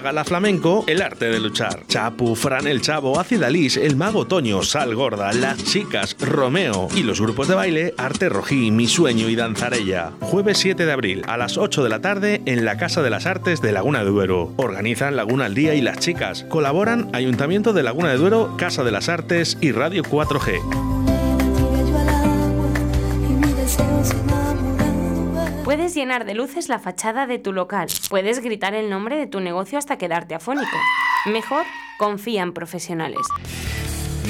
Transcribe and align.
Gala 0.00 0.24
Flamenco, 0.24 0.84
El 0.86 1.02
Arte 1.02 1.26
de 1.26 1.38
Luchar. 1.40 1.86
Chapu, 1.86 2.34
Fran 2.34 2.66
el 2.66 2.80
Chavo, 2.80 3.20
Ácida 3.20 3.48
El 3.48 3.96
Mago 3.96 4.26
Toño, 4.26 4.62
Sal 4.62 4.94
Gorda, 4.94 5.32
Las 5.32 5.62
Chicas, 5.64 6.16
Romeo 6.18 6.88
y 6.94 7.02
los 7.02 7.20
grupos 7.20 7.48
de 7.48 7.54
baile 7.54 7.94
Arte 7.98 8.28
Rojí, 8.28 8.70
Mi 8.70 8.86
Sueño 8.86 9.28
y 9.28 9.36
Danzarella. 9.36 10.12
Jueves 10.20 10.58
7 10.58 10.86
de 10.86 10.92
abril 10.92 11.22
a 11.26 11.36
las 11.36 11.58
8 11.58 11.82
de 11.82 11.88
la 11.90 12.00
tarde 12.00 12.40
en 12.46 12.64
la 12.64 12.78
Casa 12.78 13.02
de 13.02 13.10
las 13.10 13.26
Artes 13.26 13.60
de 13.60 13.72
Laguna 13.72 14.02
de 14.02 14.10
Duero. 14.10 14.52
Organizan 14.56 15.16
Laguna 15.16 15.46
al 15.46 15.54
Día 15.54 15.74
y 15.74 15.80
Las 15.80 15.98
Chicas. 15.98 16.44
Colaboran 16.48 17.10
Ayuntamiento 17.12 17.72
de 17.72 17.82
Laguna 17.82 18.10
de 18.10 18.16
Duero, 18.16 18.56
Casa 18.56 18.84
de 18.84 18.92
las 18.92 19.08
Artes 19.08 19.58
y 19.60 19.72
Radio 19.72 20.02
4G. 20.02 20.89
Puedes 25.90 26.02
llenar 26.02 26.24
de 26.24 26.34
luces 26.34 26.68
la 26.68 26.78
fachada 26.78 27.26
de 27.26 27.40
tu 27.40 27.52
local. 27.52 27.88
Puedes 28.10 28.38
gritar 28.38 28.76
el 28.76 28.90
nombre 28.90 29.16
de 29.16 29.26
tu 29.26 29.40
negocio 29.40 29.76
hasta 29.76 29.98
quedarte 29.98 30.36
afónico. 30.36 30.76
Mejor, 31.26 31.64
confía 31.98 32.44
en 32.44 32.52
profesionales. 32.52 33.26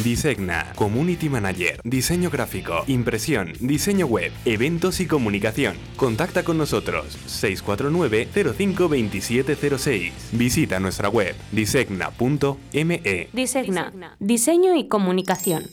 Disegna, 0.03 0.73
Community 0.75 1.29
Manager, 1.29 1.79
Diseño 1.85 2.31
Gráfico, 2.31 2.83
Impresión, 2.87 3.53
Diseño 3.61 4.07
Web, 4.07 4.33
Eventos 4.47 5.01
y 5.01 5.07
Comunicación. 5.07 5.77
Contacta 5.97 6.45
con 6.45 6.57
nosotros 6.57 7.19
649-052706. 7.27 10.13
Visita 10.33 10.81
nuestra 10.81 11.11
web 11.11 11.37
disegna.me. 11.53 13.29
Disegna, 13.35 14.17
Diseño 14.19 14.77
y 14.77 14.89
Comunicación. 14.89 15.65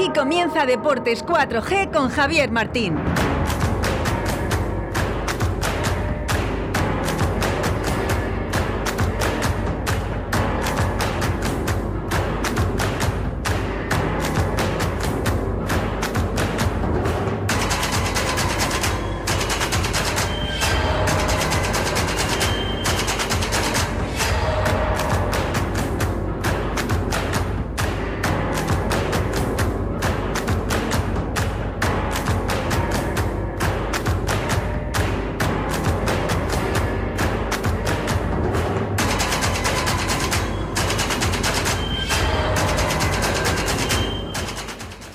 Aquí 0.00 0.18
comienza 0.18 0.64
Deportes 0.64 1.22
4G 1.26 1.92
con 1.92 2.08
Javier 2.08 2.50
Martín. 2.50 2.96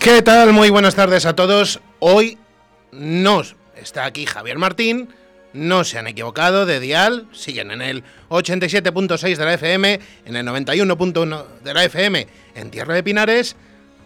¿Qué 0.05 0.21
tal? 0.21 0.53
Muy 0.53 0.69
buenas 0.69 0.93
tardes 0.93 1.25
a 1.25 1.35
todos. 1.35 1.79
Hoy 1.97 2.37
nos 2.91 3.55
está 3.75 4.05
aquí 4.05 4.27
Javier 4.27 4.59
Martín. 4.59 5.09
No 5.51 5.83
se 5.83 5.97
han 5.97 6.05
equivocado 6.05 6.67
de 6.67 6.79
dial, 6.79 7.25
siguen 7.31 7.71
en 7.71 7.81
el 7.81 8.03
87.6 8.29 9.35
de 9.35 9.43
la 9.45 9.55
FM, 9.55 9.99
en 10.25 10.35
el 10.35 10.45
91.1 10.45 11.45
de 11.63 11.73
la 11.73 11.85
FM 11.85 12.27
en 12.53 12.69
Tierra 12.69 12.93
de 12.93 13.01
Pinares, 13.01 13.55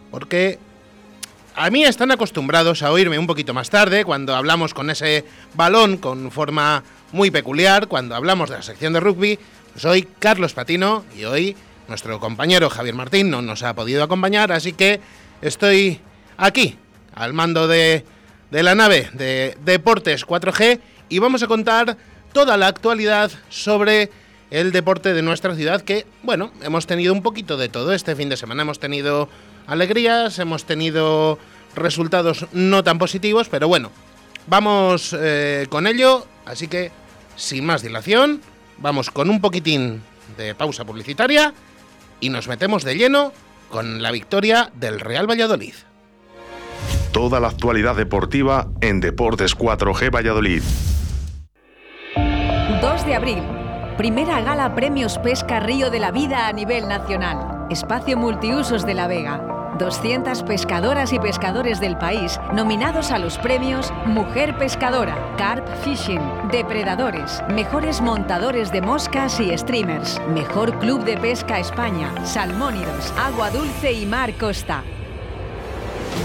porque 0.09 0.58
a 1.53 1.70
mí 1.70 1.83
están 1.83 2.11
acostumbrados 2.11 2.82
a 2.82 2.93
oírme 2.93 3.20
un 3.20 3.27
poquito 3.27 3.54
más 3.54 3.70
tarde, 3.70 4.05
cuando 4.05 4.38
hablamos 4.38 4.73
con 4.73 4.89
ese 4.89 5.26
balón 5.54 5.98
con 5.98 6.32
forma 6.32 6.82
muy 7.11 7.30
peculiar, 7.30 7.89
cuando 7.89 8.15
hablamos 8.15 8.49
de 8.49 8.55
la 8.55 8.61
sección 8.61 8.93
de 8.93 9.02
rugby. 9.02 9.38
Soy 9.76 10.08
Carlos 10.17 10.54
Patino 10.54 11.04
y 11.17 11.26
hoy 11.26 11.58
nuestro 11.89 12.21
compañero 12.21 12.70
Javier 12.70 12.95
Martín 12.95 13.30
no 13.30 13.42
nos 13.42 13.64
ha 13.64 13.76
podido 13.76 14.02
acompañar, 14.02 14.54
así 14.54 14.71
que 14.71 15.02
estoy 15.42 16.00
aquí, 16.38 16.77
al 17.14 17.33
mando 17.33 17.67
de, 17.67 18.05
la 18.52 18.76
nave 18.76 19.10
de 19.14 19.58
Deportes 19.64 20.26
4G, 20.26 20.80
y 21.10 21.20
vamos 21.20 21.44
a 21.44 21.48
contar 21.48 21.98
toda 22.33 22.58
la 22.58 22.67
actualidad 22.67 23.32
sobre 23.50 24.11
el 24.52 24.72
deporte 24.72 25.14
de 25.14 25.22
nuestra 25.22 25.55
ciudad, 25.55 25.82
que, 25.82 26.05
bueno, 26.23 26.52
hemos 26.64 26.88
tenido 26.88 27.14
un 27.14 27.22
poquito 27.22 27.58
de 27.58 27.70
todo 27.70 27.94
este 27.94 28.16
fin 28.16 28.30
de 28.30 28.38
semana. 28.38 28.64
Hemos 28.64 28.80
tenido 28.80 29.30
alegrías, 29.67 30.39
hemos 30.39 30.66
tenido 30.66 31.38
resultados 31.76 32.48
no 32.52 32.83
tan 32.83 32.98
positivos, 32.98 33.50
pero 33.50 33.67
bueno, 33.67 33.92
vamos 34.48 35.16
eh, 35.17 35.67
con 35.70 35.86
ello, 35.88 36.26
así 36.45 36.67
que, 36.67 36.92
sin 37.36 37.66
más 37.66 37.83
dilación, 37.83 38.42
vamos 38.80 39.11
con 39.11 39.30
un 39.30 39.39
poquitín 39.39 40.02
de 40.38 40.56
pausa 40.56 40.86
publicitaria 40.86 41.54
y 42.20 42.30
nos 42.30 42.48
metemos 42.48 42.83
de 42.83 42.95
lleno 42.95 43.32
con 43.69 44.02
la 44.02 44.11
victoria 44.11 44.71
del 44.75 44.99
Real 44.99 45.30
Valladolid. 45.30 45.73
Toda 47.11 47.39
la 47.39 47.47
actualidad 47.47 47.95
deportiva 47.95 48.67
en 48.81 48.99
Deportes 48.99 49.57
4G 49.57 50.13
Valladolid. 50.13 50.61
2 52.81 53.05
de 53.05 53.15
abril. 53.15 53.43
Primera 53.97 54.41
gala 54.41 54.75
Premios 54.75 55.17
Pesca 55.19 55.59
Río 55.59 55.89
de 55.89 55.99
la 55.99 56.11
Vida 56.11 56.47
a 56.47 56.53
nivel 56.53 56.87
nacional. 56.87 57.67
Espacio 57.69 58.15
Multiusos 58.17 58.85
de 58.85 58.93
la 58.93 59.08
Vega. 59.08 59.68
200 59.79 60.43
pescadoras 60.43 61.13
y 61.13 61.19
pescadores 61.19 61.79
del 61.79 61.97
país 61.97 62.39
nominados 62.53 63.11
a 63.11 63.17
los 63.17 63.37
premios 63.39 63.91
Mujer 64.05 64.57
Pescadora, 64.57 65.17
Carp 65.37 65.65
Fishing, 65.83 66.21
Depredadores, 66.51 67.41
Mejores 67.49 68.01
Montadores 68.01 68.71
de 68.71 68.81
Moscas 68.81 69.39
y 69.39 69.57
Streamers, 69.57 70.21
Mejor 70.33 70.77
Club 70.79 71.05
de 71.05 71.17
Pesca 71.17 71.59
España, 71.59 72.13
Salmónidos, 72.25 73.13
Agua 73.17 73.49
Dulce 73.49 73.93
y 73.93 74.05
Mar 74.05 74.33
Costa. 74.33 74.83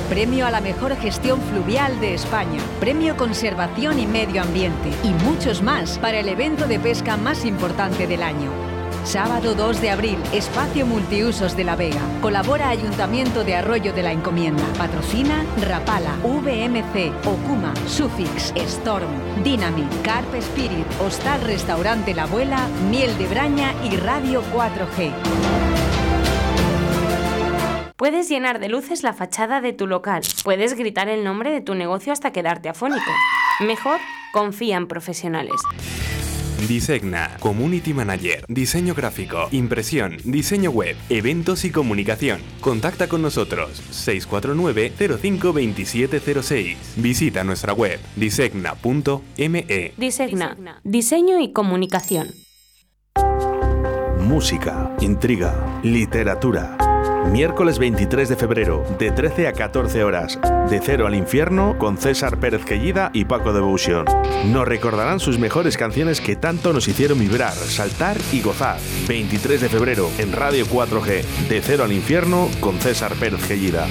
Premio 0.09 0.47
a 0.47 0.51
la 0.51 0.61
mejor 0.61 0.97
gestión 0.97 1.41
fluvial 1.41 2.01
de 2.01 2.15
España, 2.15 2.61
Premio 2.81 3.17
Conservación 3.17 4.01
y 4.01 4.07
Medio 4.07 4.43
Ambiente 4.43 4.91
y 5.05 5.11
muchos 5.25 5.63
más 5.63 5.99
para 5.99 6.19
el 6.19 6.29
evento 6.29 6.67
de 6.67 6.81
pesca 6.81 7.17
más 7.17 7.45
importante 7.45 8.07
del 8.09 8.23
año. 8.25 8.74
Sábado 9.05 9.55
2 9.55 9.83
de 9.83 9.91
abril, 9.91 10.19
Espacio 10.33 10.87
Multiusos 10.87 11.55
de 11.57 11.63
la 11.63 11.77
Vega. 11.77 12.01
Colabora 12.23 12.71
Ayuntamiento 12.71 13.45
de 13.45 13.55
Arroyo 13.55 13.93
de 13.93 14.03
la 14.03 14.13
Encomienda. 14.13 14.65
Patrocina 14.79 15.45
Rapala, 15.61 16.17
VMC, 16.23 17.13
Okuma, 17.27 17.75
Sufix, 17.87 18.55
Storm, 18.57 19.45
Dynamic, 19.45 20.03
Carp 20.03 20.35
Spirit, 20.35 20.87
Hostal 21.01 21.43
Restaurante 21.43 22.15
La 22.15 22.23
Abuela, 22.23 22.67
Miel 22.91 23.17
de 23.19 23.27
Braña 23.27 23.75
y 23.85 23.95
Radio 23.97 24.43
4G. 24.55 25.13
Puedes 27.97 28.29
llenar 28.31 28.59
de 28.59 28.71
luces 28.71 29.03
la 29.03 29.13
fachada 29.13 29.61
de 29.61 29.75
tu 29.75 29.87
local. 29.87 30.23
Puedes 30.45 30.75
gritar 30.75 31.11
el 31.11 31.25
nombre 31.25 31.53
de 31.53 31.61
tu 31.61 31.75
negocio 31.75 32.13
hasta 32.13 32.33
quedarte 32.33 32.71
afónico. 32.71 33.11
Mejor, 33.61 34.01
confía 34.33 34.79
en 34.79 34.89
profesionales. 34.89 35.61
Disegna, 36.69 37.37
Community 37.41 37.93
Manager, 37.93 38.45
Diseño 38.49 38.95
Gráfico, 38.95 39.49
Impresión, 39.51 40.19
Diseño 40.25 40.71
Web, 40.71 40.95
Eventos 41.09 41.65
y 41.65 41.71
Comunicación. 41.71 42.41
Contacta 42.61 43.09
con 43.09 43.23
nosotros 43.23 43.83
649-052706. 43.91 46.77
Visita 46.97 47.43
nuestra 47.45 47.73
web 47.73 47.99
disegna.me. 48.17 49.93
Disegna, 49.97 50.81
Diseño 50.85 51.41
y 51.41 51.53
Comunicación. 51.53 52.29
Música, 54.21 54.95
intriga, 55.01 55.81
literatura 55.83 56.84
Miércoles 57.31 57.79
23 57.79 58.29
de 58.29 58.37
febrero, 58.37 58.85
de 58.99 59.11
13 59.11 59.49
a 59.49 59.53
14 59.53 60.05
horas, 60.05 60.39
de 60.71 60.81
Cero 60.81 61.07
al 61.07 61.15
Infierno, 61.15 61.77
con 61.79 61.99
César 61.99 62.39
Pérez 62.39 62.65
Quellida 62.65 63.11
y 63.13 63.25
Paco 63.25 63.53
Devotion. 63.53 64.05
Nos 64.53 64.69
recordarán 64.69 65.21
sus 65.21 65.39
mejores 65.39 65.77
canciones 65.77 66.21
que 66.21 66.37
tanto 66.37 66.73
nos 66.73 66.87
hicieron 66.87 67.19
vibrar, 67.19 67.53
saltar 67.53 68.17
y 68.33 68.41
gozar. 68.41 68.79
23 69.09 69.61
de 69.61 69.69
febrero, 69.69 70.11
en 70.19 70.33
Radio 70.33 70.67
4G, 70.67 71.23
de 71.49 71.61
Cero 71.63 71.85
al 71.85 71.93
Infierno, 71.93 72.49
con 72.61 72.79
César 72.79 73.15
Pérez 73.15 73.45
Quellida. 73.47 73.87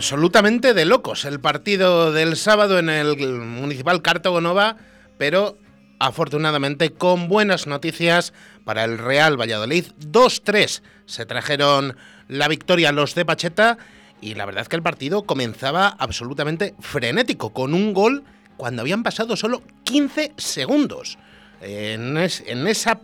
Absolutamente 0.00 0.72
de 0.72 0.86
locos 0.86 1.26
el 1.26 1.40
partido 1.40 2.10
del 2.10 2.38
sábado 2.38 2.78
en 2.78 2.88
el 2.88 3.18
Municipal 3.18 4.00
Cartagonova, 4.00 4.78
pero 5.18 5.58
afortunadamente 5.98 6.88
con 6.90 7.28
buenas 7.28 7.66
noticias 7.66 8.32
para 8.64 8.84
el 8.84 8.96
Real 8.96 9.38
Valladolid. 9.38 9.84
2-3 10.00 10.80
se 11.04 11.26
trajeron 11.26 11.98
la 12.28 12.48
victoria 12.48 12.92
los 12.92 13.14
de 13.14 13.26
Pacheta 13.26 13.76
y 14.22 14.36
la 14.36 14.46
verdad 14.46 14.62
es 14.62 14.70
que 14.70 14.76
el 14.76 14.82
partido 14.82 15.24
comenzaba 15.24 15.88
absolutamente 15.88 16.74
frenético, 16.80 17.52
con 17.52 17.74
un 17.74 17.92
gol 17.92 18.24
cuando 18.56 18.80
habían 18.80 19.02
pasado 19.02 19.36
solo 19.36 19.62
15 19.84 20.32
segundos. 20.38 21.18
En, 21.60 22.16
esa 22.16 23.00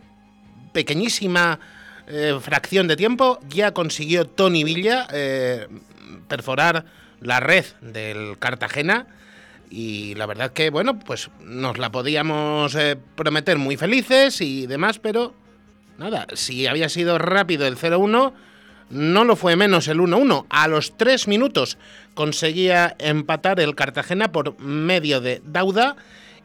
pequeñísima 0.73 1.61
eh, 2.07 2.39
fracción 2.41 2.89
de 2.89 2.97
tiempo 2.97 3.39
ya 3.51 3.73
consiguió 3.73 4.25
Tony 4.25 4.65
Villa 4.65 5.07
eh, 5.13 5.69
perforar 6.29 6.85
la 7.21 7.41
red 7.41 7.65
del 7.81 8.39
Cartagena 8.39 9.07
y 9.71 10.15
la 10.15 10.27
verdad 10.27 10.53
que, 10.53 10.71
bueno, 10.71 10.99
pues 10.99 11.31
nos 11.41 11.79
la 11.79 11.91
podíamos 11.91 12.75
eh, 12.75 12.97
prometer 13.15 13.59
muy 13.59 13.77
felices 13.77 14.41
y 14.41 14.67
demás, 14.67 14.99
pero 14.99 15.35
nada, 15.99 16.27
si 16.35 16.67
había 16.67 16.89
sido 16.89 17.19
rápido 17.19 17.67
el 17.67 17.77
0-1, 17.77 18.33
no 18.91 19.25
lo 19.25 19.37
fue 19.37 19.57
menos 19.57 19.89
el 19.89 19.99
1-1. 19.99 20.47
A 20.49 20.69
los 20.69 20.97
tres 20.97 21.27
minutos 21.27 21.79
conseguía 22.15 22.95
empatar 22.99 23.59
el 23.61 23.75
Cartagena 23.75 24.31
por 24.31 24.61
medio 24.61 25.21
de 25.21 25.43
Dauda 25.45 25.97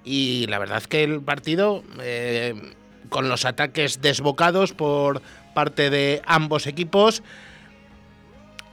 y 0.04 0.48
la 0.48 0.58
verdad 0.58 0.84
que 0.84 1.04
el 1.04 1.22
partido, 1.22 1.84
eh, 2.02 2.74
con 3.10 3.30
los 3.30 3.46
ataques 3.46 4.02
desbocados 4.02 4.74
por 4.74 5.22
parte 5.54 5.90
de 5.92 6.22
ambos 6.25 6.66
equipos, 6.66 7.22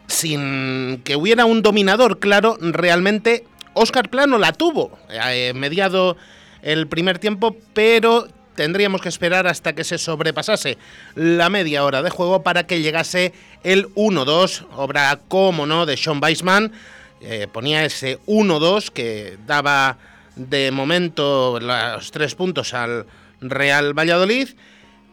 sin 0.08 1.02
que 1.04 1.16
hubiera 1.16 1.44
un 1.44 1.62
dominador 1.62 2.18
claro, 2.18 2.56
realmente 2.60 3.44
Oscar 3.74 4.08
Plano 4.10 4.38
la 4.38 4.52
tuvo, 4.52 4.98
eh, 5.10 5.52
mediado 5.54 6.16
el 6.62 6.88
primer 6.88 7.18
tiempo, 7.18 7.56
pero 7.74 8.26
tendríamos 8.56 9.00
que 9.00 9.08
esperar 9.08 9.46
hasta 9.46 9.74
que 9.74 9.84
se 9.84 9.98
sobrepasase 9.98 10.78
la 11.14 11.48
media 11.48 11.84
hora 11.84 12.02
de 12.02 12.10
juego 12.10 12.42
para 12.42 12.66
que 12.66 12.80
llegase 12.80 13.32
el 13.62 13.86
1-2, 13.94 14.66
obra 14.74 15.20
como 15.28 15.64
no 15.64 15.86
de 15.86 15.96
Sean 15.96 16.20
Weisman. 16.20 16.72
Eh, 17.20 17.46
ponía 17.52 17.84
ese 17.84 18.18
1-2 18.26 18.90
que 18.90 19.38
daba 19.46 19.98
de 20.34 20.70
momento 20.72 21.60
los 21.60 22.10
tres 22.10 22.34
puntos 22.34 22.74
al 22.74 23.06
Real 23.40 23.96
Valladolid, 23.96 24.48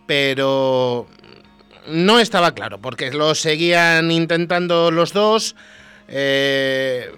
pero 0.08 1.08
no 1.88 2.20
estaba 2.20 2.54
claro, 2.54 2.80
porque 2.80 3.12
lo 3.12 3.36
seguían 3.36 4.12
intentando 4.12 4.92
los 4.92 5.14
dos. 5.14 5.56
Eh, 6.08 7.12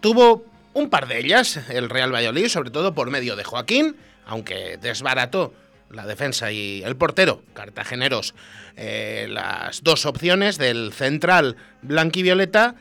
tuvo 0.00 0.44
un 0.74 0.90
par 0.90 1.08
de 1.08 1.18
ellas 1.18 1.58
el 1.70 1.88
Real 1.88 2.14
Valladolid, 2.14 2.48
sobre 2.48 2.70
todo 2.70 2.94
por 2.94 3.10
medio 3.10 3.36
de 3.36 3.44
Joaquín, 3.44 3.96
aunque 4.26 4.78
desbarató 4.80 5.54
la 5.90 6.06
defensa 6.06 6.50
y 6.50 6.82
el 6.82 6.96
portero, 6.96 7.42
cartageneros, 7.54 8.34
eh, 8.76 9.26
las 9.30 9.82
dos 9.82 10.04
opciones 10.04 10.58
del 10.58 10.92
central 10.92 11.56
blanquivioleta, 11.82 12.74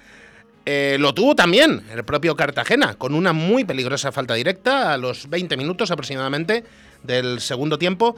eh, 0.66 0.98
lo 1.00 1.14
tuvo 1.14 1.36
también 1.36 1.84
el 1.94 2.04
propio 2.04 2.36
Cartagena, 2.36 2.96
con 2.96 3.14
una 3.14 3.34
muy 3.34 3.66
peligrosa 3.66 4.12
falta 4.12 4.34
directa 4.34 4.94
a 4.94 4.98
los 4.98 5.30
20 5.30 5.58
minutos 5.58 5.92
aproximadamente 5.92 6.64
del 7.04 7.40
segundo 7.40 7.78
tiempo, 7.78 8.16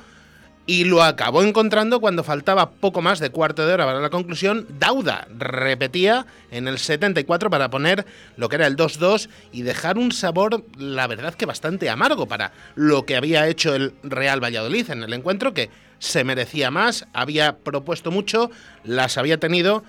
y 0.67 0.83
lo 0.83 1.01
acabó 1.01 1.43
encontrando 1.43 2.01
cuando 2.01 2.25
faltaba 2.25 2.71
poco 2.71 3.01
más 3.01 3.19
de 3.19 3.29
cuarto 3.29 3.65
de 3.65 3.73
hora 3.73 3.85
para 3.85 4.01
la 4.01 4.09
conclusión. 4.09 4.67
Dauda 4.77 5.25
repetía 5.35 6.27
en 6.51 6.67
el 6.67 6.77
74 6.77 7.49
para 7.49 7.69
poner 7.69 8.05
lo 8.35 8.49
que 8.49 8.57
era 8.57 8.67
el 8.67 8.75
2-2 8.75 9.29
y 9.53 9.61
dejar 9.61 9.97
un 9.97 10.11
sabor, 10.11 10.65
la 10.77 11.07
verdad 11.07 11.33
que 11.33 11.45
bastante 11.45 11.89
amargo 11.89 12.27
para 12.27 12.51
lo 12.75 13.05
que 13.05 13.15
había 13.15 13.47
hecho 13.47 13.73
el 13.73 13.93
Real 14.03 14.43
Valladolid 14.43 14.91
en 14.91 15.03
el 15.03 15.13
encuentro, 15.13 15.53
que 15.53 15.69
se 15.99 16.25
merecía 16.25 16.69
más, 16.69 17.07
había 17.13 17.59
propuesto 17.59 18.11
mucho, 18.11 18.51
las 18.83 19.17
había 19.17 19.39
tenido 19.39 19.85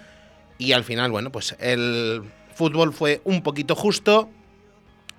y 0.58 0.72
al 0.72 0.84
final, 0.84 1.10
bueno, 1.10 1.30
pues 1.32 1.56
el 1.58 2.22
fútbol 2.54 2.92
fue 2.92 3.20
un 3.24 3.42
poquito 3.42 3.74
justo 3.74 4.30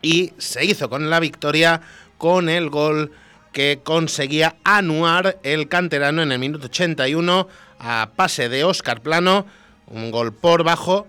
y 0.01 0.31
se 0.38 0.63
hizo 0.63 0.89
con 0.89 1.09
la 1.09 1.19
victoria 1.19 1.81
con 2.17 2.47
el 2.47 2.69
gol 2.69 3.12
que 3.51 3.80
conseguía 3.84 4.56
anuar 4.63 5.40
el 5.44 5.68
canterano 5.68 6.22
en 6.22 6.31
el 6.31 6.40
minuto 6.40 6.68
81 6.68 7.48
a 7.80 8.12
pase 8.16 8.50
de 8.50 8.63
Óscar 8.63 9.01
Plano, 9.01 9.46
un 9.88 10.12
gol 10.12 10.34
por 10.34 10.63
bajo 10.63 11.07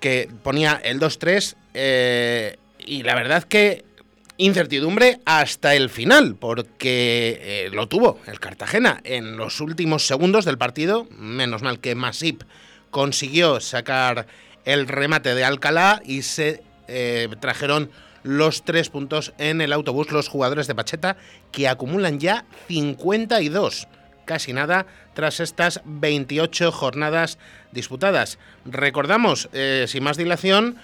que 0.00 0.28
ponía 0.42 0.80
el 0.84 1.00
2-3 1.00 1.56
eh, 1.72 2.56
y 2.78 3.02
la 3.02 3.14
verdad 3.14 3.44
que 3.44 3.84
incertidumbre 4.36 5.20
hasta 5.24 5.74
el 5.74 5.88
final 5.90 6.36
porque 6.38 7.40
eh, 7.40 7.70
lo 7.72 7.88
tuvo 7.88 8.20
el 8.26 8.40
Cartagena 8.40 9.00
en 9.04 9.36
los 9.36 9.60
últimos 9.60 10.06
segundos 10.06 10.44
del 10.44 10.58
partido, 10.58 11.06
menos 11.10 11.62
mal 11.62 11.80
que 11.80 11.94
Masip 11.94 12.42
consiguió 12.90 13.60
sacar 13.60 14.26
el 14.64 14.86
remate 14.86 15.34
de 15.34 15.44
Alcalá 15.44 16.02
y 16.04 16.22
se 16.22 16.62
eh, 16.88 17.28
trajeron 17.40 17.90
los 18.24 18.64
tres 18.64 18.88
puntos 18.88 19.32
en 19.38 19.60
el 19.60 19.72
autobús 19.72 20.10
los 20.10 20.28
jugadores 20.28 20.66
de 20.66 20.74
Pacheta, 20.74 21.16
que 21.52 21.68
acumulan 21.68 22.18
ya 22.18 22.44
52, 22.66 23.86
casi 24.24 24.52
nada, 24.52 24.86
tras 25.12 25.38
estas 25.38 25.82
28 25.84 26.72
jornadas 26.72 27.38
disputadas. 27.70 28.38
Recordamos, 28.64 29.48
eh, 29.52 29.84
sin 29.86 30.02
más 30.02 30.16
dilación, 30.16 30.76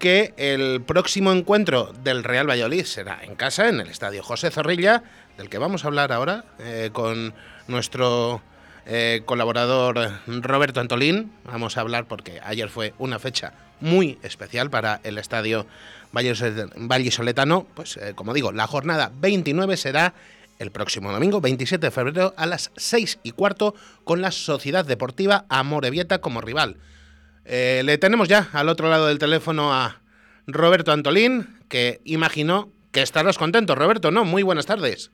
que 0.00 0.32
el 0.36 0.80
próximo 0.82 1.32
encuentro 1.32 1.92
del 2.02 2.24
Real 2.24 2.48
Valladolid 2.48 2.84
será 2.84 3.20
en 3.22 3.34
casa, 3.34 3.68
en 3.68 3.80
el 3.80 3.88
estadio 3.88 4.22
José 4.22 4.50
Zorrilla, 4.50 5.02
del 5.36 5.48
que 5.48 5.58
vamos 5.58 5.84
a 5.84 5.88
hablar 5.88 6.12
ahora 6.12 6.44
eh, 6.58 6.90
con 6.92 7.34
nuestro 7.66 8.40
eh, 8.86 9.22
colaborador 9.26 10.20
Roberto 10.26 10.80
Antolín. 10.80 11.32
Vamos 11.44 11.76
a 11.76 11.80
hablar 11.80 12.06
porque 12.06 12.40
ayer 12.42 12.68
fue 12.68 12.94
una 12.98 13.18
fecha 13.18 13.52
muy 13.80 14.18
especial 14.22 14.70
para 14.70 15.00
el 15.04 15.18
estadio 15.18 15.66
Vallisoletano, 16.12 17.66
pues 17.74 17.96
eh, 17.96 18.12
como 18.14 18.34
digo, 18.34 18.52
la 18.52 18.66
jornada 18.66 19.10
29 19.20 19.76
será 19.76 20.14
el 20.58 20.70
próximo 20.70 21.12
domingo, 21.12 21.40
27 21.40 21.86
de 21.86 21.90
febrero, 21.90 22.34
a 22.36 22.46
las 22.46 22.72
6 22.76 23.20
y 23.22 23.32
cuarto, 23.32 23.74
con 24.04 24.20
la 24.20 24.30
Sociedad 24.30 24.84
Deportiva 24.84 25.44
Amorebieta 25.48 26.20
como 26.20 26.40
rival. 26.40 26.76
Eh, 27.44 27.82
le 27.84 27.98
tenemos 27.98 28.28
ya 28.28 28.48
al 28.52 28.68
otro 28.68 28.88
lado 28.90 29.06
del 29.06 29.18
teléfono 29.18 29.72
a 29.72 30.00
Roberto 30.46 30.92
Antolín, 30.92 31.46
que 31.68 32.00
imagino 32.04 32.70
que 32.92 33.02
estarás 33.02 33.38
contento. 33.38 33.74
Roberto, 33.74 34.10
¿no? 34.10 34.24
Muy 34.24 34.42
buenas 34.42 34.66
tardes. 34.66 35.10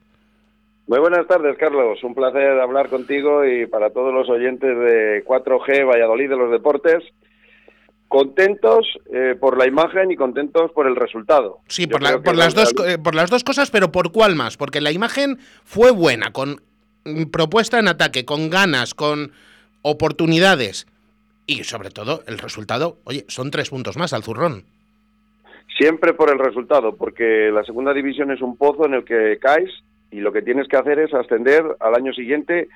Muy 0.87 0.99
buenas 0.99 1.27
tardes, 1.27 1.57
Carlos. 1.59 2.03
Un 2.03 2.15
placer 2.15 2.61
hablar 2.61 2.89
contigo 2.89 3.45
y 3.45 3.67
para 3.67 3.91
todos 3.91 4.13
los 4.13 4.29
oyentes 4.29 4.77
de 4.79 5.25
4G 5.25 5.89
Valladolid 5.89 6.29
de 6.29 6.37
los 6.37 6.51
Deportes 6.51 7.03
contentos 8.15 8.87
eh, 9.13 9.35
por 9.41 9.59
la 9.59 9.67
imagen 9.67 10.13
y 10.13 10.15
contentos 10.15 10.71
por 10.71 10.87
el 10.87 10.95
resultado. 10.95 11.59
Sí, 11.67 11.89
por, 11.89 12.01
las 12.01 12.55
dos, 12.55 12.73
eh, 12.87 12.97
por 12.97 13.17
las 13.17 13.29
dos 13.29 13.43
cosas, 13.43 13.73
pero 13.73 13.91
¿por 13.91 14.13
cuál 14.13 14.37
más? 14.37 14.57
Porque 14.57 14.81
la 14.81 14.93
imagen 14.93 15.39
fue 15.65 15.91
buena, 15.91 16.31
con 16.31 16.61
propuesta 17.33 17.81
en 17.81 17.89
ataque, 17.89 18.25
con 18.25 18.51
ganas, 18.51 18.95
con 18.95 19.33
oportunidades 19.83 20.87
y 21.45 21.65
sobre 21.65 21.91
todo 21.91 22.23
el 22.29 22.39
resultado, 22.39 22.99
oye, 23.03 23.25
son 23.27 23.51
tres 23.51 23.71
puntos 23.71 23.97
más 23.97 24.13
al 24.13 24.23
zurrón. 24.23 24.63
Siempre 25.77 26.15
por 26.15 26.31
el 26.31 26.39
resultado, 26.39 26.95
porque 26.95 27.51
la 27.53 27.65
segunda 27.65 27.93
división 27.93 28.31
es 28.31 28.41
un 28.41 28.57
pozo 28.57 28.87
en 28.87 28.95
el 28.95 29.05
que 29.05 29.39
caes 29.41 29.71
y 30.13 30.21
lo 30.21 30.33
que 30.33 30.43
tienes 30.43 30.69
que 30.69 30.77
hacer 30.77 31.01
es 31.01 31.13
ascender 31.13 31.65
al 31.81 31.97
año 31.97 32.13
siguiente 32.13 32.69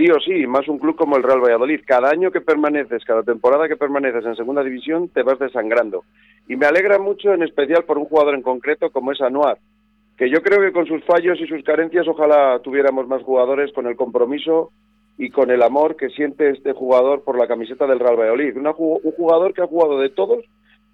sí 0.00 0.10
o 0.10 0.18
sí, 0.20 0.46
más 0.46 0.66
un 0.66 0.78
club 0.78 0.96
como 0.96 1.16
el 1.16 1.22
Real 1.22 1.40
Valladolid. 1.40 1.80
Cada 1.84 2.08
año 2.08 2.30
que 2.30 2.40
permaneces, 2.40 3.04
cada 3.04 3.22
temporada 3.22 3.68
que 3.68 3.76
permaneces 3.76 4.24
en 4.24 4.34
segunda 4.34 4.64
división, 4.64 5.08
te 5.08 5.22
vas 5.22 5.38
desangrando. 5.38 6.04
Y 6.48 6.56
me 6.56 6.66
alegra 6.66 6.98
mucho, 6.98 7.34
en 7.34 7.42
especial 7.42 7.84
por 7.84 7.98
un 7.98 8.06
jugador 8.06 8.34
en 8.34 8.42
concreto 8.42 8.90
como 8.90 9.12
es 9.12 9.20
Anuar, 9.20 9.58
que 10.16 10.30
yo 10.30 10.42
creo 10.42 10.60
que 10.60 10.72
con 10.72 10.86
sus 10.86 11.04
fallos 11.04 11.38
y 11.38 11.46
sus 11.46 11.62
carencias 11.64 12.08
ojalá 12.08 12.58
tuviéramos 12.60 13.06
más 13.08 13.22
jugadores 13.22 13.72
con 13.74 13.86
el 13.86 13.96
compromiso 13.96 14.70
y 15.18 15.28
con 15.28 15.50
el 15.50 15.62
amor 15.62 15.96
que 15.96 16.08
siente 16.08 16.48
este 16.48 16.72
jugador 16.72 17.22
por 17.22 17.38
la 17.38 17.46
camiseta 17.46 17.86
del 17.86 18.00
Real 18.00 18.18
Valladolid. 18.18 18.56
un 18.56 19.12
jugador 19.12 19.52
que 19.52 19.62
ha 19.62 19.66
jugado 19.66 20.00
de 20.00 20.08
todos, 20.08 20.42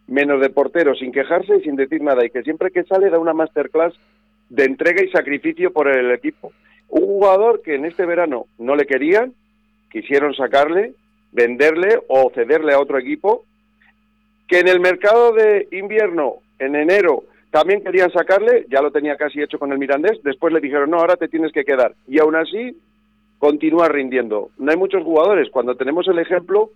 menos 0.09 0.41
de 0.41 0.51
portero, 0.51 0.97
sin 0.97 1.13
quejarse 1.13 1.59
y 1.59 1.63
sin 1.63 1.77
decir 1.77 2.03
nada, 2.03 2.25
y 2.25 2.31
que 2.31 2.43
siempre 2.43 2.73
que 2.73 2.83
sale 2.83 3.09
da 3.09 3.21
una 3.21 3.35
masterclass 3.35 3.95
de 4.49 4.65
entrega 4.65 5.05
y 5.05 5.11
sacrificio 5.11 5.73
por 5.73 5.89
el 5.89 6.11
equipo. 6.11 6.51
Un 6.89 7.05
jugador 7.05 7.63
que 7.63 7.75
en 7.75 7.85
este 7.85 8.07
verano 8.07 8.47
no 8.59 8.77
le 8.77 8.87
querían, 8.87 9.35
quisieron 9.91 10.35
sacarle, 10.35 10.95
venderle 11.33 12.01
o 12.09 12.31
cederle 12.35 12.73
a 12.73 12.81
otro 12.81 12.99
equipo, 12.99 13.45
que 14.49 14.61
en 14.61 14.69
el 14.69 14.81
mercado 14.81 15.33
de 15.33 15.69
invierno, 15.73 16.37
en 16.59 16.77
enero, 16.77 17.25
también 17.51 17.83
querían 17.83 18.11
sacarle, 18.13 18.67
ya 18.69 18.83
lo 18.83 18.91
tenía 18.91 19.17
casi 19.17 19.43
hecho 19.43 19.59
con 19.59 19.73
el 19.73 19.79
Mirandés, 19.79 20.23
después 20.23 20.53
le 20.53 20.61
dijeron, 20.61 20.91
no, 20.91 20.99
ahora 20.99 21.17
te 21.17 21.29
tienes 21.29 21.53
que 21.53 21.65
quedar. 21.65 21.95
Y 22.07 22.19
aún 22.19 22.37
así, 22.37 22.77
continúa 23.39 23.89
rindiendo. 23.89 24.51
No 24.59 24.71
hay 24.71 24.77
muchos 24.77 25.03
jugadores, 25.03 25.51
cuando 25.51 25.75
tenemos 25.75 26.07
el 26.09 26.19
ejemplo 26.19 26.71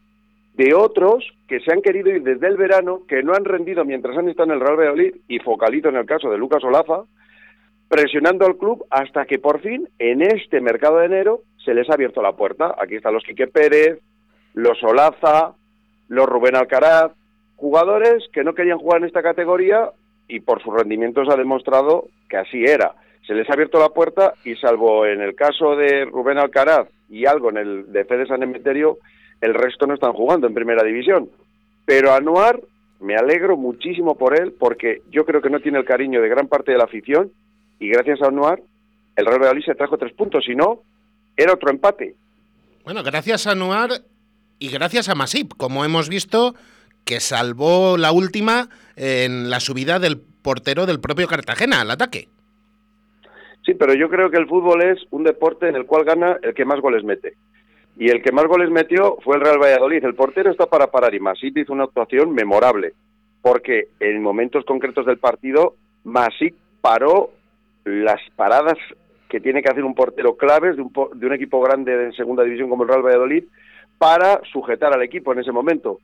de 0.54 0.74
otros 0.74 1.24
que 1.48 1.60
se 1.60 1.72
han 1.72 1.82
querido 1.82 2.10
ir 2.10 2.22
desde 2.22 2.46
el 2.46 2.56
verano, 2.56 3.02
que 3.08 3.22
no 3.22 3.34
han 3.34 3.44
rendido 3.44 3.84
mientras 3.84 4.16
han 4.16 4.28
estado 4.28 4.52
en 4.52 4.54
el 4.58 4.60
Real 4.60 4.78
Valladolid, 4.78 5.14
y 5.28 5.38
focalito 5.38 5.88
en 5.88 5.96
el 5.96 6.06
caso 6.06 6.30
de 6.30 6.38
Lucas 6.38 6.64
Olaza, 6.64 7.04
presionando 7.90 8.46
al 8.46 8.56
club 8.56 8.86
hasta 8.88 9.26
que 9.26 9.40
por 9.40 9.60
fin, 9.60 9.88
en 9.98 10.22
este 10.22 10.60
mercado 10.60 10.98
de 10.98 11.06
enero, 11.06 11.40
se 11.64 11.74
les 11.74 11.90
ha 11.90 11.94
abierto 11.94 12.22
la 12.22 12.36
puerta. 12.36 12.76
Aquí 12.78 12.94
están 12.94 13.12
los 13.12 13.24
Quique 13.24 13.48
Pérez, 13.48 13.98
los 14.54 14.80
Olaza, 14.84 15.54
los 16.06 16.26
Rubén 16.26 16.54
Alcaraz, 16.54 17.10
jugadores 17.56 18.22
que 18.32 18.44
no 18.44 18.54
querían 18.54 18.78
jugar 18.78 19.00
en 19.00 19.08
esta 19.08 19.24
categoría 19.24 19.90
y 20.28 20.38
por 20.38 20.62
sus 20.62 20.72
rendimientos 20.72 21.28
ha 21.28 21.36
demostrado 21.36 22.04
que 22.28 22.36
así 22.36 22.62
era. 22.62 22.94
Se 23.26 23.34
les 23.34 23.50
ha 23.50 23.54
abierto 23.54 23.80
la 23.80 23.88
puerta 23.88 24.34
y 24.44 24.54
salvo 24.54 25.04
en 25.04 25.20
el 25.20 25.34
caso 25.34 25.74
de 25.74 26.04
Rubén 26.04 26.38
Alcaraz 26.38 26.86
y 27.08 27.26
algo 27.26 27.50
en 27.50 27.56
el 27.56 27.92
de 27.92 28.04
Fede 28.04 28.26
San 28.26 28.44
Emeterio, 28.44 28.98
el 29.40 29.52
resto 29.52 29.88
no 29.88 29.94
están 29.94 30.12
jugando 30.12 30.46
en 30.46 30.54
primera 30.54 30.84
división. 30.84 31.28
Pero 31.86 32.12
Anuar, 32.12 32.60
me 33.00 33.16
alegro 33.16 33.56
muchísimo 33.56 34.16
por 34.16 34.40
él 34.40 34.54
porque 34.56 35.02
yo 35.10 35.24
creo 35.24 35.42
que 35.42 35.50
no 35.50 35.58
tiene 35.58 35.78
el 35.78 35.84
cariño 35.84 36.22
de 36.22 36.28
gran 36.28 36.46
parte 36.46 36.70
de 36.70 36.78
la 36.78 36.84
afición 36.84 37.32
y 37.80 37.88
gracias 37.88 38.22
a 38.22 38.28
Anuar 38.28 38.62
el 39.16 39.26
Real 39.26 39.40
Valladolid 39.40 39.64
se 39.64 39.74
trajo 39.74 39.98
tres 39.98 40.12
puntos, 40.14 40.44
si 40.44 40.54
no, 40.54 40.82
era 41.36 41.52
otro 41.52 41.70
empate. 41.70 42.14
Bueno, 42.84 43.02
gracias 43.02 43.46
a 43.46 43.52
Anuar 43.52 43.90
y 44.58 44.68
gracias 44.70 45.08
a 45.08 45.14
Masip, 45.14 45.52
como 45.56 45.84
hemos 45.84 46.08
visto, 46.08 46.54
que 47.04 47.20
salvó 47.20 47.96
la 47.96 48.12
última 48.12 48.68
en 48.96 49.50
la 49.50 49.60
subida 49.60 49.98
del 49.98 50.20
portero 50.20 50.86
del 50.86 51.00
propio 51.00 51.26
Cartagena 51.26 51.80
al 51.82 51.90
ataque. 51.90 52.28
Sí, 53.64 53.74
pero 53.74 53.94
yo 53.94 54.08
creo 54.08 54.30
que 54.30 54.38
el 54.38 54.48
fútbol 54.48 54.82
es 54.82 54.98
un 55.10 55.22
deporte 55.22 55.68
en 55.68 55.76
el 55.76 55.84
cual 55.84 56.04
gana 56.04 56.38
el 56.42 56.54
que 56.54 56.64
más 56.64 56.80
goles 56.80 57.04
mete. 57.04 57.34
Y 57.98 58.08
el 58.08 58.22
que 58.22 58.32
más 58.32 58.46
goles 58.46 58.70
metió 58.70 59.18
fue 59.22 59.36
el 59.36 59.42
Real 59.42 59.58
Valladolid. 59.58 60.02
El 60.02 60.14
portero 60.14 60.50
está 60.50 60.66
para 60.66 60.90
parar 60.90 61.14
y 61.14 61.20
Masip 61.20 61.58
hizo 61.58 61.74
una 61.74 61.84
actuación 61.84 62.32
memorable, 62.32 62.94
porque 63.42 63.88
en 64.00 64.22
momentos 64.22 64.64
concretos 64.64 65.04
del 65.04 65.18
partido 65.18 65.74
Masip 66.04 66.56
paró 66.80 67.32
las 67.84 68.20
paradas 68.36 68.78
que 69.28 69.40
tiene 69.40 69.62
que 69.62 69.70
hacer 69.70 69.84
un 69.84 69.94
portero 69.94 70.36
claves 70.36 70.76
de 70.76 70.82
un, 70.82 70.92
de 71.14 71.26
un 71.26 71.32
equipo 71.32 71.60
grande 71.60 71.92
en 71.92 72.12
segunda 72.12 72.42
división 72.42 72.68
como 72.68 72.82
el 72.82 72.88
Real 72.88 73.02
Valladolid 73.02 73.44
para 73.98 74.40
sujetar 74.52 74.92
al 74.92 75.02
equipo 75.02 75.32
en 75.32 75.40
ese 75.40 75.52
momento. 75.52 76.00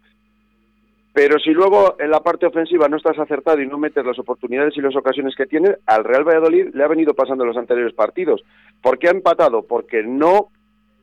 Pero 1.16 1.38
si 1.38 1.50
luego 1.50 1.96
en 1.98 2.10
la 2.10 2.20
parte 2.20 2.44
ofensiva 2.44 2.88
no 2.88 2.98
estás 2.98 3.18
acertado 3.18 3.60
y 3.62 3.66
no 3.66 3.78
metes 3.78 4.04
las 4.04 4.18
oportunidades 4.18 4.76
y 4.76 4.82
las 4.82 4.94
ocasiones 4.94 5.34
que 5.34 5.46
tiene, 5.46 5.76
al 5.86 6.04
Real 6.04 6.24
Valladolid 6.24 6.74
le 6.74 6.84
ha 6.84 6.88
venido 6.88 7.14
pasando 7.14 7.42
en 7.42 7.48
los 7.48 7.56
anteriores 7.56 7.94
partidos. 7.94 8.44
¿Por 8.82 8.98
qué 8.98 9.08
ha 9.08 9.12
empatado? 9.12 9.62
Porque 9.62 10.02
no 10.02 10.48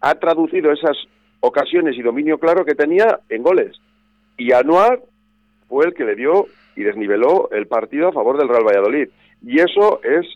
ha 0.01 0.13
traducido 0.15 0.71
esas 0.71 0.95
ocasiones 1.39 1.97
y 1.97 2.03
dominio 2.03 2.37
claro 2.37 2.63
que 2.63 2.75
tenía 2.75 3.21
en 3.27 3.41
goles. 3.41 3.75
Y 4.37 4.51
Anuar 4.51 5.01
fue 5.67 5.85
el 5.85 5.95
que 5.95 6.05
le 6.05 6.15
dio 6.15 6.45
y 6.75 6.83
desniveló 6.83 7.49
el 7.51 7.65
partido 7.65 8.09
a 8.09 8.13
favor 8.13 8.37
del 8.37 8.49
Real 8.49 8.65
Valladolid. 8.65 9.09
Y 9.41 9.61
eso 9.61 9.99
es 10.03 10.27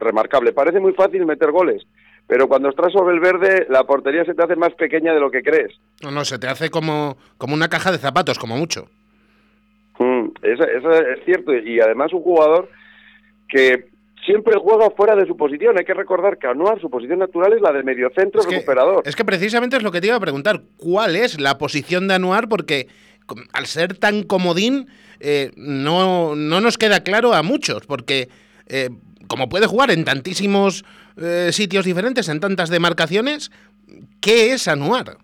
remarcable. 0.00 0.52
Parece 0.52 0.80
muy 0.80 0.92
fácil 0.92 1.26
meter 1.26 1.50
goles, 1.50 1.82
pero 2.26 2.48
cuando 2.48 2.68
estás 2.68 2.92
sobre 2.92 3.14
el 3.14 3.20
verde, 3.20 3.66
la 3.68 3.84
portería 3.84 4.24
se 4.24 4.34
te 4.34 4.42
hace 4.42 4.56
más 4.56 4.72
pequeña 4.74 5.12
de 5.12 5.20
lo 5.20 5.30
que 5.30 5.42
crees. 5.42 5.72
No, 6.02 6.10
no, 6.10 6.24
se 6.24 6.38
te 6.38 6.48
hace 6.48 6.70
como, 6.70 7.16
como 7.38 7.54
una 7.54 7.68
caja 7.68 7.92
de 7.92 7.98
zapatos, 7.98 8.38
como 8.38 8.56
mucho. 8.56 8.88
Mm, 9.98 10.28
eso, 10.42 10.64
es 10.64 11.24
cierto, 11.24 11.54
y 11.54 11.80
además 11.80 12.12
un 12.12 12.22
jugador 12.22 12.68
que 13.48 13.90
siempre 14.24 14.54
juega 14.58 14.90
fuera 14.90 15.14
de 15.14 15.26
su 15.26 15.36
posición. 15.36 15.78
Hay 15.78 15.84
que 15.84 15.94
recordar 15.94 16.38
que 16.38 16.46
Anuar, 16.46 16.80
su 16.80 16.90
posición 16.90 17.18
natural 17.18 17.52
es 17.52 17.60
la 17.60 17.72
de 17.72 17.82
mediocentro 17.82 18.42
recuperador. 18.42 19.02
Es 19.04 19.16
que 19.16 19.24
precisamente 19.24 19.76
es 19.76 19.82
lo 19.82 19.90
que 19.90 20.00
te 20.00 20.06
iba 20.06 20.16
a 20.16 20.20
preguntar. 20.20 20.62
¿Cuál 20.76 21.16
es 21.16 21.40
la 21.40 21.58
posición 21.58 22.08
de 22.08 22.14
Anuar? 22.14 22.48
Porque 22.48 22.88
al 23.52 23.66
ser 23.66 23.96
tan 23.96 24.22
comodín, 24.22 24.88
eh, 25.20 25.50
no, 25.56 26.34
no 26.34 26.60
nos 26.60 26.78
queda 26.78 27.00
claro 27.02 27.34
a 27.34 27.42
muchos, 27.42 27.86
porque 27.86 28.28
eh, 28.68 28.90
como 29.30 29.48
puede 29.48 29.68
jugar 29.68 29.92
en 29.92 30.04
tantísimos 30.04 30.84
eh, 31.16 31.52
sitios 31.52 31.84
diferentes, 31.84 32.28
en 32.28 32.40
tantas 32.40 32.68
demarcaciones, 32.68 33.52
¿qué 34.20 34.52
es 34.52 34.66
Anuar? 34.66 35.18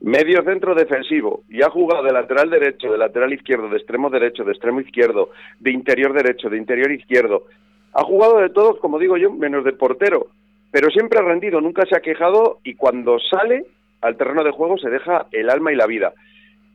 Medio 0.00 0.42
centro 0.42 0.74
defensivo 0.74 1.42
y 1.50 1.62
ha 1.62 1.68
jugado 1.68 2.02
de 2.02 2.12
lateral 2.12 2.48
derecho, 2.48 2.90
de 2.90 2.96
lateral 2.96 3.34
izquierdo, 3.34 3.68
de 3.68 3.76
extremo 3.76 4.08
derecho, 4.08 4.42
de 4.42 4.52
extremo 4.52 4.80
izquierdo, 4.80 5.30
de 5.60 5.70
interior 5.70 6.14
derecho, 6.14 6.48
de 6.48 6.56
interior 6.56 6.90
izquierdo. 6.90 7.44
Ha 7.92 8.04
jugado 8.04 8.38
de 8.38 8.48
todos, 8.48 8.78
como 8.80 8.98
digo 8.98 9.18
yo, 9.18 9.30
menos 9.30 9.64
de 9.64 9.72
portero, 9.72 10.28
pero 10.70 10.88
siempre 10.88 11.18
ha 11.18 11.22
rendido, 11.22 11.60
nunca 11.60 11.84
se 11.86 11.96
ha 11.96 12.00
quejado 12.00 12.60
y 12.64 12.74
cuando 12.74 13.18
sale 13.18 13.66
al 14.00 14.16
terreno 14.16 14.44
de 14.44 14.50
juego 14.50 14.78
se 14.78 14.88
deja 14.88 15.26
el 15.30 15.50
alma 15.50 15.72
y 15.72 15.76
la 15.76 15.86
vida. 15.86 16.14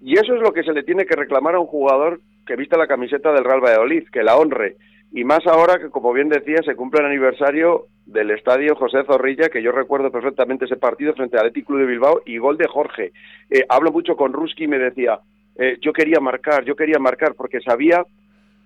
Y 0.02 0.14
eso 0.14 0.36
es 0.36 0.42
lo 0.42 0.54
que 0.54 0.64
se 0.64 0.74
le 0.74 0.84
tiene 0.84 1.06
que 1.06 1.16
reclamar 1.16 1.56
a 1.56 1.60
un 1.60 1.68
jugador 1.68 2.20
que 2.46 2.56
vista 2.56 2.78
la 2.78 2.88
camiseta 2.88 3.32
del 3.32 3.44
Real 3.44 3.62
Valladolid, 3.62 4.08
que 4.12 4.24
la 4.24 4.38
honre, 4.38 4.78
y 5.12 5.24
más 5.24 5.46
ahora 5.48 5.80
que, 5.80 5.90
como 5.90 6.14
bien 6.14 6.30
decía, 6.30 6.58
se 6.64 6.76
cumple 6.76 7.00
el 7.02 7.08
aniversario 7.08 7.88
del 8.06 8.32
estadio 8.32 8.76
José 8.76 9.04
Zorrilla, 9.06 9.50
que 9.50 9.64
yo 9.64 9.72
recuerdo 9.72 10.12
perfectamente 10.12 10.66
ese 10.66 10.78
partido 10.78 11.14
frente 11.14 11.38
al 11.38 11.48
Athletic 11.48 11.66
Club 11.66 11.80
de 11.80 11.86
Bilbao 11.88 12.22
y 12.26 12.38
gol 12.38 12.58
de 12.58 12.68
Jorge. 12.68 13.12
Eh, 13.50 13.66
hablo 13.70 13.92
mucho 13.92 14.16
con 14.16 14.34
Ruski 14.34 14.66
y 14.66 14.68
me 14.68 14.78
decía, 14.78 15.20
eh, 15.56 15.78
yo 15.82 15.94
quería 15.94 16.20
marcar, 16.20 16.64
yo 16.64 16.76
quería 16.76 17.00
marcar, 17.00 17.34
porque 17.34 17.60
sabía 17.62 18.06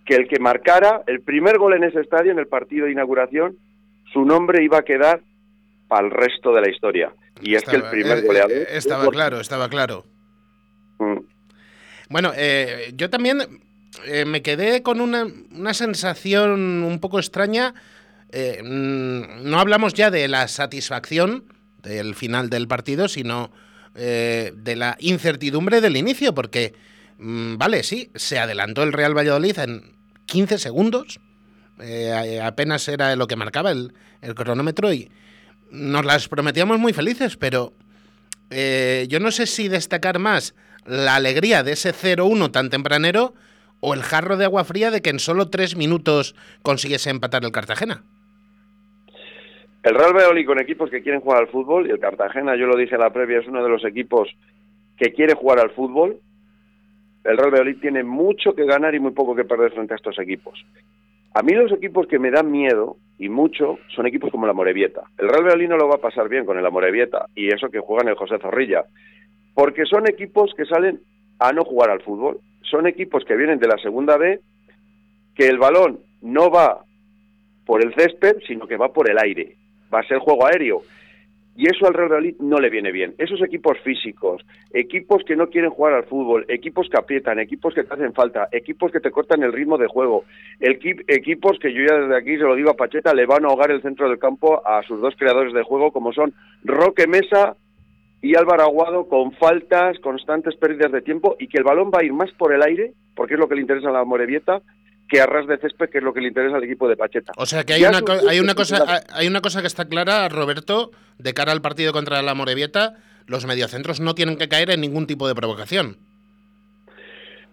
que 0.06 0.16
el 0.16 0.28
que 0.28 0.40
marcara 0.40 1.04
el 1.08 1.22
primer 1.22 1.58
gol 1.58 1.76
en 1.76 1.86
ese 1.86 2.02
estadio, 2.02 2.32
en 2.32 2.40
el 2.40 2.48
partido 2.48 2.88
de 2.88 2.92
inauguración, 2.92 3.58
su 4.12 4.26
nombre 4.26 4.64
iba 4.64 4.80
a 4.80 4.84
quedar 4.84 5.22
para 5.88 6.06
el 6.06 6.12
resto 6.12 6.54
de 6.54 6.62
la 6.62 6.70
historia. 6.70 7.14
Y 7.42 7.56
es 7.56 7.64
que 7.64 7.78
el 7.78 7.84
primer 7.84 8.18
eh, 8.18 8.28
goleador... 8.28 8.52
estaba 8.70 9.08
claro, 9.08 9.40
estaba 9.40 9.70
claro. 9.70 10.04
Mm. 11.00 11.20
Bueno, 12.10 12.32
yo 12.96 13.10
también 13.10 13.40
eh, 14.06 14.26
me 14.26 14.42
quedé 14.42 14.82
con 14.82 15.02
una, 15.02 15.28
una, 15.52 15.74
sensación 15.74 16.84
un 16.84 17.00
poco 17.00 17.20
extraña. 17.20 17.74
Eh, 18.32 18.62
mm, 18.64 19.50
no 19.50 19.60
hablamos 19.60 19.94
ya 19.94 20.10
de 20.10 20.28
la 20.28 20.48
satisfacción 20.48 21.46
del 21.82 22.16
final 22.16 22.50
del 22.50 22.68
partido, 22.68 23.08
sino 23.08 23.52
eh, 23.96 24.52
de 24.56 24.76
la 24.76 24.98
incertidumbre 25.00 25.82
del 25.82 25.98
inicio, 25.98 26.34
porque, 26.34 26.74
mm, 27.20 27.58
vale, 27.58 27.84
sí, 27.84 28.10
se 28.16 28.40
adelantó 28.40 28.84
el 28.84 28.94
Real 28.94 29.16
Valladolid 29.16 29.60
en 29.60 29.96
15 30.26 30.58
segundos, 30.58 31.20
apenas 32.42 32.88
era 32.88 33.16
lo 33.16 33.28
que 33.28 33.36
marcaba 33.36 33.72
el, 33.72 33.94
el, 34.22 34.36
cronómetro 34.36 34.94
y 34.94 35.12
nos 35.70 36.06
las 36.06 36.30
prometíamos 36.30 36.80
muy 36.80 36.94
felices, 36.94 37.36
pero 37.36 37.74
yo 38.50 39.20
no 39.20 39.32
sé 39.32 39.48
si 39.48 39.68
destacar 39.68 40.20
más 40.20 40.54
la 40.86 41.16
alegría 41.16 41.64
de 41.64 41.74
ese 41.74 41.94
0-1 41.94 42.52
tan 42.52 42.70
tempranero 42.70 43.34
o 43.86 43.94
el 43.94 44.02
jarro 44.02 44.38
de 44.38 44.46
agua 44.46 44.64
fría 44.64 44.92
de 44.92 45.02
que 45.02 45.10
en 45.10 45.20
solo 45.20 45.50
tres 45.50 45.76
minutos 45.76 46.36
consiguiese 46.62 47.10
empatar 47.10 47.44
el 47.44 47.52
Cartagena. 47.52 48.04
El 49.84 49.96
Real 49.96 50.14
Valladolid 50.16 50.46
con 50.46 50.62
equipos 50.62 50.90
que 50.90 51.02
quieren 51.04 51.20
jugar 51.20 51.42
al 51.42 51.50
fútbol 51.50 51.88
y 51.88 51.92
el 51.92 52.00
Cartagena, 52.00 52.56
yo 52.56 52.66
lo 52.66 52.78
dije 52.78 52.96
en 52.96 53.02
la 53.02 53.12
previa, 53.12 53.40
es 53.40 53.48
uno 53.48 53.62
de 53.62 53.70
los 53.70 53.84
equipos 53.84 54.30
que 54.98 55.12
quiere 55.12 55.34
jugar 55.34 55.60
al 55.60 55.72
fútbol. 55.72 56.18
El 57.26 57.38
Real 57.38 57.52
Valladolid 57.52 57.82
tiene 57.82 58.04
mucho 58.06 58.56
que 58.56 58.64
ganar 58.64 58.96
y 58.96 59.02
muy 59.02 59.12
poco 59.12 59.36
que 59.36 59.44
perder 59.44 59.74
frente 59.74 59.94
a 59.94 59.98
estos 59.98 60.18
equipos. 60.18 60.66
A 61.34 61.44
mí 61.44 61.52
los 61.52 61.74
equipos 61.74 62.08
que 62.08 62.20
me 62.20 62.32
dan 62.32 62.50
miedo 62.50 62.96
y 63.20 63.28
mucho 63.28 63.80
son 63.94 64.08
equipos 64.08 64.32
como 64.32 64.48
la 64.48 64.54
Morevieta. 64.54 65.02
El 65.18 65.28
Real 65.28 65.44
Valladolid 65.44 65.68
no 65.68 65.78
lo 65.78 65.90
va 65.90 65.96
a 65.96 66.02
pasar 66.10 66.30
bien 66.30 66.46
con 66.46 66.58
el 66.58 66.66
Amorebieta 66.66 67.26
y 67.36 67.54
eso 67.54 67.70
que 67.70 67.82
juegan 67.82 68.08
el 68.08 68.16
José 68.16 68.40
Zorrilla, 68.40 68.86
porque 69.54 69.84
son 69.84 70.08
equipos 70.08 70.54
que 70.56 70.64
salen 70.64 71.02
a 71.40 71.52
no 71.52 71.66
jugar 71.66 71.90
al 71.90 72.02
fútbol 72.02 72.40
son 72.70 72.88
equipos 72.88 73.24
que 73.26 73.36
vienen 73.36 73.60
de 73.60 73.68
la 73.68 73.78
segunda 73.78 74.18
B, 74.18 74.40
que 75.36 75.48
el 75.48 75.58
balón 75.58 76.00
no 76.22 76.50
va 76.50 76.84
por 77.66 77.84
el 77.84 77.94
césped, 77.96 78.38
sino 78.48 78.68
que 78.68 78.78
va 78.78 78.92
por 78.92 79.10
el 79.10 79.18
aire. 79.18 79.56
Va 79.94 80.00
a 80.00 80.08
ser 80.08 80.20
juego 80.20 80.46
aéreo. 80.46 80.82
Y 81.56 81.68
eso 81.68 81.86
al 81.86 81.94
Real 81.94 82.10
Madrid 82.10 82.36
no 82.40 82.58
le 82.58 82.72
viene 82.72 82.92
bien. 82.92 83.14
Esos 83.20 83.40
equipos 83.44 83.78
físicos, 83.84 84.44
equipos 84.74 85.24
que 85.24 85.36
no 85.36 85.50
quieren 85.50 85.70
jugar 85.70 85.94
al 85.94 86.06
fútbol, 86.06 86.46
equipos 86.48 86.90
que 86.90 86.98
aprietan, 86.98 87.38
equipos 87.38 87.76
que 87.76 87.84
te 87.84 87.94
hacen 87.94 88.14
falta, 88.14 88.48
equipos 88.52 88.92
que 88.92 89.00
te 89.00 89.12
cortan 89.12 89.44
el 89.44 89.54
ritmo 89.54 89.78
de 89.78 89.86
juego, 89.86 90.24
equipos 90.60 91.60
que 91.60 91.72
yo 91.72 91.84
ya 91.88 92.00
desde 92.00 92.18
aquí 92.18 92.38
se 92.38 92.44
lo 92.44 92.56
digo 92.56 92.72
a 92.72 92.76
Pacheta, 92.76 93.14
le 93.14 93.28
van 93.28 93.46
a 93.46 93.50
ahogar 93.50 93.70
el 93.70 93.84
centro 93.84 94.10
del 94.10 94.18
campo 94.18 94.66
a 94.66 94.82
sus 94.82 95.00
dos 95.00 95.14
creadores 95.16 95.54
de 95.54 95.62
juego, 95.62 95.92
como 95.92 96.12
son 96.12 96.34
Roque 96.64 97.06
Mesa 97.06 97.56
y 98.24 98.38
Álvaro 98.38 98.64
Aguado 98.64 99.10
con 99.10 99.34
faltas, 99.34 100.00
constantes 100.00 100.56
pérdidas 100.56 100.94
de 100.94 101.02
tiempo 101.02 101.36
y 101.40 101.50
que 101.50 101.58
el 101.58 101.66
balón 101.66 101.92
va 101.94 102.00
a 102.00 102.06
ir 102.06 102.14
más 102.14 102.32
por 102.32 102.54
el 102.54 102.64
aire, 102.64 102.94
porque 103.16 103.34
es 103.34 103.40
lo 103.40 103.50
que 103.50 103.56
le 103.56 103.62
interesa 103.62 103.90
a 103.90 103.92
la 103.92 104.06
Morevieta, 104.06 104.62
que 105.10 105.20
a 105.20 105.26
ras 105.26 105.46
de 105.46 105.58
césped, 105.58 105.90
que 105.90 105.98
es 105.98 106.04
lo 106.04 106.14
que 106.14 106.22
le 106.22 106.30
interesa 106.30 106.56
al 106.56 106.64
equipo 106.64 106.88
de 106.88 106.96
Pacheta. 106.96 107.34
O 107.36 107.46
sea 107.46 107.66
que 107.66 107.74
hay, 107.74 107.84
una, 107.84 108.00
hay, 108.30 108.40
una 108.40 108.56
cosa, 108.56 109.04
hay 109.12 109.28
una 109.28 109.42
cosa 109.42 109.60
que 109.60 109.68
está 109.68 109.90
clara, 109.90 110.30
Roberto, 110.30 110.92
de 111.20 111.34
cara 111.34 111.52
al 111.52 111.62
partido 111.62 111.92
contra 111.92 112.22
la 112.22 112.34
Morevieta, 112.34 112.96
los 113.28 113.46
mediocentros 113.46 114.00
no 114.00 114.16
tienen 114.16 114.38
que 114.38 114.48
caer 114.48 114.72
en 114.72 114.80
ningún 114.80 115.06
tipo 115.06 115.28
de 115.28 115.36
provocación. 115.36 115.98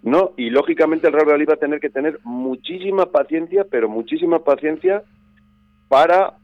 No, 0.05 0.35
y 0.37 0.51
lógicamente 0.51 1.09
el 1.09 1.15
Real 1.15 1.27
Madrid 1.27 1.49
va 1.51 1.55
a 1.55 1.57
tener 1.57 1.81
que 1.81 1.91
tener 1.91 2.21
muchísima 2.23 3.07
paciencia, 3.07 3.67
pero 3.69 3.89
muchísima 3.89 4.39
paciencia 4.45 5.03
para 5.89 6.35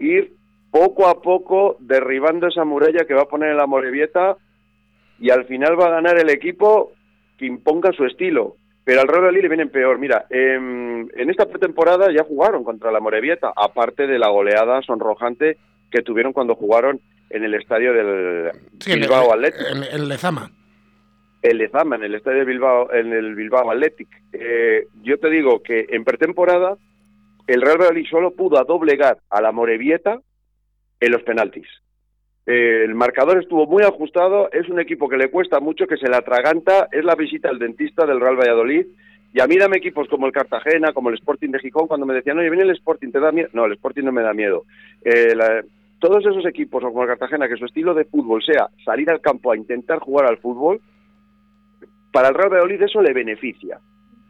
ir 0.00 0.34
poco 0.78 1.06
a 1.08 1.20
poco 1.22 1.76
derribando 1.80 2.46
esa 2.48 2.64
muralla 2.64 3.04
que 3.06 3.14
va 3.14 3.22
a 3.22 3.28
poner 3.28 3.50
en 3.50 3.56
la 3.56 3.66
Morevieta 3.66 4.36
y 5.18 5.30
al 5.30 5.44
final 5.46 5.78
va 5.80 5.86
a 5.86 5.90
ganar 5.98 6.18
el 6.18 6.28
equipo 6.30 6.92
que 7.38 7.46
imponga 7.46 7.92
su 7.92 8.04
estilo. 8.04 8.56
pero 8.84 9.00
al 9.00 9.08
Real 9.08 9.34
le 9.34 9.48
vienen 9.48 9.68
peor. 9.70 9.98
Mira, 9.98 10.26
en, 10.30 11.10
en 11.16 11.30
esta 11.30 11.46
pretemporada 11.46 12.12
ya 12.12 12.22
jugaron 12.24 12.62
contra 12.62 12.92
la 12.92 13.00
Morevieta, 13.00 13.52
aparte 13.56 14.06
de 14.06 14.18
la 14.18 14.28
goleada 14.28 14.80
sonrojante 14.82 15.56
que 15.90 16.02
tuvieron 16.02 16.32
cuando 16.32 16.54
jugaron 16.54 17.00
en 17.30 17.42
el 17.42 17.54
estadio 17.54 17.92
del 17.92 18.52
Sí, 18.80 18.92
en 18.92 19.00
Bilbao 19.00 19.34
el, 19.34 19.44
Athletic. 19.44 19.66
en- 19.72 20.00
en 20.00 20.08
Lezama. 20.08 20.50
el 21.42 21.58
Lezama, 21.58 21.96
en 21.96 22.04
el 22.04 22.14
estadio 22.14 22.38
de 22.40 22.44
Bilbao, 22.44 22.92
en 22.92 23.12
el 23.12 23.34
Bilbao 23.34 23.70
Athletic. 23.70 24.08
Eh, 24.32 24.86
yo 25.02 25.18
te 25.18 25.30
digo 25.30 25.62
que 25.62 25.86
en 25.90 26.04
pretemporada 26.04 26.76
el 27.48 27.62
Real 27.62 27.78
Valladolid 27.78 28.06
solo 28.08 28.30
pudo 28.32 28.62
doblegar 28.64 29.18
a 29.30 29.40
la 29.40 29.50
Morevieta 29.52 30.20
en 31.00 31.12
los 31.12 31.22
penaltis. 31.22 31.66
El 32.46 32.94
marcador 32.94 33.38
estuvo 33.38 33.66
muy 33.66 33.82
ajustado, 33.82 34.50
es 34.52 34.68
un 34.68 34.78
equipo 34.78 35.08
que 35.08 35.16
le 35.16 35.30
cuesta 35.30 35.58
mucho, 35.58 35.86
que 35.86 35.96
se 35.96 36.08
le 36.08 36.16
atraganta, 36.16 36.88
es 36.92 37.04
la 37.04 37.16
visita 37.16 37.48
al 37.48 37.58
dentista 37.58 38.06
del 38.06 38.20
Real 38.20 38.36
Valladolid. 38.36 38.86
Y 39.34 39.40
a 39.40 39.46
mí 39.48 39.56
dame 39.56 39.78
equipos 39.78 40.08
como 40.08 40.26
el 40.26 40.32
Cartagena, 40.32 40.92
como 40.92 41.08
el 41.10 41.16
Sporting 41.16 41.50
de 41.50 41.58
Gijón, 41.58 41.88
cuando 41.88 42.06
me 42.06 42.14
decían, 42.14 42.38
oye, 42.38 42.48
viene 42.48 42.64
el 42.64 42.70
Sporting, 42.76 43.10
¿te 43.10 43.20
da 43.20 43.32
miedo? 43.32 43.48
No, 43.52 43.64
el 43.66 43.72
Sporting 43.72 44.04
no 44.04 44.12
me 44.12 44.22
da 44.22 44.32
miedo. 44.32 44.64
Eh, 45.04 45.34
la- 45.34 45.62
todos 45.98 46.24
esos 46.24 46.46
equipos, 46.46 46.84
o 46.84 46.88
como 46.88 47.02
el 47.02 47.08
Cartagena, 47.08 47.48
que 47.48 47.56
su 47.56 47.64
estilo 47.64 47.94
de 47.94 48.04
fútbol 48.04 48.42
sea 48.42 48.68
salir 48.84 49.10
al 49.10 49.20
campo 49.20 49.50
a 49.50 49.56
intentar 49.56 49.98
jugar 49.98 50.26
al 50.26 50.38
fútbol, 50.38 50.80
para 52.12 52.28
el 52.28 52.34
Real 52.34 52.50
Valladolid 52.50 52.80
eso 52.82 53.02
le 53.02 53.12
beneficia. 53.12 53.78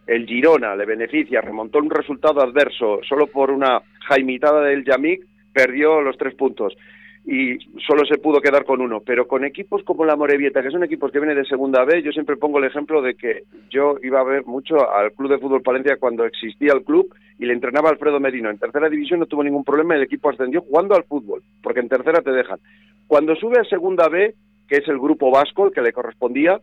El 0.06 0.26
Girona 0.26 0.75
le 0.75 0.87
beneficia, 0.87 1.40
remontó 1.40 1.78
un 1.78 1.90
resultado 1.90 2.40
adverso 2.40 3.00
solo 3.08 3.26
por 3.26 3.50
una 3.50 3.82
jaimitada 4.08 4.62
del 4.62 4.85
Yamik, 4.85 5.25
perdió 5.56 6.02
los 6.02 6.18
tres 6.18 6.34
puntos 6.34 6.76
y 7.25 7.58
solo 7.86 8.04
se 8.04 8.18
pudo 8.18 8.42
quedar 8.42 8.66
con 8.66 8.82
uno. 8.82 9.00
Pero 9.00 9.26
con 9.26 9.44
equipos 9.44 9.82
como 9.84 10.04
la 10.04 10.14
Morevieta, 10.14 10.62
que 10.62 10.70
son 10.70 10.84
equipos 10.84 11.10
que 11.10 11.18
vienen 11.18 11.38
de 11.38 11.48
segunda 11.48 11.82
B, 11.84 12.02
yo 12.02 12.12
siempre 12.12 12.36
pongo 12.36 12.58
el 12.58 12.66
ejemplo 12.66 13.00
de 13.00 13.14
que 13.14 13.44
yo 13.70 13.96
iba 14.02 14.20
a 14.20 14.25
ver 14.25 14.44
mucho 14.44 14.76
al 14.92 15.12
Club 15.12 15.30
de 15.30 15.38
Fútbol 15.38 15.62
Palencia 15.62 15.96
cuando 15.96 16.26
existía 16.26 16.75
el 16.75 16.84
club 16.84 17.12
y 17.38 17.46
le 17.46 17.54
entrenaba 17.54 17.88
Alfredo 17.88 18.20
Merino. 18.20 18.50
En 18.50 18.58
tercera 18.58 18.90
división 18.90 19.18
no 19.20 19.26
tuvo 19.26 19.42
ningún 19.42 19.64
problema, 19.64 19.96
el 19.96 20.02
equipo 20.02 20.28
ascendió 20.28 20.60
jugando 20.60 20.94
al 20.94 21.04
fútbol, 21.04 21.42
porque 21.62 21.80
en 21.80 21.88
tercera 21.88 22.20
te 22.20 22.32
dejan. 22.32 22.58
Cuando 23.06 23.34
sube 23.34 23.58
a 23.58 23.64
segunda 23.64 24.08
B, 24.08 24.34
que 24.68 24.76
es 24.76 24.88
el 24.88 24.98
grupo 24.98 25.30
vasco, 25.30 25.66
el 25.66 25.72
que 25.72 25.82
le 25.82 25.92
correspondía, 25.92 26.60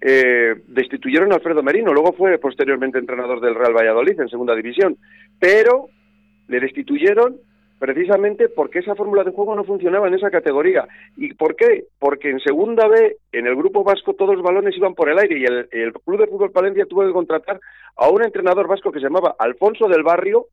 eh, 0.00 0.56
destituyeron 0.68 1.32
a 1.32 1.36
Alfredo 1.36 1.62
Merino, 1.62 1.94
luego 1.94 2.12
fue 2.12 2.36
posteriormente 2.38 2.98
entrenador 2.98 3.40
del 3.40 3.54
Real 3.54 3.74
Valladolid 3.74 4.20
en 4.20 4.28
segunda 4.28 4.54
división, 4.54 4.98
pero 5.40 5.88
le 6.48 6.60
destituyeron 6.60 7.36
precisamente 7.78 8.48
porque 8.48 8.78
esa 8.78 8.94
fórmula 8.94 9.24
de 9.24 9.32
juego 9.32 9.54
no 9.54 9.64
funcionaba 9.64 10.08
en 10.08 10.14
esa 10.14 10.30
categoría. 10.30 10.86
¿Y 11.16 11.34
por 11.34 11.56
qué? 11.56 11.84
Porque 11.98 12.30
en 12.30 12.40
segunda 12.40 12.88
B, 12.88 13.16
en 13.32 13.46
el 13.46 13.56
grupo 13.56 13.84
vasco, 13.84 14.14
todos 14.14 14.34
los 14.34 14.42
balones 14.42 14.76
iban 14.76 14.94
por 14.94 15.08
el 15.08 15.18
aire 15.18 15.38
y 15.38 15.44
el, 15.44 15.68
el 15.70 15.92
Club 15.92 16.20
de 16.20 16.26
Fútbol 16.26 16.52
Palencia 16.52 16.86
tuvo 16.86 17.06
que 17.06 17.12
contratar 17.12 17.60
a 17.96 18.08
un 18.08 18.24
entrenador 18.24 18.68
vasco 18.68 18.92
que 18.92 19.00
se 19.00 19.06
llamaba 19.06 19.36
Alfonso 19.38 19.88
del 19.88 20.02
Barrio 20.02 20.46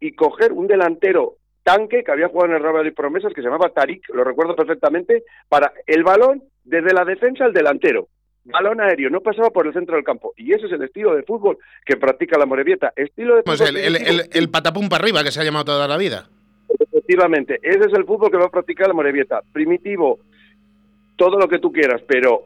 y 0.00 0.12
coger 0.12 0.52
un 0.52 0.66
delantero 0.66 1.34
tanque 1.62 2.02
que 2.04 2.12
había 2.12 2.28
jugado 2.28 2.50
en 2.50 2.56
el 2.56 2.62
Real 2.62 2.74
Valladolid 2.74 2.96
Promesas 2.96 3.32
que 3.34 3.42
se 3.42 3.46
llamaba 3.46 3.70
Tarik, 3.70 4.08
lo 4.14 4.24
recuerdo 4.24 4.56
perfectamente, 4.56 5.24
para 5.48 5.72
el 5.86 6.02
balón 6.02 6.42
desde 6.64 6.94
la 6.94 7.04
defensa 7.04 7.44
al 7.44 7.52
delantero. 7.52 8.08
Balón 8.44 8.80
aéreo, 8.80 9.10
no 9.10 9.20
pasaba 9.20 9.50
por 9.50 9.66
el 9.66 9.74
centro 9.74 9.96
del 9.96 10.04
campo. 10.04 10.32
Y 10.36 10.54
ese 10.54 10.66
es 10.66 10.72
el 10.72 10.82
estilo 10.82 11.14
de 11.14 11.22
fútbol 11.24 11.58
que 11.84 11.96
practica 11.98 12.38
la 12.38 12.46
Morevieta. 12.46 12.92
Estilo 12.96 13.36
de 13.36 13.42
Pues 13.42 13.60
fútbol 13.60 13.76
el, 13.76 13.96
el, 13.96 14.06
el, 14.06 14.30
el 14.32 14.48
patapum 14.48 14.88
para 14.88 15.04
arriba 15.04 15.22
que 15.22 15.30
se 15.30 15.40
ha 15.40 15.44
llamado 15.44 15.66
toda 15.66 15.86
la 15.86 15.98
vida. 15.98 16.26
Efectivamente, 17.10 17.58
ese 17.64 17.88
es 17.88 17.92
el 17.92 18.04
fútbol 18.04 18.30
que 18.30 18.36
va 18.36 18.44
a 18.44 18.50
practicar 18.50 18.86
la 18.86 18.94
Morevieta. 18.94 19.42
Primitivo, 19.52 20.20
todo 21.16 21.40
lo 21.40 21.48
que 21.48 21.58
tú 21.58 21.72
quieras, 21.72 22.00
pero 22.06 22.42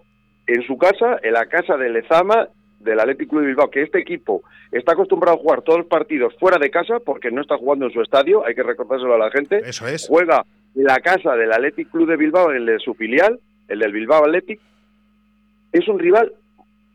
en 0.46 0.62
su 0.62 0.78
casa, 0.78 1.18
en 1.22 1.34
la 1.34 1.44
casa 1.44 1.76
de 1.76 1.90
Lezama, 1.90 2.48
del 2.80 2.98
Athletic 2.98 3.28
Club 3.28 3.42
de 3.42 3.48
Bilbao, 3.48 3.70
que 3.70 3.82
este 3.82 3.98
equipo 3.98 4.42
está 4.72 4.92
acostumbrado 4.92 5.36
a 5.36 5.40
jugar 5.40 5.60
todos 5.60 5.80
los 5.80 5.86
partidos 5.86 6.34
fuera 6.40 6.56
de 6.56 6.70
casa, 6.70 6.98
porque 7.04 7.30
no 7.30 7.42
está 7.42 7.58
jugando 7.58 7.84
en 7.84 7.92
su 7.92 8.00
estadio, 8.00 8.46
hay 8.46 8.54
que 8.54 8.62
recordárselo 8.62 9.12
a 9.12 9.18
la 9.18 9.30
gente. 9.30 9.58
Eso 9.58 9.86
es. 9.86 10.08
Juega 10.08 10.46
en 10.74 10.84
la 10.84 10.98
casa 11.00 11.36
del 11.36 11.52
Athletic 11.52 11.90
Club 11.90 12.08
de 12.08 12.16
Bilbao, 12.16 12.50
en 12.50 12.56
el 12.56 12.66
de 12.66 12.78
su 12.78 12.94
filial, 12.94 13.38
el 13.68 13.78
del 13.80 13.92
Bilbao 13.92 14.24
Athletic. 14.24 14.60
Es 15.72 15.86
un 15.88 15.98
rival 15.98 16.32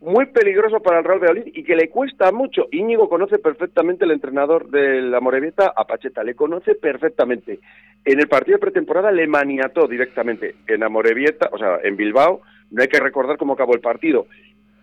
muy 0.00 0.26
peligroso 0.26 0.80
para 0.80 0.98
el 0.98 1.04
Real 1.04 1.18
Valladolid 1.18 1.52
y 1.54 1.62
que 1.62 1.76
le 1.76 1.90
cuesta 1.90 2.32
mucho. 2.32 2.66
Íñigo 2.70 3.08
conoce 3.08 3.38
perfectamente 3.38 4.04
el 4.04 4.12
entrenador 4.12 4.70
de 4.70 5.02
la 5.02 5.20
Morevieta 5.20 5.72
a 5.76 5.86
Pacheta, 5.86 6.24
le 6.24 6.34
conoce 6.34 6.74
perfectamente. 6.74 7.60
En 8.04 8.18
el 8.18 8.28
partido 8.28 8.56
de 8.56 8.62
pretemporada 8.62 9.12
le 9.12 9.26
maniató 9.26 9.86
directamente 9.86 10.54
en 10.66 10.80
la 10.80 10.88
Morevieta, 10.88 11.50
o 11.52 11.58
sea, 11.58 11.80
en 11.82 11.96
Bilbao, 11.96 12.40
no 12.70 12.82
hay 12.82 12.88
que 12.88 13.00
recordar 13.00 13.36
cómo 13.36 13.52
acabó 13.52 13.74
el 13.74 13.80
partido. 13.80 14.26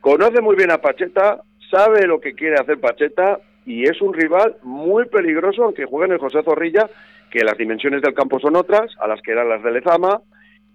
Conoce 0.01 0.39
muy 0.41 0.56
bien 0.56 0.71
a 0.71 0.82
Pacheta, 0.82 1.41
sabe 1.71 2.06
lo 2.06 2.21
que 2.21 2.34
quiere 2.34 2.56
hacer 2.56 2.80
Pacheta 2.80 3.39
y 3.65 3.84
es 3.84 3.99
un 4.01 4.13
rival 4.13 4.58
muy 4.62 5.08
peligroso, 5.08 5.63
aunque 5.63 5.86
juega 5.86 6.06
en 6.06 6.13
el 6.13 6.19
José 6.19 6.43
Zorrilla, 6.43 6.88
que 7.32 7.43
las 7.43 7.58
dimensiones 7.58 8.01
del 8.03 8.13
campo 8.13 8.39
son 8.39 8.56
otras, 8.56 8.95
a 8.99 9.08
las 9.08 9.21
que 9.21 9.32
eran 9.32 9.49
las 9.49 9.63
de 9.63 9.71
Lezama, 9.71 10.21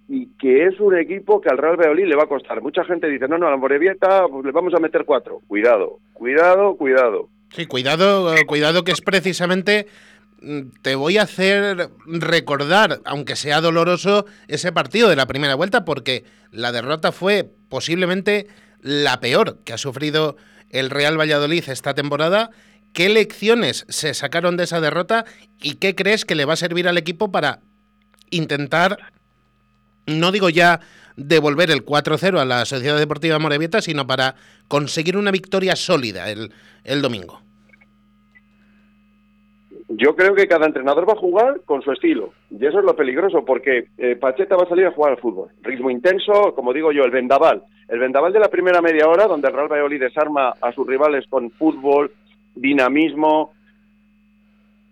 y 0.08 0.26
que 0.38 0.66
es 0.66 0.78
un 0.80 0.96
equipo 0.96 1.40
que 1.40 1.48
al 1.48 1.58
Real 1.58 1.76
Valladolid 1.76 2.06
le 2.06 2.16
va 2.16 2.24
a 2.24 2.28
costar. 2.28 2.60
Mucha 2.62 2.84
gente 2.84 3.08
dice, 3.08 3.28
no, 3.28 3.38
no, 3.38 3.46
a 3.46 3.50
la 3.50 3.56
Morevieta 3.56 4.26
pues 4.28 4.44
le 4.44 4.52
vamos 4.52 4.74
a 4.74 4.78
meter 4.78 5.04
cuatro. 5.04 5.40
Cuidado, 5.46 5.98
cuidado, 6.12 6.76
cuidado. 6.76 7.28
Sí, 7.50 7.66
cuidado, 7.66 8.34
eh, 8.34 8.44
cuidado 8.46 8.82
que 8.84 8.92
es 8.92 9.00
precisamente 9.00 9.86
mm, 10.40 10.60
te 10.82 10.94
voy 10.94 11.18
a 11.18 11.22
hacer 11.22 11.90
recordar, 12.06 13.00
aunque 13.04 13.36
sea 13.36 13.60
doloroso, 13.60 14.26
ese 14.48 14.72
partido 14.72 15.08
de 15.08 15.16
la 15.16 15.26
primera 15.26 15.54
vuelta, 15.54 15.84
porque 15.84 16.24
la 16.50 16.72
derrota 16.72 17.12
fue 17.12 17.50
posiblemente 17.68 18.46
la 18.80 19.20
peor 19.20 19.58
que 19.64 19.72
ha 19.72 19.78
sufrido 19.78 20.36
el 20.70 20.90
Real 20.90 21.18
Valladolid 21.18 21.64
esta 21.68 21.94
temporada. 21.94 22.50
¿Qué 22.92 23.08
lecciones 23.08 23.86
se 23.88 24.12
sacaron 24.12 24.56
de 24.56 24.64
esa 24.64 24.80
derrota 24.80 25.24
y 25.62 25.76
qué 25.76 25.94
crees 25.94 26.24
que 26.24 26.34
le 26.34 26.44
va 26.44 26.54
a 26.54 26.56
servir 26.56 26.88
al 26.88 26.98
equipo 26.98 27.30
para 27.30 27.60
intentar, 28.30 28.98
no 30.06 30.32
digo 30.32 30.48
ya 30.48 30.80
devolver 31.16 31.70
el 31.70 31.84
4-0 31.84 32.38
a 32.38 32.44
la 32.44 32.64
Sociedad 32.64 32.98
Deportiva 32.98 33.38
Morevieta, 33.38 33.80
sino 33.80 34.06
para 34.06 34.34
conseguir 34.68 35.16
una 35.16 35.30
victoria 35.30 35.76
sólida 35.76 36.30
el, 36.30 36.52
el 36.84 37.02
domingo? 37.02 37.40
Yo 39.88 40.16
creo 40.16 40.34
que 40.34 40.48
cada 40.48 40.66
entrenador 40.66 41.06
va 41.06 41.12
a 41.12 41.16
jugar 41.20 41.60
con 41.66 41.82
su 41.82 41.92
estilo. 41.92 42.32
Y 42.50 42.64
eso 42.64 42.78
es 42.78 42.84
lo 42.84 42.96
peligroso, 42.96 43.44
porque 43.44 43.88
eh, 43.98 44.16
Pacheta 44.16 44.56
va 44.56 44.62
a 44.62 44.68
salir 44.68 44.86
a 44.86 44.92
jugar 44.92 45.12
al 45.12 45.20
fútbol. 45.20 45.50
Ritmo 45.60 45.90
intenso, 45.90 46.54
como 46.54 46.72
digo 46.72 46.92
yo, 46.92 47.04
el 47.04 47.10
vendaval. 47.10 47.62
El 47.88 47.98
vendaval 47.98 48.32
de 48.32 48.40
la 48.40 48.48
primera 48.48 48.80
media 48.80 49.06
hora, 49.06 49.26
donde 49.26 49.48
el 49.48 49.54
Real 49.54 49.68
Valladolid 49.68 50.00
desarma 50.00 50.54
a 50.62 50.72
sus 50.72 50.86
rivales 50.86 51.26
con 51.28 51.50
fútbol, 51.50 52.10
dinamismo. 52.54 53.52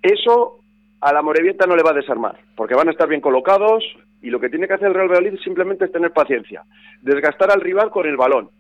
Eso 0.03 0.59
a 1.01 1.13
la 1.15 1.23
Morevieta 1.23 1.67
no 1.67 1.77
le 1.77 1.83
va 1.83 1.93
a 1.93 1.95
desarmar, 1.95 2.39
porque 2.55 2.75
van 2.75 2.89
a 2.89 2.91
estar 2.91 3.09
bien 3.09 3.23
colocados 3.23 3.83
y 4.23 4.31
lo 4.31 4.41
que 4.41 4.49
tiene 4.49 4.67
que 4.67 4.75
hacer 4.75 4.89
el 4.89 4.95
Real 4.95 5.09
Valladolid 5.09 5.39
simplemente 5.41 5.85
es 5.85 5.93
tener 5.93 6.13
paciencia. 6.13 6.63
Desgastar 7.03 7.51
al 7.51 7.61
rival 7.61 7.91
con 7.91 8.07
el 8.07 8.17
balón. 8.17 8.51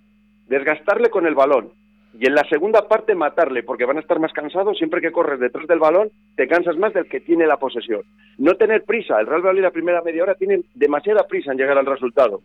Desgastarle 0.49 1.11
con 1.11 1.27
el 1.27 1.35
balón 1.35 1.73
y 2.19 2.27
en 2.27 2.35
la 2.35 2.45
segunda 2.45 2.89
parte 2.89 3.15
matarle, 3.15 3.63
porque 3.63 3.85
van 3.85 3.99
a 3.99 4.01
estar 4.01 4.19
más 4.19 4.33
cansados. 4.33 4.77
Siempre 4.79 5.01
que 5.01 5.13
corres 5.13 5.39
detrás 5.39 5.67
del 5.67 5.79
balón, 5.79 6.11
te 6.37 6.49
cansas 6.49 6.77
más 6.77 6.93
del 6.93 7.09
que 7.09 7.21
tiene 7.21 7.47
la 7.47 7.59
posesión. 7.59 8.03
No 8.39 8.55
tener 8.55 8.85
prisa. 8.85 9.21
El 9.21 9.27
Real 9.27 9.43
Valladolid 9.43 9.63
la 9.63 9.71
primera 9.71 10.03
media 10.03 10.23
hora 10.23 10.35
tiene 10.35 10.63
demasiada 10.75 11.27
prisa 11.27 11.53
en 11.53 11.59
llegar 11.59 11.79
al 11.79 11.87
resultado. 11.87 12.43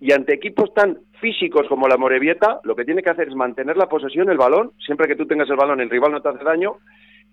Y 0.00 0.12
ante 0.12 0.34
equipos 0.34 0.72
tan 0.74 0.98
físicos 1.20 1.66
como 1.68 1.88
la 1.88 1.96
Morevieta, 1.96 2.60
lo 2.64 2.76
que 2.76 2.84
tiene 2.84 3.02
que 3.02 3.10
hacer 3.10 3.28
es 3.28 3.34
mantener 3.34 3.76
la 3.76 3.88
posesión, 3.88 4.28
el 4.28 4.36
balón. 4.36 4.72
Siempre 4.84 5.08
que 5.08 5.16
tú 5.16 5.26
tengas 5.26 5.48
el 5.50 5.56
balón, 5.56 5.80
el 5.80 5.90
rival 5.90 6.12
no 6.12 6.20
te 6.20 6.28
hace 6.28 6.44
daño. 6.44 6.76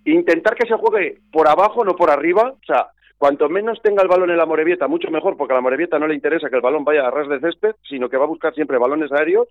Intentar 0.06 0.56
que 0.56 0.68
se 0.68 0.76
juegue 0.76 1.20
por 1.32 1.48
abajo, 1.48 1.84
no 1.84 1.96
por 1.96 2.10
arriba. 2.10 2.54
O 2.54 2.66
sea, 2.66 2.88
cuanto 3.18 3.50
menos 3.50 3.82
tenga 3.82 4.02
el 4.02 4.08
balón 4.08 4.30
en 4.30 4.38
la 4.38 4.46
Morevieta, 4.46 4.88
mucho 4.88 5.10
mejor, 5.10 5.38
porque 5.38 5.54
a 5.54 5.58
la 5.58 5.62
Morevieta 5.62 6.00
no 6.00 6.08
le 6.08 6.16
interesa 6.16 6.50
que 6.50 6.56
el 6.56 6.62
balón 6.62 6.84
vaya 6.84 7.08
a 7.08 7.12
ras 7.12 7.30
de 7.30 7.40
césped, 7.40 7.76
sino 7.88 8.10
que 8.10 8.18
va 8.18 8.26
a 8.26 8.30
buscar 8.30 8.54
siempre 8.54 8.78
balones 8.78 9.12
aéreos 9.12 9.48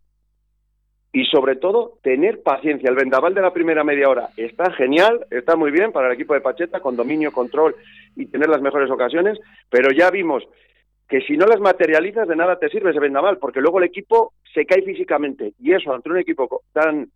y 1.12 1.24
sobre 1.26 1.56
todo 1.56 1.98
tener 2.02 2.42
paciencia. 2.42 2.90
El 2.90 2.96
vendaval 2.96 3.34
de 3.34 3.40
la 3.40 3.52
primera 3.52 3.84
media 3.84 4.08
hora 4.08 4.30
está 4.36 4.72
genial, 4.72 5.26
está 5.30 5.54
muy 5.54 5.70
bien 5.70 5.92
para 5.92 6.08
el 6.08 6.14
equipo 6.14 6.34
de 6.34 6.40
Pacheta, 6.40 6.80
con 6.80 6.96
dominio, 6.96 7.30
control 7.30 7.76
y 8.16 8.26
tener 8.26 8.48
las 8.48 8.60
mejores 8.60 8.90
ocasiones, 8.90 9.38
pero 9.70 9.90
ya 9.92 10.10
vimos 10.10 10.42
que 11.08 11.20
si 11.20 11.36
no 11.36 11.46
las 11.46 11.60
materializas 11.60 12.26
de 12.26 12.34
nada 12.34 12.58
te 12.58 12.68
sirve 12.68 12.90
ese 12.90 12.98
vendaval, 12.98 13.38
porque 13.38 13.60
luego 13.60 13.78
el 13.78 13.84
equipo 13.84 14.32
se 14.52 14.66
cae 14.66 14.82
físicamente 14.82 15.52
y 15.60 15.72
eso 15.72 15.92
ante 15.92 16.10
un 16.10 16.18
equipo 16.18 16.62
tan 16.72 17.08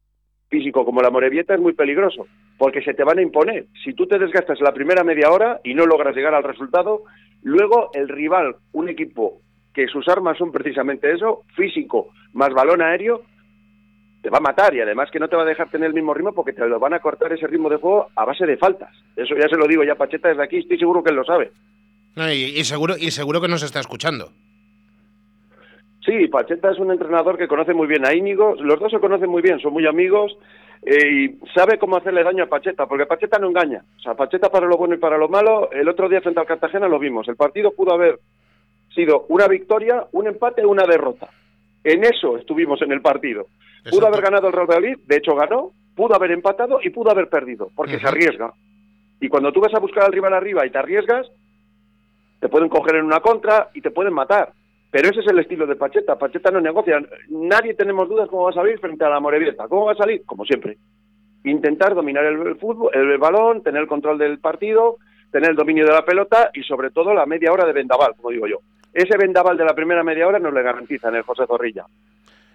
físico 0.48 0.84
como 0.84 1.02
la 1.02 1.10
Morevieta 1.10 1.54
es 1.54 1.60
muy 1.60 1.74
peligroso, 1.74 2.26
porque 2.56 2.82
se 2.82 2.94
te 2.94 3.04
van 3.04 3.18
a 3.18 3.22
imponer. 3.22 3.66
Si 3.84 3.92
tú 3.94 4.06
te 4.06 4.18
desgastas 4.18 4.60
la 4.60 4.72
primera 4.72 5.04
media 5.04 5.30
hora 5.30 5.60
y 5.62 5.74
no 5.74 5.86
logras 5.86 6.16
llegar 6.16 6.34
al 6.34 6.44
resultado, 6.44 7.02
luego 7.42 7.90
el 7.94 8.08
rival, 8.08 8.56
un 8.72 8.88
equipo 8.88 9.40
que 9.74 9.86
sus 9.86 10.08
armas 10.08 10.38
son 10.38 10.50
precisamente 10.50 11.12
eso, 11.12 11.42
físico 11.54 12.08
más 12.32 12.50
balón 12.50 12.82
aéreo, 12.82 13.22
te 14.22 14.30
va 14.30 14.38
a 14.38 14.40
matar 14.40 14.74
y 14.74 14.80
además 14.80 15.10
que 15.12 15.20
no 15.20 15.28
te 15.28 15.36
va 15.36 15.42
a 15.42 15.46
dejar 15.46 15.70
tener 15.70 15.88
el 15.88 15.94
mismo 15.94 16.12
ritmo 16.12 16.32
porque 16.32 16.52
te 16.52 16.66
lo 16.66 16.80
van 16.80 16.94
a 16.94 17.00
cortar 17.00 17.32
ese 17.32 17.46
ritmo 17.46 17.68
de 17.68 17.76
juego 17.76 18.08
a 18.16 18.24
base 18.24 18.46
de 18.46 18.56
faltas. 18.56 18.90
Eso 19.14 19.34
ya 19.36 19.48
se 19.48 19.56
lo 19.56 19.68
digo 19.68 19.84
ya 19.84 19.94
Pacheta 19.94 20.28
desde 20.28 20.42
aquí, 20.42 20.58
estoy 20.58 20.78
seguro 20.78 21.02
que 21.02 21.10
él 21.10 21.16
lo 21.16 21.24
sabe. 21.24 21.52
Y, 22.16 22.58
y 22.58 22.64
seguro, 22.64 22.96
y 22.98 23.12
seguro 23.12 23.40
que 23.40 23.46
nos 23.46 23.62
está 23.62 23.78
escuchando. 23.78 24.32
Sí, 26.04 26.28
Pacheta 26.28 26.70
es 26.70 26.78
un 26.78 26.90
entrenador 26.90 27.36
que 27.36 27.48
conoce 27.48 27.74
muy 27.74 27.86
bien 27.86 28.06
a 28.06 28.14
Íñigo, 28.14 28.54
los 28.60 28.78
dos 28.80 28.90
se 28.90 29.00
conocen 29.00 29.28
muy 29.28 29.42
bien, 29.42 29.60
son 29.60 29.72
muy 29.72 29.86
amigos, 29.86 30.36
eh, 30.82 31.08
y 31.10 31.48
sabe 31.54 31.78
cómo 31.78 31.96
hacerle 31.96 32.22
daño 32.22 32.44
a 32.44 32.48
Pacheta, 32.48 32.86
porque 32.86 33.06
Pacheta 33.06 33.38
no 33.38 33.48
engaña. 33.48 33.82
O 33.98 34.00
sea, 34.00 34.14
Pacheta 34.14 34.48
para 34.48 34.66
lo 34.66 34.76
bueno 34.76 34.94
y 34.94 34.98
para 34.98 35.18
lo 35.18 35.28
malo, 35.28 35.70
el 35.72 35.88
otro 35.88 36.08
día 36.08 36.20
frente 36.20 36.40
al 36.40 36.46
Cartagena 36.46 36.88
lo 36.88 36.98
vimos. 36.98 37.28
El 37.28 37.36
partido 37.36 37.72
pudo 37.72 37.92
haber 37.92 38.20
sido 38.94 39.26
una 39.28 39.48
victoria, 39.48 40.06
un 40.12 40.28
empate 40.28 40.64
o 40.64 40.70
una 40.70 40.84
derrota. 40.86 41.28
En 41.84 42.04
eso 42.04 42.36
estuvimos 42.36 42.80
en 42.82 42.92
el 42.92 43.00
partido. 43.00 43.46
Pudo 43.90 44.06
haber 44.06 44.20
ganado 44.22 44.48
el 44.48 44.52
Real 44.52 44.68
Madrid, 44.68 44.98
de 45.06 45.16
hecho 45.16 45.34
ganó, 45.34 45.72
pudo 45.94 46.14
haber 46.14 46.32
empatado 46.32 46.78
y 46.82 46.90
pudo 46.90 47.10
haber 47.10 47.28
perdido, 47.28 47.70
porque 47.74 47.98
se 47.98 48.06
arriesga. 48.06 48.52
Y 49.20 49.28
cuando 49.28 49.52
tú 49.52 49.60
vas 49.60 49.74
a 49.74 49.80
buscar 49.80 50.04
al 50.04 50.12
rival 50.12 50.34
arriba 50.34 50.66
y 50.66 50.70
te 50.70 50.78
arriesgas, 50.78 51.26
te 52.40 52.48
pueden 52.48 52.68
coger 52.68 52.96
en 52.96 53.04
una 53.04 53.20
contra 53.20 53.70
y 53.74 53.80
te 53.80 53.90
pueden 53.90 54.14
matar. 54.14 54.52
Pero 54.90 55.10
ese 55.10 55.20
es 55.20 55.26
el 55.26 55.38
estilo 55.38 55.66
de 55.66 55.76
Pacheta. 55.76 56.18
Pacheta 56.18 56.50
no 56.50 56.60
negocia. 56.60 56.98
Nadie 57.28 57.74
tenemos 57.74 58.08
dudas 58.08 58.28
cómo 58.28 58.44
va 58.44 58.50
a 58.50 58.54
salir 58.54 58.78
frente 58.78 59.04
a 59.04 59.10
la 59.10 59.20
Morevieta. 59.20 59.68
¿Cómo 59.68 59.86
va 59.86 59.92
a 59.92 59.96
salir? 59.96 60.22
Como 60.24 60.44
siempre. 60.44 60.78
Intentar 61.44 61.94
dominar 61.94 62.24
el, 62.24 62.56
fútbol, 62.56 62.90
el 62.94 63.18
balón, 63.18 63.62
tener 63.62 63.82
el 63.82 63.88
control 63.88 64.18
del 64.18 64.38
partido, 64.38 64.96
tener 65.30 65.50
el 65.50 65.56
dominio 65.56 65.84
de 65.84 65.92
la 65.92 66.04
pelota 66.04 66.50
y 66.54 66.62
sobre 66.62 66.90
todo 66.90 67.12
la 67.12 67.26
media 67.26 67.52
hora 67.52 67.66
de 67.66 67.72
vendaval, 67.72 68.14
como 68.16 68.30
digo 68.30 68.46
yo. 68.46 68.58
Ese 68.92 69.16
vendaval 69.18 69.56
de 69.56 69.64
la 69.64 69.74
primera 69.74 70.02
media 70.02 70.26
hora 70.26 70.38
nos 70.38 70.52
le 70.52 70.62
garantiza 70.62 71.08
en 71.08 71.16
el 71.16 71.22
José 71.22 71.46
Zorrilla. 71.46 71.84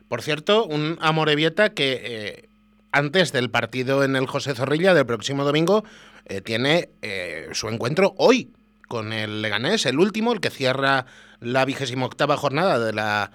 Por 0.09 0.21
cierto, 0.21 0.65
un 0.65 0.97
Amorebieta 0.99 1.69
que 1.69 2.01
eh, 2.03 2.49
antes 2.91 3.31
del 3.31 3.49
partido 3.49 4.03
en 4.03 4.15
el 4.15 4.27
José 4.27 4.53
Zorrilla 4.55 4.93
del 4.93 5.05
próximo 5.05 5.43
domingo 5.43 5.83
eh, 6.25 6.41
tiene 6.41 6.89
eh, 7.01 7.47
su 7.51 7.69
encuentro 7.69 8.13
hoy 8.17 8.51
con 8.87 9.13
el 9.13 9.41
Leganés, 9.41 9.85
el 9.85 9.99
último, 9.99 10.33
el 10.33 10.39
que 10.39 10.51
cierra 10.51 11.05
la 11.43 11.65
vigésima 11.65 12.05
octava 12.05 12.37
jornada 12.37 12.79
de 12.79 12.93
la 12.93 13.31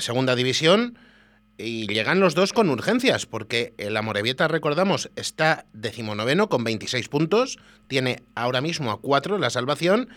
segunda 0.00 0.34
división. 0.36 0.96
Y 1.62 1.86
llegan 1.88 2.20
los 2.20 2.34
dos 2.34 2.54
con 2.54 2.70
urgencias, 2.70 3.26
porque 3.26 3.74
el 3.76 3.94
Amorebieta, 3.94 4.48
recordamos, 4.48 5.10
está 5.14 5.66
decimonoveno 5.74 6.48
con 6.48 6.64
26 6.64 7.08
puntos, 7.10 7.58
tiene 7.86 8.22
ahora 8.34 8.62
mismo 8.62 8.90
a 8.90 8.98
4 8.98 9.36
la 9.36 9.50
salvación, 9.50 10.08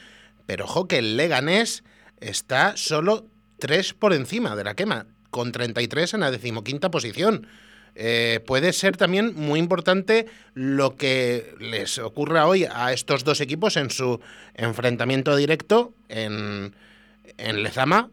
pero 0.45 0.63
ojo 0.63 0.87
que 0.87 0.99
el 0.99 1.17
Leganés 1.17 1.83
está 2.21 2.77
solo 2.77 3.25
3 3.59 3.93
por 3.93 4.13
encima 4.13 4.55
de 4.55 4.63
la 4.63 4.75
quema, 4.75 5.05
con 5.31 5.51
33 5.51 6.13
en 6.13 6.21
la 6.21 6.31
decimoquinta 6.31 6.91
posición. 6.91 7.47
Eh, 7.95 8.39
puede 8.47 8.73
ser 8.73 8.97
también 8.97 9.33
muy 9.35 9.59
importante 9.59 10.27
lo 10.53 10.95
que 10.95 11.53
les 11.59 11.99
ocurra 11.99 12.47
hoy 12.47 12.65
a 12.71 12.93
estos 12.93 13.23
dos 13.23 13.39
equipos 13.41 13.77
en 13.77 13.89
su 13.89 14.19
enfrentamiento 14.55 15.35
directo 15.35 15.93
en, 16.09 16.73
en 17.37 17.63
Lezama. 17.63 18.09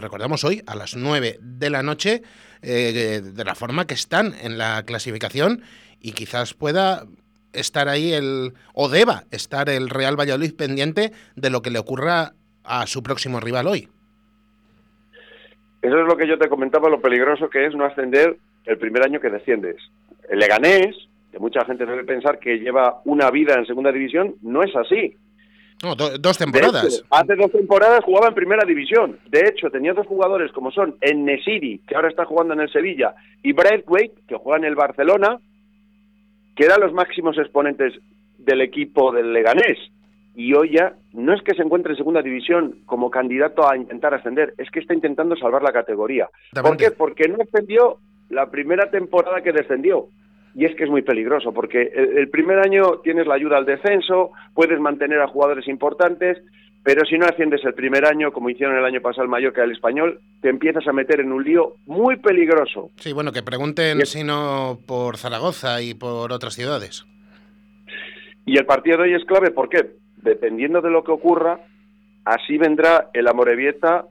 Recordamos 0.00 0.44
hoy 0.44 0.62
a 0.66 0.76
las 0.76 0.96
9 0.96 1.38
de 1.40 1.70
la 1.70 1.82
noche, 1.82 2.22
eh, 2.62 3.20
de 3.22 3.44
la 3.44 3.54
forma 3.54 3.86
que 3.86 3.94
están 3.94 4.32
en 4.42 4.58
la 4.58 4.82
clasificación 4.84 5.62
y 6.00 6.12
quizás 6.12 6.54
pueda 6.54 7.04
estar 7.52 7.88
ahí 7.88 8.12
el, 8.12 8.52
o 8.74 8.88
deba 8.88 9.24
estar 9.30 9.68
el 9.68 9.88
Real 9.88 10.18
Valladolid 10.18 10.54
pendiente 10.54 11.12
de 11.34 11.50
lo 11.50 11.62
que 11.62 11.70
le 11.70 11.78
ocurra 11.78 12.32
a 12.64 12.86
su 12.86 13.02
próximo 13.02 13.40
rival 13.40 13.66
hoy. 13.66 13.88
Eso 15.82 16.00
es 16.00 16.06
lo 16.06 16.16
que 16.16 16.26
yo 16.26 16.38
te 16.38 16.48
comentaba, 16.48 16.88
lo 16.88 17.00
peligroso 17.00 17.48
que 17.48 17.66
es 17.66 17.74
no 17.74 17.84
ascender 17.84 18.36
el 18.64 18.78
primer 18.78 19.04
año 19.04 19.20
que 19.20 19.30
desciendes. 19.30 19.76
El 20.28 20.40
Leganés, 20.40 20.96
que 21.30 21.38
mucha 21.38 21.64
gente 21.64 21.86
debe 21.86 22.04
pensar 22.04 22.38
que 22.38 22.58
lleva 22.58 23.00
una 23.04 23.30
vida 23.30 23.54
en 23.54 23.66
segunda 23.66 23.92
división, 23.92 24.34
no 24.42 24.62
es 24.62 24.74
así. 24.74 25.16
No, 25.82 25.94
dos 25.94 26.38
temporadas. 26.38 27.04
hace 27.10 27.36
dos 27.36 27.52
temporadas 27.52 28.02
jugaba 28.02 28.28
en 28.28 28.34
primera 28.34 28.64
división. 28.64 29.18
De 29.28 29.40
hecho, 29.40 29.70
tenía 29.70 29.92
dos 29.92 30.06
jugadores 30.06 30.50
como 30.52 30.70
son 30.70 30.96
Nesiri, 31.00 31.80
que 31.86 31.94
ahora 31.94 32.08
está 32.08 32.24
jugando 32.24 32.54
en 32.54 32.60
el 32.60 32.72
Sevilla, 32.72 33.14
y 33.42 33.52
Braithwaite, 33.52 34.22
que 34.26 34.36
juega 34.36 34.58
en 34.58 34.64
el 34.64 34.74
Barcelona, 34.74 35.38
que 36.54 36.64
eran 36.64 36.80
los 36.80 36.92
máximos 36.94 37.36
exponentes 37.36 37.92
del 38.38 38.62
equipo 38.62 39.12
del 39.12 39.32
Leganés. 39.32 39.78
Y 40.34 40.54
hoy 40.54 40.72
ya 40.76 40.94
no 41.12 41.34
es 41.34 41.42
que 41.42 41.54
se 41.54 41.62
encuentre 41.62 41.92
en 41.92 41.98
segunda 41.98 42.22
división 42.22 42.80
como 42.86 43.10
candidato 43.10 43.68
a 43.68 43.76
intentar 43.76 44.14
ascender, 44.14 44.54
es 44.58 44.70
que 44.70 44.80
está 44.80 44.94
intentando 44.94 45.36
salvar 45.36 45.62
la 45.62 45.72
categoría. 45.72 46.28
¿Por 46.52 46.76
qué? 46.76 46.90
Porque 46.90 47.28
no 47.28 47.36
ascendió 47.42 47.98
la 48.28 48.50
primera 48.50 48.90
temporada 48.90 49.42
que 49.42 49.52
descendió. 49.52 50.08
Y 50.56 50.64
es 50.64 50.74
que 50.74 50.84
es 50.84 50.90
muy 50.90 51.02
peligroso, 51.02 51.52
porque 51.52 51.82
el, 51.82 52.30
primer 52.30 52.58
año 52.60 53.00
tienes 53.04 53.26
la 53.26 53.34
ayuda 53.34 53.58
al 53.58 53.66
descenso, 53.66 54.30
puedes 54.54 54.80
mantener 54.80 55.20
a 55.20 55.28
jugadores 55.28 55.68
importantes, 55.68 56.38
pero 56.82 57.04
si 57.04 57.18
no 57.18 57.26
asciendes 57.26 57.62
el 57.66 57.74
primer 57.74 58.06
año, 58.06 58.32
como 58.32 58.48
hicieron 58.48 58.74
el 58.74 58.84
año 58.86 59.02
pasado 59.02 59.24
el 59.24 59.28
Mallorca 59.28 59.60
y 59.60 59.64
el 59.64 59.72
Español, 59.72 60.18
te 60.40 60.48
empiezas 60.48 60.86
a 60.86 60.94
meter 60.94 61.20
en 61.20 61.30
un 61.30 61.44
lío 61.44 61.74
muy 61.84 62.16
peligroso. 62.16 62.90
Sí, 62.96 63.12
bueno, 63.12 63.32
que 63.32 63.42
pregunten 63.42 64.06
si 64.06 64.24
no 64.24 64.78
por 64.86 65.18
Zaragoza 65.18 65.82
y 65.82 65.92
por 65.92 66.32
otras 66.32 66.54
ciudades. 66.54 67.04
Y 68.46 68.56
el 68.56 68.64
partido 68.64 68.96
de 68.96 69.02
hoy 69.02 69.14
es 69.14 69.26
clave, 69.26 69.50
¿por 69.50 69.68
qué? 69.68 69.90
Dependiendo 70.22 70.80
de 70.80 70.88
lo 70.90 71.04
que 71.04 71.12
ocurra, 71.12 71.60
así 72.24 72.56
vendrá 72.56 73.10
el 73.12 73.28
Amorebieta 73.28 74.06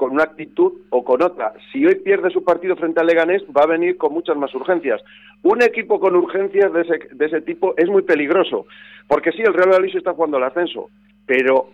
con 0.00 0.12
una 0.12 0.22
actitud 0.22 0.72
o 0.88 1.04
con 1.04 1.22
otra. 1.22 1.52
Si 1.70 1.84
hoy 1.84 1.96
pierde 1.96 2.30
su 2.30 2.42
partido 2.42 2.74
frente 2.74 3.00
al 3.00 3.06
Leganés, 3.06 3.42
va 3.54 3.64
a 3.64 3.66
venir 3.66 3.98
con 3.98 4.14
muchas 4.14 4.34
más 4.34 4.54
urgencias. 4.54 5.02
Un 5.42 5.60
equipo 5.60 6.00
con 6.00 6.16
urgencias 6.16 6.72
de 6.72 6.80
ese, 6.80 6.98
de 7.12 7.26
ese 7.26 7.42
tipo 7.42 7.74
es 7.76 7.86
muy 7.86 8.00
peligroso, 8.00 8.64
porque 9.06 9.30
sí, 9.30 9.42
el 9.42 9.52
Real 9.52 9.68
Madrid 9.68 9.94
está 9.94 10.14
jugando 10.14 10.38
el 10.38 10.44
ascenso, 10.44 10.88
pero 11.26 11.68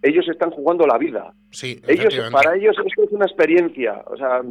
ellos 0.00 0.28
están 0.28 0.52
jugando 0.52 0.86
la 0.86 0.96
vida. 0.96 1.32
Sí, 1.50 1.82
ellos, 1.88 2.14
para 2.30 2.54
ellos 2.54 2.76
esto 2.86 3.02
es 3.02 3.10
una 3.10 3.26
experiencia. 3.26 4.00
O 4.06 4.16
sea, 4.16 4.42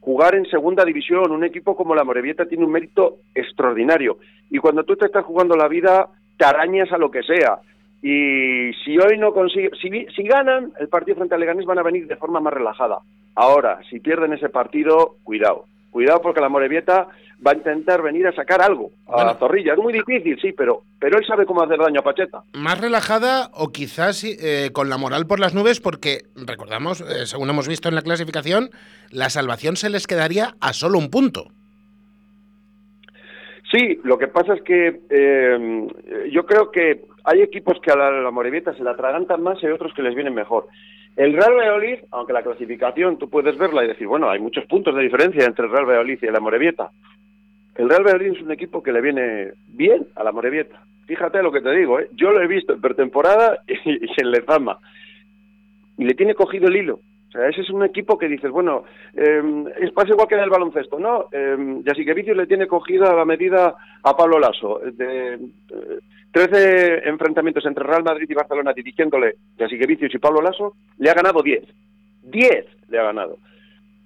jugar 0.00 0.34
en 0.34 0.46
segunda 0.46 0.82
división, 0.82 1.30
un 1.30 1.44
equipo 1.44 1.76
como 1.76 1.94
la 1.94 2.04
Morevieta 2.04 2.46
tiene 2.46 2.64
un 2.64 2.72
mérito 2.72 3.18
extraordinario. 3.34 4.16
Y 4.48 4.56
cuando 4.56 4.82
tú 4.84 4.96
te 4.96 5.04
estás 5.04 5.26
jugando 5.26 5.56
la 5.56 5.68
vida, 5.68 6.08
te 6.38 6.46
arañas 6.46 6.90
a 6.90 6.96
lo 6.96 7.10
que 7.10 7.22
sea. 7.22 7.58
Y 8.02 8.72
si 8.84 8.98
hoy 8.98 9.16
no 9.16 9.32
consigue, 9.32 9.70
si, 9.80 9.88
si 10.14 10.22
ganan 10.24 10.72
el 10.80 10.88
partido 10.88 11.16
frente 11.16 11.34
al 11.34 11.40
Leganés 11.40 11.66
van 11.66 11.78
a 11.78 11.84
venir 11.84 12.08
de 12.08 12.16
forma 12.16 12.40
más 12.40 12.52
relajada. 12.52 12.98
Ahora, 13.36 13.80
si 13.88 14.00
pierden 14.00 14.32
ese 14.32 14.48
partido, 14.48 15.16
cuidado. 15.22 15.66
Cuidado 15.90 16.20
porque 16.20 16.40
la 16.40 16.48
Morevieta 16.48 17.08
va 17.46 17.52
a 17.52 17.54
intentar 17.54 18.02
venir 18.02 18.26
a 18.26 18.32
sacar 18.32 18.62
algo 18.62 18.90
a 19.08 19.24
la 19.24 19.34
Zorrilla. 19.34 19.74
Es 19.74 19.78
muy 19.78 19.92
difícil, 19.92 20.38
sí, 20.40 20.52
pero, 20.52 20.82
pero 20.98 21.18
él 21.18 21.26
sabe 21.26 21.44
cómo 21.44 21.62
hacer 21.62 21.78
daño 21.78 22.00
a 22.00 22.02
Pacheta. 22.02 22.42
Más 22.54 22.80
relajada 22.80 23.50
o 23.52 23.68
quizás 23.72 24.24
eh, 24.24 24.70
con 24.72 24.88
la 24.88 24.96
moral 24.96 25.26
por 25.26 25.38
las 25.38 25.54
nubes 25.54 25.80
porque, 25.80 26.22
recordamos, 26.34 27.00
eh, 27.02 27.26
según 27.26 27.50
hemos 27.50 27.68
visto 27.68 27.88
en 27.88 27.94
la 27.94 28.02
clasificación, 28.02 28.70
la 29.10 29.28
salvación 29.28 29.76
se 29.76 29.90
les 29.90 30.06
quedaría 30.06 30.54
a 30.60 30.72
solo 30.72 30.98
un 30.98 31.10
punto. 31.10 31.48
Sí, 33.72 33.98
lo 34.04 34.18
que 34.18 34.28
pasa 34.28 34.54
es 34.54 34.62
que 34.62 35.00
eh, 35.08 35.88
yo 36.30 36.44
creo 36.44 36.70
que 36.70 37.06
hay 37.24 37.40
equipos 37.40 37.80
que 37.80 37.90
a 37.90 37.96
la, 37.96 38.10
la 38.10 38.74
se 38.74 38.84
la 38.84 38.90
atragantan 38.90 39.42
más 39.42 39.62
y 39.62 39.66
hay 39.66 39.72
otros 39.72 39.94
que 39.94 40.02
les 40.02 40.14
vienen 40.14 40.34
mejor. 40.34 40.66
El 41.16 41.32
Real 41.32 41.54
Valladolid, 41.54 41.98
aunque 42.10 42.34
la 42.34 42.42
clasificación 42.42 43.18
tú 43.18 43.30
puedes 43.30 43.56
verla 43.56 43.84
y 43.84 43.88
decir, 43.88 44.06
bueno, 44.06 44.28
hay 44.28 44.40
muchos 44.40 44.66
puntos 44.66 44.94
de 44.94 45.02
diferencia 45.02 45.44
entre 45.44 45.66
el 45.66 45.70
Real 45.70 45.86
Valladolid 45.86 46.18
y 46.20 46.26
la 46.26 46.40
Morevieta. 46.40 46.90
El 47.74 47.88
Real 47.88 48.04
Valladolid 48.04 48.36
es 48.36 48.42
un 48.42 48.52
equipo 48.52 48.82
que 48.82 48.92
le 48.92 49.00
viene 49.00 49.52
bien 49.68 50.06
a 50.16 50.24
la 50.24 50.32
Morevieta. 50.32 50.82
Fíjate 51.06 51.42
lo 51.42 51.50
que 51.50 51.62
te 51.62 51.70
digo, 51.72 51.98
¿eh? 51.98 52.08
yo 52.12 52.30
lo 52.30 52.42
he 52.42 52.46
visto 52.46 52.74
en 52.74 52.80
pretemporada 52.80 53.62
y, 53.66 54.06
en 54.20 54.30
Lezama. 54.30 54.78
Y 55.96 56.04
le 56.04 56.14
tiene 56.14 56.34
cogido 56.34 56.68
el 56.68 56.76
hilo. 56.76 57.00
O 57.32 57.38
sea, 57.38 57.48
ese 57.48 57.62
es 57.62 57.70
un 57.70 57.82
equipo 57.82 58.18
que 58.18 58.28
dices, 58.28 58.50
bueno, 58.50 58.84
eh, 59.14 59.42
pasa 59.94 60.10
igual 60.10 60.28
que 60.28 60.34
en 60.34 60.42
el 60.42 60.50
baloncesto, 60.50 60.98
¿no? 60.98 61.28
Eh, 61.32 61.56
Vicius 62.14 62.36
le 62.36 62.46
tiene 62.46 62.66
cogida 62.66 63.14
la 63.14 63.24
medida 63.24 63.74
a 64.02 64.14
Pablo 64.14 64.38
Lasso. 64.38 64.80
De, 64.84 65.38
13 66.30 66.56
eh, 66.56 67.02
enfrentamientos 67.06 67.64
entre 67.64 67.84
Real 67.84 68.04
Madrid 68.04 68.28
y 68.28 68.34
Barcelona 68.34 68.74
dirigiéndole 68.74 69.36
Vicius 69.56 70.14
y 70.14 70.18
Pablo 70.18 70.42
Lasso, 70.42 70.74
le 70.98 71.08
ha 71.08 71.14
ganado 71.14 71.42
10. 71.42 71.64
10 72.24 72.66
le 72.90 72.98
ha 72.98 73.04
ganado. 73.04 73.38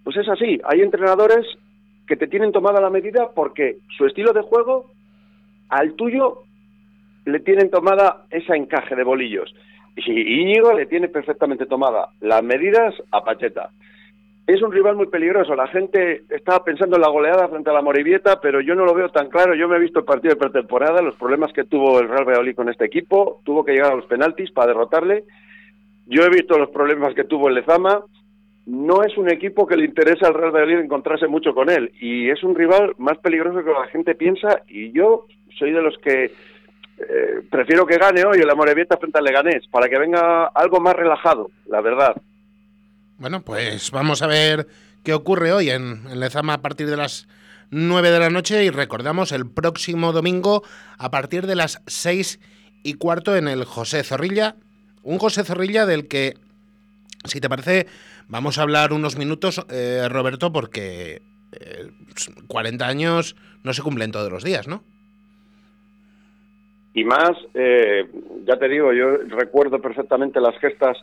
Pues 0.04 0.16
es 0.18 0.28
así, 0.28 0.60
hay 0.62 0.82
entrenadores 0.82 1.46
que 2.06 2.14
te 2.14 2.28
tienen 2.28 2.52
tomada 2.52 2.80
la 2.80 2.90
medida 2.90 3.30
porque 3.34 3.78
su 3.96 4.06
estilo 4.06 4.32
de 4.34 4.42
juego 4.42 4.92
al 5.68 5.94
tuyo 5.94 6.44
le 7.24 7.40
tienen 7.40 7.70
tomada 7.70 8.26
ese 8.30 8.54
encaje 8.54 8.94
de 8.94 9.02
bolillos. 9.02 9.52
Y 9.96 10.42
Íñigo 10.42 10.72
le 10.72 10.86
tiene 10.86 11.08
perfectamente 11.08 11.66
tomada 11.66 12.10
las 12.20 12.42
medidas 12.42 12.94
a 13.10 13.24
Pacheta. 13.24 13.70
Es 14.46 14.62
un 14.62 14.70
rival 14.70 14.94
muy 14.94 15.06
peligroso. 15.06 15.56
La 15.56 15.66
gente 15.66 16.22
estaba 16.30 16.62
pensando 16.62 16.96
en 16.96 17.02
la 17.02 17.08
goleada 17.08 17.48
frente 17.48 17.70
a 17.70 17.72
la 17.72 17.82
Morivieta, 17.82 18.40
pero 18.40 18.60
yo 18.60 18.76
no 18.76 18.84
lo 18.84 18.94
veo 18.94 19.08
tan 19.08 19.28
claro. 19.28 19.54
Yo 19.54 19.68
me 19.68 19.76
he 19.76 19.80
visto 19.80 19.98
el 19.98 20.04
partido 20.04 20.34
de 20.34 20.40
pretemporada, 20.40 21.02
los 21.02 21.16
problemas 21.16 21.52
que 21.52 21.64
tuvo 21.64 21.98
el 21.98 22.08
Real 22.08 22.24
Valladolid 22.24 22.54
con 22.54 22.68
este 22.68 22.84
equipo. 22.84 23.40
Tuvo 23.44 23.64
que 23.64 23.72
llegar 23.72 23.92
a 23.92 23.96
los 23.96 24.06
penaltis 24.06 24.52
para 24.52 24.68
derrotarle. 24.68 25.24
Yo 26.06 26.22
he 26.22 26.30
visto 26.30 26.56
los 26.58 26.70
problemas 26.70 27.12
que 27.14 27.24
tuvo 27.24 27.48
el 27.48 27.56
Lezama. 27.56 28.04
No 28.66 29.02
es 29.02 29.16
un 29.18 29.30
equipo 29.30 29.66
que 29.66 29.76
le 29.76 29.84
interesa 29.84 30.28
al 30.28 30.34
Real 30.34 30.52
Valladolid 30.52 30.78
encontrarse 30.78 31.26
mucho 31.26 31.52
con 31.52 31.68
él. 31.68 31.90
Y 32.00 32.30
es 32.30 32.44
un 32.44 32.54
rival 32.54 32.94
más 32.98 33.18
peligroso 33.18 33.64
que 33.64 33.72
la 33.72 33.88
gente 33.88 34.14
piensa. 34.14 34.62
Y 34.68 34.92
yo 34.92 35.26
soy 35.58 35.72
de 35.72 35.82
los 35.82 35.98
que 35.98 36.30
eh, 36.98 37.42
prefiero 37.50 37.86
que 37.86 37.98
gane 37.98 38.24
hoy 38.24 38.38
el 38.38 38.50
Amorebieta 38.50 38.96
frente 38.96 39.18
al 39.18 39.24
Leganés, 39.24 39.66
para 39.70 39.88
que 39.88 39.98
venga 39.98 40.46
algo 40.46 40.80
más 40.80 40.94
relajado, 40.94 41.50
la 41.66 41.80
verdad. 41.80 42.14
Bueno, 43.18 43.42
pues 43.42 43.90
vamos 43.90 44.22
a 44.22 44.26
ver 44.26 44.66
qué 45.04 45.14
ocurre 45.14 45.52
hoy 45.52 45.70
en, 45.70 46.18
Lezama 46.18 46.54
a 46.54 46.62
partir 46.62 46.88
de 46.88 46.96
las 46.96 47.28
9 47.70 48.10
de 48.10 48.18
la 48.18 48.30
noche 48.30 48.64
y 48.64 48.70
recordamos 48.70 49.32
el 49.32 49.48
próximo 49.48 50.12
domingo 50.12 50.62
a 50.98 51.10
partir 51.10 51.46
de 51.46 51.56
las 51.56 51.82
6 51.86 52.40
y 52.82 52.94
cuarto 52.94 53.36
en 53.36 53.48
el 53.48 53.64
José 53.64 54.02
Zorrilla. 54.02 54.56
Un 55.02 55.18
José 55.18 55.44
Zorrilla 55.44 55.86
del 55.86 56.08
que, 56.08 56.34
si 57.24 57.40
te 57.40 57.48
parece, 57.48 57.86
vamos 58.28 58.58
a 58.58 58.62
hablar 58.62 58.92
unos 58.92 59.16
minutos, 59.16 59.64
eh, 59.70 60.08
Roberto, 60.10 60.52
porque 60.52 61.22
40 62.48 62.84
eh, 62.84 62.88
años 62.88 63.36
no 63.62 63.72
se 63.72 63.82
cumplen 63.82 64.12
todos 64.12 64.30
los 64.30 64.44
días, 64.44 64.66
¿no? 64.66 64.82
Y 66.96 67.04
más, 67.04 67.30
eh, 67.54 68.06
ya 68.44 68.56
te 68.56 68.68
digo, 68.68 68.92
yo 68.92 69.18
recuerdo 69.28 69.80
perfectamente 69.80 70.40
las 70.40 70.58
gestas 70.58 70.98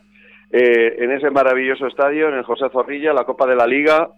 en 0.50 1.10
ese 1.10 1.30
maravilloso 1.30 1.88
estadio, 1.88 2.28
en 2.28 2.34
el 2.34 2.44
José 2.44 2.66
Zorrilla, 2.70 3.12
la 3.12 3.24
Copa 3.24 3.44
de 3.44 3.56
la 3.56 3.66
Liga, 3.66 4.10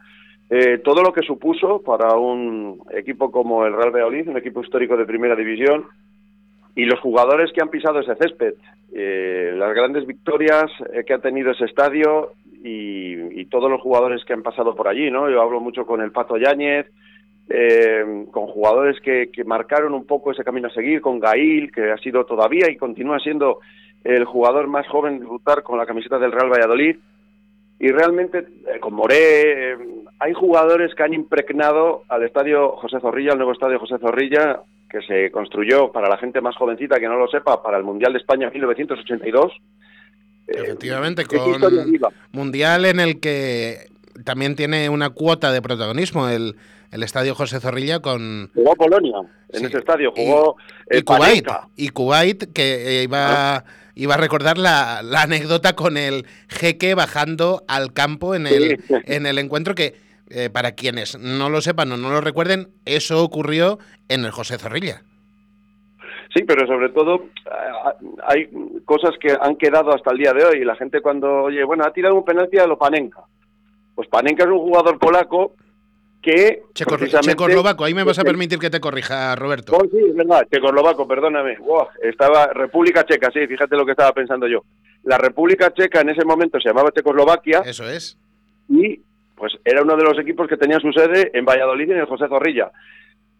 todo 0.84 1.02
lo 1.02 1.10
que 1.10 1.22
supuso 1.22 1.80
para 1.80 2.14
un 2.16 2.82
equipo 2.90 3.30
como 3.30 3.64
el 3.64 3.72
Real 3.72 3.90
Valladolid, 3.90 4.28
un 4.28 4.36
equipo 4.36 4.60
histórico 4.60 4.98
de 4.98 5.06
primera 5.06 5.34
división, 5.34 5.86
y 6.76 6.84
los 6.84 7.00
jugadores 7.00 7.50
que 7.52 7.62
han 7.62 7.70
pisado 7.70 8.00
ese 8.00 8.14
césped, 8.16 8.54
eh, 8.92 9.52
las 9.56 9.74
grandes 9.74 10.06
victorias 10.06 10.70
eh, 10.92 11.04
que 11.04 11.14
ha 11.14 11.18
tenido 11.18 11.50
ese 11.50 11.64
estadio 11.64 12.32
y, 12.62 13.46
todos 13.46 13.70
los 13.70 13.80
jugadores 13.80 14.24
que 14.24 14.32
han 14.32 14.42
pasado 14.42 14.74
por 14.74 14.88
allí, 14.88 15.08
¿no? 15.08 15.30
Yo 15.30 15.40
hablo 15.40 15.60
mucho 15.60 15.86
con 15.86 16.02
el 16.02 16.10
Pato 16.10 16.36
Yáñez, 16.36 16.86
eh, 17.48 18.26
con 18.32 18.46
jugadores 18.46 19.00
que, 19.00 19.30
marcaron 19.44 19.94
un 19.94 20.04
poco 20.04 20.32
ese 20.32 20.44
camino 20.44 20.68
a 20.68 20.74
seguir, 20.74 21.00
con 21.00 21.20
Gail, 21.20 21.70
que 21.70 21.92
ha 21.92 21.98
sido 21.98 22.24
todavía 22.24 22.70
y 22.70 22.76
continúa 22.76 23.20
siendo 23.20 23.60
el 24.02 24.24
jugador 24.24 24.66
más 24.66 24.86
joven 24.88 25.18
de 25.18 25.24
debutar 25.24 25.62
con 25.62 25.78
la 25.78 25.86
camiseta 25.86 26.18
del 26.18 26.32
Real 26.32 26.50
Valladolid. 26.50 26.96
Y 27.78 27.88
realmente, 27.88 28.46
con 28.80 28.94
Moré, 28.94 29.76
hay 30.18 30.32
jugadores 30.32 30.94
que 30.94 31.02
han 31.02 31.12
impregnado 31.12 32.04
al 32.08 32.24
estadio 32.24 32.70
José 32.76 32.98
Zorrilla, 33.00 33.32
al 33.32 33.38
nuevo 33.38 33.52
estadio 33.52 33.78
José 33.78 33.98
Zorrilla, 33.98 34.60
que 34.88 35.02
se 35.02 35.30
construyó 35.30 35.92
para 35.92 36.08
la 36.08 36.16
gente 36.16 36.40
más 36.40 36.56
jovencita 36.56 36.98
que 36.98 37.06
no 37.06 37.16
lo 37.16 37.28
sepa, 37.28 37.62
para 37.62 37.76
el 37.76 37.84
Mundial 37.84 38.12
de 38.12 38.18
España 38.18 38.46
en 38.46 38.52
1982. 38.54 39.52
Efectivamente, 40.46 41.22
eh, 41.22 41.26
con 41.26 42.12
Mundial 42.32 42.86
en 42.86 43.00
el 43.00 43.20
que 43.20 43.88
también 44.24 44.56
tiene 44.56 44.88
una 44.88 45.10
cuota 45.10 45.52
de 45.52 45.60
protagonismo 45.60 46.28
el, 46.28 46.56
el 46.90 47.02
Estadio 47.02 47.34
José 47.34 47.60
Zorrilla 47.60 48.00
con... 48.00 48.50
Jugó 48.54 48.74
Polonia 48.74 49.18
en 49.52 49.66
ese 49.66 49.78
estadio, 49.78 50.12
jugó 50.14 50.56
y, 50.90 51.02
Kuwait, 51.02 51.48
y 51.76 51.88
Kuwait, 51.90 52.52
que 52.52 53.02
iba, 53.04 53.56
ah. 53.56 53.64
iba 53.94 54.14
a 54.14 54.18
recordar 54.18 54.58
la, 54.58 55.02
la, 55.02 55.22
anécdota 55.22 55.74
con 55.74 55.96
el 55.96 56.26
jeque 56.48 56.94
bajando 56.94 57.64
al 57.68 57.92
campo 57.92 58.34
en 58.34 58.46
el, 58.46 58.80
en 59.06 59.26
el 59.26 59.38
encuentro 59.38 59.74
que 59.74 59.94
eh, 60.28 60.50
para 60.50 60.72
quienes 60.72 61.18
no 61.18 61.48
lo 61.48 61.60
sepan 61.60 61.92
o 61.92 61.96
no 61.96 62.10
lo 62.10 62.20
recuerden, 62.20 62.68
eso 62.84 63.22
ocurrió 63.22 63.78
en 64.08 64.24
el 64.24 64.32
José 64.32 64.58
Zorrilla. 64.58 65.02
Sí, 66.34 66.42
pero 66.42 66.66
sobre 66.66 66.88
todo 66.88 67.14
eh, 67.14 68.10
hay 68.26 68.48
cosas 68.84 69.12
que 69.20 69.36
han 69.40 69.56
quedado 69.56 69.94
hasta 69.94 70.10
el 70.10 70.18
día 70.18 70.32
de 70.32 70.44
hoy. 70.44 70.64
La 70.64 70.74
gente 70.74 71.00
cuando, 71.00 71.44
oye, 71.44 71.62
bueno, 71.64 71.84
ha 71.84 71.92
tirado 71.92 72.16
un 72.16 72.24
penalti 72.24 72.58
a 72.58 72.66
lo 72.66 72.76
Panenka. 72.76 73.22
Pues 73.94 74.08
Panenka 74.08 74.42
es 74.42 74.50
un 74.50 74.58
jugador 74.58 74.98
polaco 74.98 75.54
que... 76.26 76.62
Checoslovaco, 76.74 77.84
ahí 77.84 77.94
me 77.94 78.02
vas 78.02 78.18
a 78.18 78.24
permitir 78.24 78.58
que 78.58 78.68
te 78.68 78.80
corrija, 78.80 79.36
Roberto. 79.36 79.76
Oh, 79.76 79.84
sí, 79.88 79.98
es 80.08 80.14
verdad, 80.16 80.42
Checoslovaco, 80.52 81.06
perdóname. 81.06 81.56
estaba 82.02 82.48
República 82.48 83.04
Checa, 83.04 83.30
sí, 83.32 83.46
fíjate 83.46 83.76
lo 83.76 83.86
que 83.86 83.92
estaba 83.92 84.12
pensando 84.12 84.48
yo. 84.48 84.62
La 85.04 85.18
República 85.18 85.72
Checa 85.72 86.00
en 86.00 86.10
ese 86.10 86.24
momento 86.24 86.58
se 86.58 86.68
llamaba 86.68 86.90
Checoslovaquia. 86.90 87.60
Eso 87.64 87.88
es. 87.88 88.18
Y 88.68 89.00
pues 89.36 89.52
era 89.64 89.82
uno 89.82 89.96
de 89.96 90.02
los 90.02 90.18
equipos 90.18 90.48
que 90.48 90.56
tenía 90.56 90.80
su 90.80 90.90
sede 90.92 91.30
en 91.32 91.44
Valladolid 91.44 91.88
y 91.88 91.92
en 91.92 91.98
el 91.98 92.06
José 92.06 92.26
Zorrilla. 92.26 92.72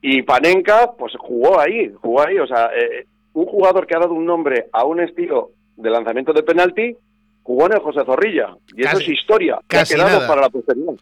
Y 0.01 0.23
Panenka, 0.23 0.93
pues 0.97 1.15
jugó 1.19 1.59
ahí, 1.59 1.93
jugó 2.01 2.25
ahí. 2.25 2.39
O 2.39 2.47
sea, 2.47 2.71
eh, 2.77 3.07
un 3.33 3.47
jugador 3.47 3.87
que 3.87 3.97
ha 3.97 4.01
dado 4.01 4.13
un 4.13 4.27
nombre 4.27 4.67
a 4.73 4.85
un 4.85 5.01
estilo 5.01 5.51
de 5.77 5.91
lanzamiento 5.91 6.33
de 6.33 6.45
penalti, 6.45 6.97
jugó 7.43 7.67
en 7.67 7.73
el 7.73 7.81
José 7.81 8.05
Zorrilla. 8.05 8.55
Y 8.77 8.83
eso 8.83 8.99
es 8.99 9.09
historia, 9.09 9.59
que 9.67 9.79
ha 9.79 9.85
quedado 9.85 10.25
para 10.29 10.43
la 10.43 10.51
posteridad. 10.51 10.95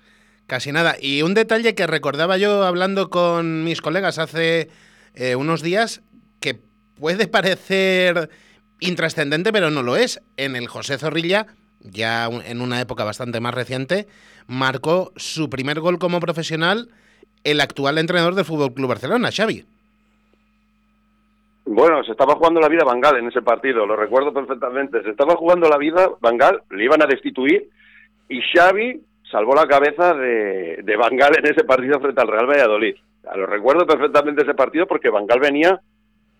Casi 0.47 0.73
nada. 0.73 0.97
Y 1.01 1.23
un 1.23 1.35
detalle 1.35 1.75
que 1.75 1.87
recordaba 1.87 2.37
yo 2.37 2.65
hablando 2.65 3.11
con 3.11 3.65
mis 3.65 3.81
colegas 3.81 4.19
hace 4.19 4.69
eh, 5.15 5.37
unos 5.37 5.63
días, 5.63 6.03
que 6.41 6.59
puede 6.99 7.27
parecer 7.27 8.29
intrascendente, 8.81 9.53
pero 9.53 9.71
no 9.71 9.83
lo 9.83 9.97
es. 9.97 10.21
En 10.37 10.57
el 10.57 10.69
José 10.69 10.99
Zorrilla 10.99 11.47
ya 11.85 12.27
en 12.27 12.61
una 12.61 12.81
época 12.81 13.05
bastante 13.05 13.41
más 13.41 13.55
reciente, 13.55 14.07
marcó 14.47 15.13
su 15.17 15.51
primer 15.51 15.81
gol 15.81 15.99
como 15.99 16.21
profesional 16.21 16.89
el 17.45 17.61
actual 17.61 17.99
entrenador 17.99 18.35
del 18.35 18.45
Fútbol 18.45 18.73
Club 18.73 18.89
Barcelona, 18.89 19.31
Xavi. 19.31 19.65
Bueno, 21.67 22.03
se 22.05 22.13
estaba 22.13 22.35
jugando 22.35 22.61
la 22.61 22.69
vida 22.69 22.85
Bangal 22.85 23.19
en 23.19 23.29
ese 23.29 23.43
partido, 23.43 23.87
lo 23.87 23.97
recuerdo 23.97 24.33
perfectamente. 24.33 25.03
Se 25.03 25.11
estaba 25.11 25.37
jugando 25.37 25.69
la 25.69 25.79
vida 25.79 26.11
Bangal, 26.21 26.63
le 26.71 26.85
iban 26.85 27.03
a 27.03 27.07
destituir 27.07 27.69
y 28.29 28.41
Xavi 28.41 29.01
salvó 29.35 29.53
la 29.53 29.67
cabeza 29.67 30.15
de, 30.15 30.79
de 30.85 30.97
Bangal 30.97 31.37
en 31.37 31.47
ese 31.47 31.65
partido 31.65 31.99
frente 31.99 32.21
al 32.21 32.29
Real 32.29 32.47
Valladolid. 32.47 32.95
lo 33.35 33.47
recuerdo 33.47 33.85
perfectamente 33.85 34.45
ese 34.45 34.55
partido 34.55 34.87
porque 34.87 35.11
Bangal 35.11 35.41
venía 35.41 35.81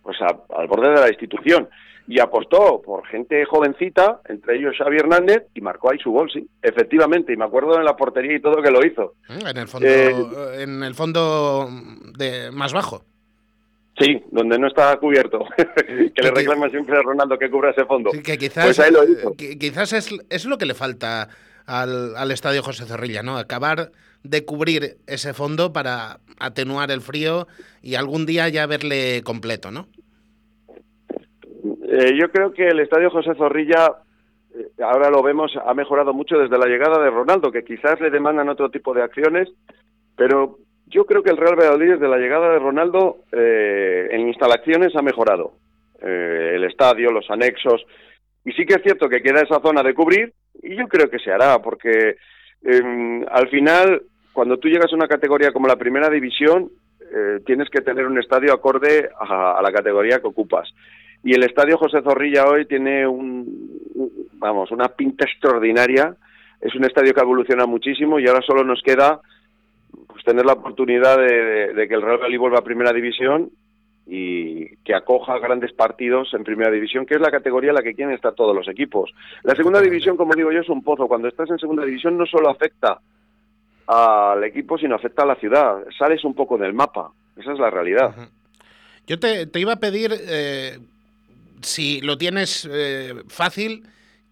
pues 0.01 0.17
al 0.21 0.67
borde 0.67 0.89
de 0.89 0.95
la 0.95 1.07
destitución 1.07 1.67
y 2.07 2.21
apostó 2.21 2.81
por 2.81 3.05
gente 3.07 3.43
jovencita, 3.45 4.21
entre 4.29 4.57
ellos 4.57 4.75
Xavi 4.77 4.95
Hernández, 4.97 5.47
y 5.55 5.61
marcó 5.61 5.91
ahí 5.91 5.97
su 5.99 6.11
gol, 6.11 6.29
sí, 6.31 6.47
efectivamente, 6.61 7.33
y 7.33 7.35
me 7.35 7.45
acuerdo 7.45 7.77
en 7.77 7.83
la 7.83 7.97
portería 7.97 8.35
y 8.35 8.41
todo 8.41 8.61
que 8.61 8.71
lo 8.71 8.85
hizo. 8.85 9.15
Mm, 9.27 9.47
en 9.47 9.57
el 9.57 9.67
fondo, 9.67 9.87
eh, 9.87 10.61
en 10.61 10.83
el 10.83 10.93
fondo 10.93 11.67
de 12.17 12.51
más 12.51 12.73
bajo. 12.73 13.03
Sí, 13.99 14.21
donde 14.29 14.59
no 14.59 14.67
está 14.67 14.95
cubierto, 14.97 15.45
que 15.57 16.21
le 16.21 16.31
reclama 16.31 16.69
siempre 16.69 16.97
a 16.97 17.01
Ronaldo 17.01 17.39
que 17.39 17.49
cubra 17.49 17.71
ese 17.71 17.85
fondo. 17.85 18.11
que 18.11 18.37
quizás, 18.37 18.65
pues 18.65 18.79
ahí 18.79 18.91
lo 18.91 19.03
hizo. 19.03 19.33
quizás 19.35 19.91
es, 19.93 20.09
es, 20.29 20.45
lo 20.45 20.57
que 20.57 20.65
le 20.65 20.75
falta 20.75 21.29
al, 21.67 22.15
al 22.15 22.31
estadio 22.31 22.63
José 22.63 22.85
Zorrilla, 22.85 23.23
¿no? 23.23 23.37
Acabar 23.37 23.91
de 24.23 24.45
cubrir 24.45 24.97
ese 25.07 25.33
fondo 25.33 25.71
para 25.71 26.17
atenuar 26.39 26.91
el 26.91 27.01
frío 27.01 27.47
y 27.81 27.95
algún 27.95 28.25
día 28.25 28.49
ya 28.49 28.65
verle 28.65 29.21
completo, 29.23 29.71
¿no? 29.71 29.87
Eh, 31.87 32.17
yo 32.19 32.29
creo 32.31 32.51
que 32.51 32.67
el 32.67 32.79
estadio 32.79 33.09
José 33.09 33.35
Zorrilla, 33.35 33.93
eh, 34.55 34.67
ahora 34.83 35.09
lo 35.09 35.21
vemos, 35.21 35.51
ha 35.63 35.73
mejorado 35.73 36.13
mucho 36.13 36.37
desde 36.37 36.57
la 36.57 36.65
llegada 36.65 37.01
de 37.03 37.09
Ronaldo, 37.09 37.51
que 37.51 37.63
quizás 37.63 38.01
le 38.01 38.09
demandan 38.09 38.49
otro 38.49 38.69
tipo 38.69 38.93
de 38.93 39.03
acciones, 39.03 39.49
pero 40.17 40.57
yo 40.87 41.05
creo 41.05 41.23
que 41.23 41.31
el 41.31 41.37
Real 41.37 41.55
Valladolid 41.55 41.93
desde 41.93 42.07
la 42.07 42.17
llegada 42.17 42.49
de 42.51 42.59
Ronaldo 42.59 43.17
eh, 43.31 44.07
en 44.11 44.27
instalaciones 44.27 44.95
ha 44.95 45.01
mejorado. 45.01 45.53
el 46.01 46.63
estadio, 46.65 47.11
los 47.11 47.29
anexos, 47.29 47.85
y 48.43 48.51
sí 48.51 48.65
que 48.65 48.75
es 48.75 48.83
cierto 48.83 49.07
que 49.09 49.21
queda 49.21 49.41
esa 49.41 49.59
zona 49.59 49.81
de 49.81 49.93
cubrir, 49.93 50.33
y 50.63 50.75
yo 50.75 50.87
creo 50.87 51.09
que 51.09 51.19
se 51.19 51.31
hará, 51.31 51.59
porque 51.59 52.17
em, 52.63 53.23
al 53.29 53.49
final, 53.49 54.01
cuando 54.33 54.57
tú 54.57 54.67
llegas 54.67 54.91
a 54.91 54.95
una 54.95 55.07
categoría 55.07 55.51
como 55.51 55.67
la 55.67 55.75
primera 55.75 56.09
división, 56.09 56.69
tienes 57.45 57.69
que 57.69 57.79
tener 57.79 58.05
un 58.07 58.19
estadio 58.19 58.51
acorde 58.51 59.09
a 59.17 59.61
la 59.63 59.71
categoría 59.71 60.19
que 60.19 60.27
ocupas. 60.27 60.67
Y 61.25 61.33
el 61.33 61.43
Estadio 61.43 61.79
José 61.79 62.03
Zorrilla 62.03 62.45
hoy 62.45 62.65
tiene 62.67 63.07
un, 63.07 64.29
vamos, 64.33 64.69
una 64.69 64.89
pinta 64.89 65.25
extraordinaria. 65.25 66.15
Es 66.61 66.75
un 66.75 66.85
estadio 66.85 67.15
que 67.15 67.21
evoluciona 67.21 67.65
muchísimo 67.65 68.19
y 68.19 68.27
ahora 68.27 68.41
solo 68.45 68.63
nos 68.63 68.79
queda 68.83 69.21
pues, 70.07 70.23
tener 70.23 70.45
la 70.45 70.53
oportunidad 70.53 71.17
de, 71.17 71.87
que 71.87 71.95
el 71.95 72.03
Real 72.03 72.19
Madrid 72.19 72.37
vuelva 72.37 72.59
a 72.59 72.63
Primera 72.63 72.93
División 72.93 73.49
y 74.07 74.75
que 74.77 74.93
acoja 74.93 75.39
grandes 75.39 75.73
partidos 75.73 76.33
en 76.33 76.43
Primera 76.43 76.71
División, 76.71 77.05
que 77.05 77.15
es 77.15 77.21
la 77.21 77.31
categoría 77.31 77.71
en 77.71 77.75
la 77.75 77.81
que 77.81 77.95
quieren 77.95 78.13
estar 78.13 78.33
todos 78.33 78.55
los 78.55 78.67
equipos. 78.67 79.11
La 79.43 79.55
Segunda 79.55 79.81
División, 79.81 80.15
como 80.15 80.35
digo 80.35 80.51
yo, 80.51 80.61
es 80.61 80.69
un 80.69 80.83
pozo. 80.83 81.07
Cuando 81.07 81.27
estás 81.27 81.49
en 81.49 81.57
Segunda 81.57 81.85
División 81.85 82.17
no 82.17 82.25
solo 82.25 82.49
afecta 82.49 82.99
al 83.87 84.43
equipo, 84.43 84.77
sino 84.77 84.95
afecta 84.95 85.23
a 85.23 85.27
la 85.27 85.35
ciudad. 85.35 85.83
Sales 85.97 86.23
un 86.23 86.35
poco 86.35 86.57
del 86.57 86.73
mapa. 86.73 87.11
Esa 87.35 87.53
es 87.53 87.59
la 87.59 87.69
realidad. 87.69 88.15
Yo 89.07 89.19
te, 89.19 89.47
iba 89.55 89.73
a 89.73 89.79
pedir 89.79 90.11
eh, 90.13 90.79
si 91.61 92.01
lo 92.01 92.17
tienes 92.17 92.67
eh, 92.71 93.13
fácil, 93.27 93.83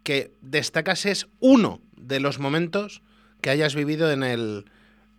que 0.04 0.32
destacases 0.42 1.28
uno 1.40 1.80
de 1.96 2.20
los 2.20 2.40
momentos 2.40 3.02
que 3.42 3.50
hayas 3.50 3.76
vivido 3.76 4.12
en 4.12 4.24
el 4.24 4.66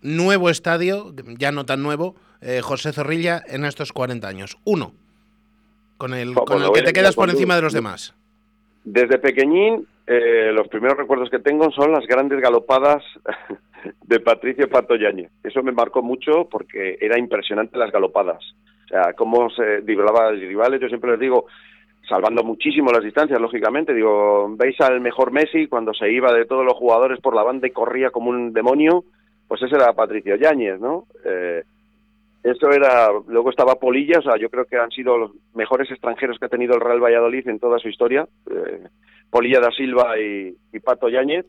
nuevo 0.03 0.51
estadio, 0.51 1.15
ya 1.39 1.53
no 1.53 1.65
tan 1.65 1.83
nuevo, 1.83 2.15
eh, 2.45 2.61
José 2.61 2.93
Zorrilla, 2.93 3.43
en 3.49 3.65
estos 3.65 3.93
40 3.93 4.29
años. 4.29 4.59
Uno, 4.65 4.93
con 5.97 6.13
el, 6.13 6.35
con 6.35 6.63
el 6.63 6.73
que 6.73 6.83
te 6.83 6.93
quedas 6.93 7.15
por 7.15 7.31
encima 7.31 7.57
de 7.57 7.63
los 7.63 7.73
demás. 7.73 8.15
Desde 8.85 9.19
pequeñín, 9.19 9.87
eh, 10.07 10.51
los 10.53 10.69
primeros 10.69 10.99
recuerdos 10.99 11.31
que 11.31 11.39
tengo 11.39 11.71
son 11.73 11.93
las 11.93 12.07
grandes 12.07 12.41
galopadas 12.41 13.03
de 14.03 14.21
Patricio 14.21 14.69
Pato 14.69 14.95
Eso 15.43 15.63
me 15.63 15.73
marcó 15.73 16.03
mucho 16.03 16.47
porque 16.51 16.99
era 17.01 17.19
impresionante 17.19 17.79
las 17.79 17.91
galopadas. 17.91 18.45
O 18.85 18.89
sea, 18.89 19.15
cómo 19.15 19.49
se 19.49 19.81
driblaba 19.81 20.29
a 20.29 20.33
los 20.33 20.41
rivales. 20.41 20.81
Yo 20.83 20.89
siempre 20.89 21.13
les 21.13 21.21
digo, 21.21 21.47
salvando 22.07 22.45
muchísimo 22.45 22.93
las 22.93 23.03
distancias, 23.03 23.41
lógicamente. 23.41 23.95
Digo, 23.95 24.55
veis 24.55 24.79
al 24.83 25.01
mejor 25.01 25.33
Messi 25.33 25.67
cuando 25.67 25.95
se 25.95 26.13
iba 26.13 26.31
de 26.35 26.45
todos 26.45 26.67
los 26.67 26.75
jugadores 26.75 27.21
por 27.21 27.35
la 27.35 27.43
banda 27.43 27.67
y 27.67 27.71
corría 27.71 28.11
como 28.11 28.29
un 28.29 28.53
demonio, 28.53 29.05
pues 29.49 29.63
ese 29.63 29.77
era 29.77 29.95
Patricio 29.95 30.37
Yáñez, 30.37 30.79
¿no? 30.79 31.07
Eh, 31.25 31.63
Eso 32.45 32.71
era, 32.71 33.09
luego 33.27 33.49
estaba 33.49 33.77
Polilla, 33.77 34.19
o 34.19 34.23
sea, 34.23 34.37
yo 34.37 34.51
creo 34.51 34.67
que 34.67 34.77
han 34.77 34.91
sido 34.91 35.17
los 35.17 35.31
mejores 35.55 35.91
extranjeros 35.91 36.39
que 36.39 36.45
ha 36.45 36.51
tenido 36.51 36.75
el 36.75 36.83
Real 36.83 37.03
Valladolid 37.03 37.49
en 37.49 37.59
toda 37.59 37.79
su 37.79 37.89
historia, 37.89 38.29
eh, 38.51 38.87
Polilla 39.31 39.61
da 39.61 39.71
Silva 39.71 40.21
y, 40.21 40.55
y 40.71 40.81
Pato 40.81 41.09
Yáñez. 41.09 41.47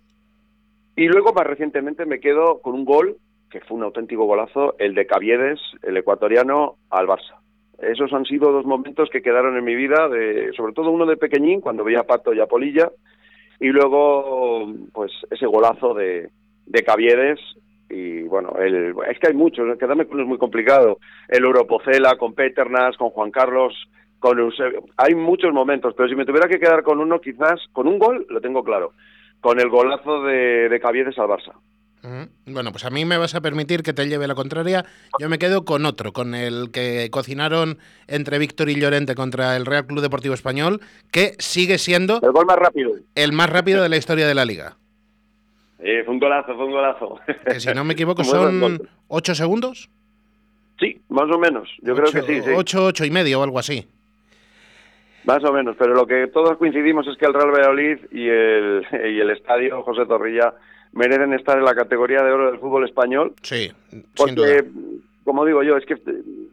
Y 0.96 1.08
luego, 1.08 1.34
más 1.34 1.46
recientemente, 1.46 2.06
me 2.06 2.22
quedo 2.22 2.62
con 2.62 2.76
un 2.76 2.86
gol, 2.86 3.18
que 3.52 3.60
fue 3.60 3.76
un 3.76 3.84
auténtico 3.84 4.24
golazo, 4.24 4.76
el 4.80 4.96
de 4.96 5.06
Caviedes, 5.06 5.60
el 5.84 5.98
ecuatoriano, 5.98 6.78
al 6.90 7.08
Barça. 7.08 7.36
Esos 7.80 8.14
han 8.14 8.24
sido 8.24 8.54
dos 8.54 8.66
momentos 8.66 9.10
que 9.10 9.22
quedaron 9.22 9.58
en 9.58 9.66
mi 9.66 9.76
vida, 9.76 10.08
de, 10.08 10.54
sobre 10.56 10.72
todo 10.72 10.92
uno 10.92 11.06
de 11.06 11.18
pequeñín, 11.18 11.60
cuando 11.60 11.84
veía 11.84 12.00
a 12.00 12.04
Pato 12.08 12.34
y 12.34 12.40
a 12.40 12.48
Polilla, 12.48 12.90
y 13.60 13.68
luego, 13.68 14.72
pues, 14.94 15.12
ese 15.30 15.46
golazo 15.46 15.94
de, 15.94 16.30
de 16.66 16.84
Caviedes, 16.84 17.40
y 17.90 18.24
bueno, 18.24 18.54
el, 18.60 18.96
es 19.10 19.20
que 19.20 19.28
hay 19.28 19.34
muchos, 19.34 19.78
quedarme 19.78 20.06
con 20.06 20.20
es 20.20 20.28
muy 20.28 20.38
complicado. 20.38 21.00
El 21.28 21.44
Europocela, 21.44 22.18
con 22.18 22.34
Peternas, 22.34 22.98
con 22.98 23.10
Juan 23.10 23.32
Carlos, 23.32 23.74
con 24.20 24.40
Eusebio. 24.40 24.84
Hay 24.98 25.16
muchos 25.16 25.54
momentos, 25.54 25.94
pero 25.96 26.10
si 26.10 26.16
me 26.16 26.26
tuviera 26.26 26.48
que 26.48 26.60
quedar 26.60 26.84
con 26.84 27.00
uno, 27.00 27.22
quizás 27.22 27.60
con 27.74 27.88
un 27.88 28.00
gol, 28.00 28.26
lo 28.30 28.42
tengo 28.42 28.64
claro, 28.64 28.94
con 29.42 29.60
el 29.60 29.70
golazo 29.70 30.24
de, 30.24 30.70
de 30.70 30.80
Caviedes 30.80 31.18
al 31.20 31.28
Barça. 31.28 31.54
Bueno, 32.46 32.72
pues 32.72 32.86
a 32.86 32.90
mí 32.90 33.04
me 33.06 33.18
vas 33.18 33.36
a 33.36 33.42
permitir 33.42 33.82
que 33.82 33.94
te 33.94 34.08
lleve 34.08 34.28
la 34.28 34.36
contraria. 34.36 34.86
Yo 35.20 35.30
me 35.30 35.40
quedo 35.40 35.66
con 35.66 35.86
otro, 35.86 36.14
con 36.14 36.36
el 36.36 36.70
que 36.72 37.10
cocinaron 37.12 37.80
entre 38.08 38.38
Víctor 38.38 38.70
y 38.70 38.80
Llorente 38.80 39.16
contra 39.16 39.56
el 39.56 39.66
Real 39.66 39.88
Club 39.88 40.02
Deportivo 40.02 40.36
Español, 40.36 40.82
que 41.12 41.34
sigue 41.40 41.78
siendo 41.78 42.20
el 42.22 42.32
gol 42.32 42.46
más 42.46 42.58
rápido. 42.58 42.92
El 43.16 43.32
más 43.32 43.50
rápido 43.50 43.82
de 43.82 43.90
la 43.90 43.98
historia 43.98 44.28
de 44.28 44.36
la 44.36 44.46
liga. 44.46 44.78
Eh, 45.80 46.04
fue 46.04 46.14
un 46.14 46.20
golazo, 46.20 46.56
fue 46.56 46.66
un 46.66 46.72
golazo. 46.72 47.20
Que 47.46 47.60
si 47.60 47.74
no 47.74 47.84
me 47.84 47.94
equivoco 47.94 48.24
son 48.24 48.80
ocho 49.08 49.36
segundos. 49.36 49.90
Sí, 50.80 51.02
más 51.10 51.30
o 51.30 51.38
menos. 51.38 51.70
Yo 51.82 51.94
ocho, 51.94 52.04
creo 52.04 52.26
que 52.26 52.34
sí, 52.34 52.42
sí. 52.42 52.52
Ocho, 52.56 52.86
ocho 52.86 53.06
y 53.06 53.12
medio 53.12 53.40
o 53.40 53.44
algo 53.44 53.60
así. 53.60 53.88
Más 55.26 55.44
o 55.44 55.52
menos, 55.52 55.76
pero 55.78 55.96
lo 55.96 56.06
que 56.06 56.28
todos 56.28 56.58
coincidimos 56.58 57.08
es 57.08 57.18
que 57.18 57.26
el 57.26 57.34
Real 57.34 57.52
Valladolid 57.52 57.98
y 58.12 58.28
el, 58.28 58.86
y 58.92 59.20
el 59.20 59.32
estadio 59.32 59.82
José 59.82 60.06
Torrilla 60.06 60.54
merecen 60.92 61.34
estar 61.34 61.58
en 61.58 61.66
la 61.66 61.74
categoría 61.74 62.22
de 62.22 62.32
oro 62.32 62.52
del 62.52 62.60
fútbol 62.60 62.86
español. 62.86 63.34
Sí, 63.42 63.72
porque, 64.16 64.32
sin 64.32 64.36
duda. 64.36 64.64
como 65.24 65.46
digo 65.46 65.64
yo, 65.64 65.78
es 65.78 65.86
que 65.86 65.96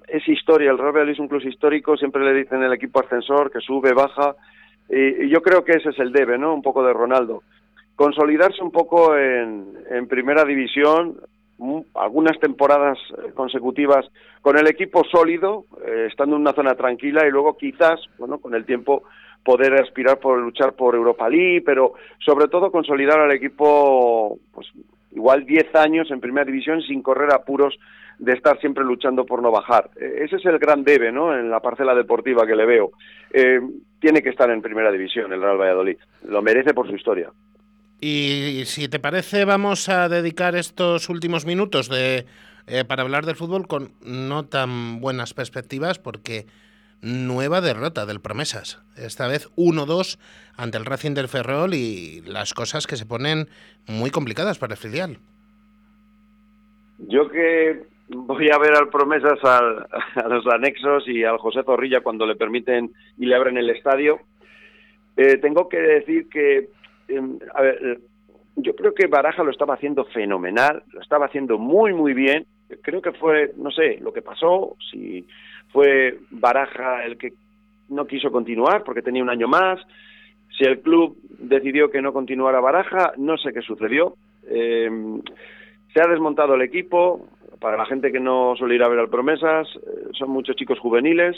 es 0.09 0.29
historia. 0.29 0.71
El 0.71 0.79
Real 0.79 0.93
Valladolid 0.93 1.13
es 1.13 1.19
un 1.19 1.29
club 1.29 1.43
histórico. 1.47 1.97
Siempre 1.97 2.25
le 2.25 2.33
dicen 2.33 2.63
el 2.63 2.73
equipo 2.73 3.01
ascensor 3.01 3.51
que 3.53 3.61
sube, 3.61 3.93
baja. 3.93 4.35
Y, 4.89 5.25
y 5.25 5.29
yo 5.29 5.43
creo 5.43 5.65
que 5.65 5.73
ese 5.73 5.91
es 5.91 5.99
el 5.99 6.13
debe, 6.13 6.39
¿no? 6.39 6.55
Un 6.55 6.63
poco 6.63 6.83
de 6.83 6.93
Ronaldo. 6.93 7.43
Consolidarse 8.03 8.61
un 8.61 8.73
poco 8.73 9.17
en, 9.17 9.79
en 9.89 10.09
primera 10.09 10.45
división, 10.45 11.21
algunas 11.95 12.37
temporadas 12.41 12.99
consecutivas 13.35 14.11
con 14.41 14.59
el 14.59 14.67
equipo 14.67 15.05
sólido, 15.05 15.67
eh, 15.87 16.09
estando 16.11 16.35
en 16.35 16.43
una 16.43 16.53
zona 16.53 16.75
tranquila 16.75 17.25
y 17.25 17.31
luego 17.31 17.57
quizás, 17.57 18.01
bueno, 18.19 18.39
con 18.39 18.57
el 18.57 18.65
tiempo 18.65 19.05
poder 19.45 19.75
aspirar 19.81 20.19
por 20.19 20.37
luchar 20.41 20.73
por 20.73 20.97
Europa 20.97 21.29
League, 21.29 21.63
pero 21.65 21.95
sobre 22.19 22.49
todo 22.49 22.73
consolidar 22.73 23.21
al 23.21 23.31
equipo, 23.31 24.37
pues 24.53 24.67
igual 25.13 25.47
10 25.47 25.73
años 25.77 26.11
en 26.11 26.19
primera 26.19 26.45
división 26.45 26.83
sin 26.83 27.03
correr 27.03 27.33
apuros 27.33 27.79
de 28.19 28.33
estar 28.33 28.59
siempre 28.59 28.83
luchando 28.83 29.25
por 29.25 29.41
no 29.43 29.53
bajar. 29.53 29.91
Eh, 29.95 30.25
ese 30.25 30.39
es 30.39 30.45
el 30.47 30.59
gran 30.59 30.83
debe, 30.83 31.13
¿no? 31.13 31.39
En 31.39 31.49
la 31.49 31.61
parcela 31.61 31.95
deportiva 31.95 32.49
que 32.49 32.57
le 32.57 32.67
veo. 32.67 32.91
Eh, 33.33 33.61
tiene 34.01 34.23
que 34.23 34.31
estar 34.31 34.51
en 34.51 34.61
primera 34.61 34.91
división 34.91 35.33
el 35.33 35.41
Real 35.41 35.61
Valladolid. 35.61 35.99
Lo 36.27 36.43
merece 36.43 36.75
por 36.75 36.89
su 36.89 36.97
historia. 36.97 37.31
Y 38.05 38.65
si 38.65 38.89
te 38.89 38.99
parece, 38.99 39.45
vamos 39.45 39.89
a 39.89 40.09
dedicar 40.09 40.57
estos 40.57 41.09
últimos 41.09 41.47
minutos 41.47 41.89
de, 41.89 42.27
eh, 42.67 42.85
para 42.85 43.05
hablar 43.05 43.27
del 43.27 43.37
fútbol 43.37 43.69
con 43.69 43.93
no 44.05 44.45
tan 44.45 45.01
buenas 45.01 45.35
perspectivas, 45.35 46.01
porque 46.01 46.47
nueva 47.01 47.61
derrota 47.61 48.05
del 48.05 48.19
Promesas. 48.19 48.83
Esta 48.97 49.29
vez 49.29 49.49
1-2 49.55 50.19
ante 50.57 50.79
el 50.79 50.85
Racing 50.85 51.15
del 51.15 51.29
Ferrol 51.29 51.75
y 51.75 52.23
las 52.23 52.55
cosas 52.55 52.89
que 52.89 52.97
se 52.97 53.07
ponen 53.07 53.47
muy 53.87 54.11
complicadas 54.11 54.59
para 54.59 54.75
el 54.75 54.81
filial. 54.81 55.19
Yo 56.99 57.31
que 57.31 57.85
voy 58.09 58.51
a 58.51 58.59
ver 58.59 58.75
al 58.75 58.89
Promesas 58.89 59.39
al, 59.45 59.87
a 60.17 60.29
los 60.29 60.45
anexos 60.49 61.07
y 61.07 61.23
al 61.23 61.39
José 61.39 61.63
Zorrilla 61.63 62.01
cuando 62.01 62.27
le 62.27 62.35
permiten 62.35 62.91
y 63.17 63.27
le 63.27 63.37
abren 63.37 63.59
el 63.59 63.71
estadio, 63.71 64.19
eh, 65.17 65.37
tengo 65.37 65.69
que 65.69 65.79
decir 65.79 66.29
que 66.29 66.82
a 67.55 67.63
ver, 67.63 68.01
yo 68.57 68.75
creo 68.75 68.95
que 68.95 69.07
Baraja 69.07 69.43
lo 69.43 69.51
estaba 69.51 69.75
haciendo 69.75 70.05
fenomenal, 70.07 70.83
lo 70.93 71.01
estaba 71.01 71.27
haciendo 71.27 71.59
muy, 71.59 71.93
muy 71.93 72.15
bien. 72.15 72.47
Creo 72.83 73.03
que 73.03 73.13
fue, 73.13 73.53
no 73.57 73.71
sé, 73.71 73.99
lo 74.01 74.13
que 74.13 74.23
pasó, 74.23 74.77
si 74.91 75.27
fue 75.73 76.19
Baraja 76.31 77.05
el 77.05 77.17
que 77.19 77.33
no 77.89 78.07
quiso 78.07 78.31
continuar 78.31 78.85
porque 78.85 79.03
tenía 79.03 79.23
un 79.23 79.31
año 79.31 79.49
más, 79.49 79.81
si 80.57 80.65
el 80.65 80.81
club 80.81 81.17
decidió 81.39 81.91
que 81.91 82.03
no 82.03 82.13
continuara 82.13 82.61
Baraja, 82.61 83.13
no 83.17 83.37
sé 83.37 83.53
qué 83.53 83.63
sucedió. 83.63 84.17
Eh, 84.49 84.91
se 85.93 86.01
ha 86.01 86.09
desmontado 86.09 86.55
el 86.55 86.63
equipo, 86.63 87.27
para 87.63 87.77
la 87.77 87.87
gente 87.87 88.13
que 88.13 88.21
no 88.21 88.55
suele 88.57 88.75
ir 88.75 88.83
a 88.83 88.89
ver 88.89 88.99
al 88.99 89.09
Promesas, 89.09 89.69
eh, 89.77 90.09
son 90.13 90.31
muchos 90.31 90.57
chicos 90.57 90.79
juveniles, 90.79 91.37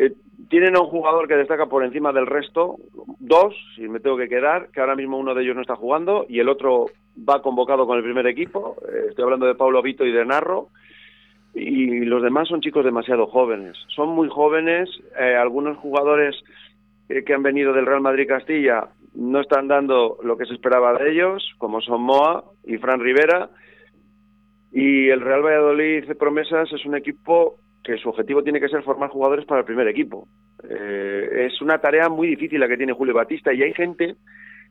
eh, 0.00 0.14
tienen 0.48 0.76
a 0.76 0.80
un 0.80 0.88
jugador 0.88 1.28
que 1.28 1.36
destaca 1.36 1.66
por 1.66 1.84
encima 1.84 2.10
del 2.10 2.26
resto, 2.26 2.76
dos, 3.18 3.54
si 3.76 3.86
me 3.86 4.00
tengo 4.00 4.16
que 4.16 4.30
quedar, 4.30 4.70
que 4.70 4.80
ahora 4.80 4.96
mismo 4.96 5.18
uno 5.18 5.34
de 5.34 5.42
ellos 5.42 5.54
no 5.54 5.60
está 5.60 5.76
jugando 5.76 6.24
y 6.26 6.40
el 6.40 6.48
otro 6.48 6.86
va 7.28 7.42
convocado 7.42 7.86
con 7.86 7.98
el 7.98 8.02
primer 8.02 8.26
equipo. 8.26 8.76
Eh, 8.88 9.08
estoy 9.10 9.24
hablando 9.24 9.44
de 9.44 9.54
Pablo 9.54 9.82
Vito 9.82 10.06
y 10.06 10.12
de 10.12 10.24
Narro. 10.24 10.68
Y 11.52 12.06
los 12.06 12.22
demás 12.22 12.48
son 12.48 12.62
chicos 12.62 12.82
demasiado 12.82 13.26
jóvenes. 13.26 13.76
Son 13.94 14.08
muy 14.08 14.28
jóvenes. 14.28 14.88
Eh, 15.18 15.36
algunos 15.36 15.76
jugadores 15.76 16.34
que 17.08 17.34
han 17.34 17.42
venido 17.42 17.72
del 17.72 17.86
Real 17.86 18.00
Madrid 18.00 18.26
Castilla 18.26 18.88
no 19.14 19.40
están 19.40 19.68
dando 19.68 20.16
lo 20.22 20.38
que 20.38 20.46
se 20.46 20.54
esperaba 20.54 20.94
de 20.94 21.10
ellos, 21.10 21.44
como 21.58 21.80
son 21.80 22.02
Moa 22.02 22.44
y 22.64 22.78
Fran 22.78 23.00
Rivera. 23.00 23.50
Y 24.72 25.08
el 25.08 25.20
Real 25.20 25.42
Valladolid 25.42 26.04
Promesas 26.16 26.72
es 26.72 26.86
un 26.86 26.96
equipo 26.96 27.56
que 27.82 27.96
su 27.98 28.08
objetivo 28.08 28.42
tiene 28.42 28.60
que 28.60 28.68
ser 28.68 28.82
formar 28.82 29.10
jugadores 29.10 29.44
para 29.46 29.60
el 29.60 29.66
primer 29.66 29.88
equipo. 29.88 30.28
Eh, 30.68 31.46
es 31.46 31.60
una 31.62 31.78
tarea 31.78 32.08
muy 32.08 32.28
difícil 32.28 32.60
la 32.60 32.68
que 32.68 32.76
tiene 32.76 32.92
Julio 32.92 33.14
Batista 33.14 33.52
y 33.52 33.62
hay 33.62 33.72
gente, 33.72 34.16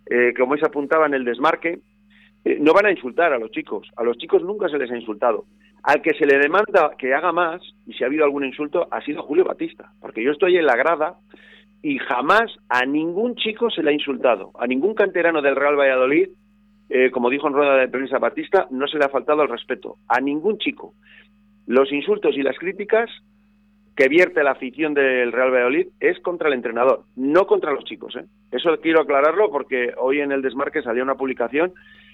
eh, 0.09 0.33
como 0.37 0.55
se 0.57 0.65
apuntaba 0.65 1.07
en 1.07 1.15
el 1.15 1.25
desmarque, 1.25 1.79
eh, 2.45 2.57
no 2.59 2.73
van 2.73 2.85
a 2.85 2.91
insultar 2.91 3.33
a 3.33 3.39
los 3.39 3.51
chicos. 3.51 3.87
A 3.95 4.03
los 4.03 4.17
chicos 4.17 4.43
nunca 4.43 4.69
se 4.69 4.77
les 4.77 4.91
ha 4.91 4.97
insultado. 4.97 5.45
Al 5.83 6.01
que 6.01 6.13
se 6.13 6.25
le 6.25 6.37
demanda 6.37 6.91
que 6.97 7.13
haga 7.13 7.31
más, 7.31 7.61
y 7.85 7.93
si 7.93 8.03
ha 8.03 8.07
habido 8.07 8.25
algún 8.25 8.45
insulto, 8.45 8.87
ha 8.91 9.01
sido 9.01 9.23
Julio 9.23 9.45
Batista. 9.45 9.91
Porque 9.99 10.23
yo 10.23 10.31
estoy 10.31 10.57
en 10.57 10.65
la 10.65 10.75
grada 10.75 11.17
y 11.81 11.97
jamás 11.99 12.51
a 12.67 12.85
ningún 12.85 13.35
chico 13.35 13.69
se 13.69 13.81
le 13.81 13.91
ha 13.91 13.93
insultado. 13.93 14.51
A 14.59 14.67
ningún 14.67 14.93
canterano 14.93 15.41
del 15.41 15.55
Real 15.55 15.77
Valladolid, 15.77 16.29
eh, 16.89 17.11
como 17.11 17.29
dijo 17.29 17.47
en 17.47 17.53
rueda 17.53 17.75
de 17.77 17.87
prensa 17.87 18.19
Batista, 18.19 18.67
no 18.71 18.87
se 18.87 18.97
le 18.97 19.05
ha 19.05 19.09
faltado 19.09 19.41
el 19.43 19.49
respeto. 19.49 19.97
A 20.07 20.19
ningún 20.19 20.57
chico 20.57 20.93
los 21.69 21.91
insultos 21.91 22.36
y 22.36 22.41
las 22.41 22.58
críticas 22.58 23.12
que 23.95 24.08
vierte 24.08 24.43
la 24.43 24.51
afición 24.53 24.95
del 24.95 25.32
Real 25.32 25.51
Valladolid 25.51 25.89
es 25.99 26.19
contra 26.19 26.47
el 26.47 26.55
entrenador, 26.55 27.03
no 27.15 27.45
contra 27.45 27.71
los 27.71 27.84
chicos. 27.84 28.15
¿eh? 28.15 28.25
Eso 28.51 28.75
quiero 28.82 29.01
aclararlo 29.01 29.51
porque 29.51 29.93
hoy 29.95 30.19
en 30.19 30.32
el 30.32 30.41
desmarque 30.41 30.82
salía 30.82 31.03
una 31.03 31.13
publicación 31.13 31.73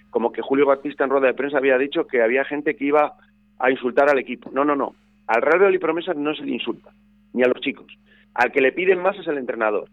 como 0.09 0.33
que 0.33 0.41
Julio 0.41 0.65
Batista 0.65 1.05
en 1.05 1.09
rueda 1.09 1.27
de 1.27 1.35
prensa 1.35 1.57
había 1.57 1.77
dicho 1.77 2.05
que 2.05 2.21
había 2.21 2.43
gente 2.43 2.75
que 2.75 2.83
iba 2.83 3.13
a 3.57 3.71
insultar 3.71 4.09
al 4.09 4.19
equipo. 4.19 4.51
No, 4.51 4.65
no, 4.65 4.75
no. 4.75 4.93
Al 5.25 5.41
Real 5.41 5.59
Valladolid 5.59 5.79
Promesas 5.79 6.17
no 6.17 6.35
se 6.35 6.43
le 6.43 6.51
insulta, 6.51 6.91
ni 7.31 7.43
a 7.43 7.47
los 7.47 7.61
chicos. 7.61 7.87
Al 8.33 8.51
que 8.51 8.59
le 8.59 8.73
piden 8.73 9.01
más 9.01 9.17
es 9.17 9.27
el 9.27 9.37
entrenador. 9.37 9.87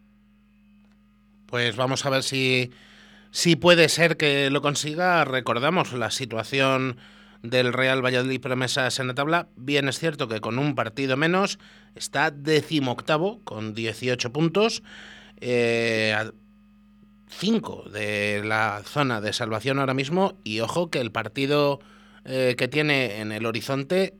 Pues 1.46 1.76
vamos 1.76 2.04
a 2.04 2.10
ver 2.10 2.24
si, 2.24 2.72
si 3.30 3.54
puede 3.54 3.88
ser 3.88 4.16
que 4.16 4.50
lo 4.50 4.60
consiga. 4.60 5.24
Recordamos 5.24 5.92
la 5.92 6.10
situación 6.10 6.96
del 7.42 7.72
Real 7.72 8.04
Valladolid 8.04 8.40
Promesas 8.40 8.98
en 9.00 9.08
la 9.08 9.14
tabla. 9.14 9.48
Bien 9.56 9.88
es 9.88 9.98
cierto 9.98 10.28
que 10.28 10.40
con 10.40 10.58
un 10.58 10.74
partido 10.74 11.16
menos 11.16 11.58
está 11.94 12.30
decimoctavo 12.30 13.40
con 13.44 13.74
18 13.74 14.32
puntos. 14.32 14.82
Eh, 15.40 16.14
5 17.28 17.84
de 17.92 18.42
la 18.44 18.82
zona 18.84 19.20
de 19.20 19.32
salvación 19.32 19.78
ahora 19.78 19.94
mismo 19.94 20.34
y 20.44 20.60
ojo 20.60 20.90
que 20.90 21.00
el 21.00 21.10
partido 21.10 21.80
eh, 22.24 22.54
que 22.56 22.68
tiene 22.68 23.20
en 23.20 23.32
el 23.32 23.46
horizonte 23.46 24.14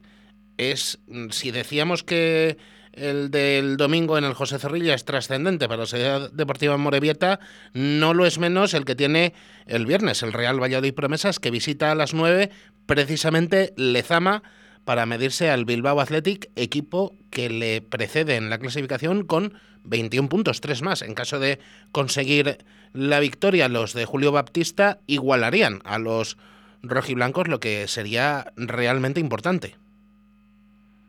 es, 0.57 0.99
si 1.31 1.51
decíamos 1.51 2.03
que 2.03 2.57
el 2.93 3.30
del 3.30 3.76
domingo 3.76 4.18
en 4.18 4.24
el 4.24 4.34
José 4.34 4.59
Zorrilla 4.59 4.95
es 4.95 5.05
trascendente 5.05 5.68
para 5.68 5.80
la 5.80 5.86
Sociedad 5.86 6.30
Deportiva 6.30 6.76
Morevieta, 6.76 7.40
no 7.72 8.14
lo 8.14 8.26
es 8.26 8.38
menos 8.38 8.74
el 8.74 8.84
que 8.84 8.95
tiene 8.95 9.34
el 9.66 9.86
viernes, 9.86 10.22
el 10.22 10.32
Real 10.32 10.62
Valladolid 10.62 10.95
Promesas, 10.95 11.38
que 11.38 11.51
visita 11.51 11.90
a 11.90 11.95
las 11.95 12.14
9 12.14 12.51
precisamente 12.86 13.72
Lezama 13.76 14.43
para 14.84 15.07
medirse 15.07 15.51
al 15.51 15.64
Bilbao 15.64 16.01
Athletic, 16.01 16.51
equipo 16.57 17.14
que 17.30 17.49
le 17.49 17.82
precede 17.82 18.36
en 18.36 18.51
la 18.51 18.59
clasificación 18.59 19.24
con 19.24 19.55
21 19.84 20.28
puntos, 20.28 20.61
tres 20.61 20.82
más. 20.82 21.03
En 21.03 21.14
caso 21.14 21.38
de 21.38 21.59
conseguir 21.93 22.59
la 22.93 23.20
victoria, 23.20 23.68
los 23.68 23.95
de 23.95 24.05
Julio 24.05 24.32
Baptista 24.32 24.99
igualarían 25.07 25.80
a 25.84 25.99
los 25.99 26.36
rojiblancos, 26.82 27.49
lo 27.49 27.61
que 27.61 27.86
sería 27.88 28.53
realmente 28.57 29.20
importante. 29.20 29.76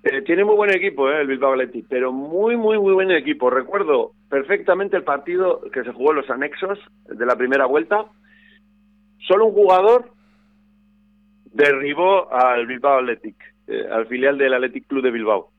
Eh, 0.03 0.21
tiene 0.23 0.43
muy 0.43 0.55
buen 0.55 0.69
equipo 0.69 1.09
eh, 1.09 1.21
el 1.21 1.27
Bilbao 1.27 1.53
Athletic, 1.53 1.85
pero 1.87 2.11
muy, 2.11 2.57
muy, 2.57 2.77
muy 2.77 2.93
buen 2.93 3.09
equipo. 3.11 3.49
Recuerdo 3.49 4.11
perfectamente 4.29 4.97
el 4.97 5.03
partido 5.03 5.61
que 5.71 5.83
se 5.83 5.93
jugó 5.93 6.11
en 6.11 6.17
los 6.17 6.29
anexos 6.29 6.77
de 7.07 7.25
la 7.25 7.37
primera 7.37 7.65
vuelta. 7.65 8.05
Solo 9.19 9.45
un 9.45 9.53
jugador 9.53 10.11
derribó 11.45 12.31
al 12.33 12.67
Bilbao 12.67 12.99
Athletic, 12.99 13.35
eh, 13.67 13.87
al 13.89 14.05
filial 14.07 14.37
del 14.37 14.53
Athletic 14.53 14.87
Club 14.87 15.03
de 15.03 15.11
Bilbao, 15.11 15.51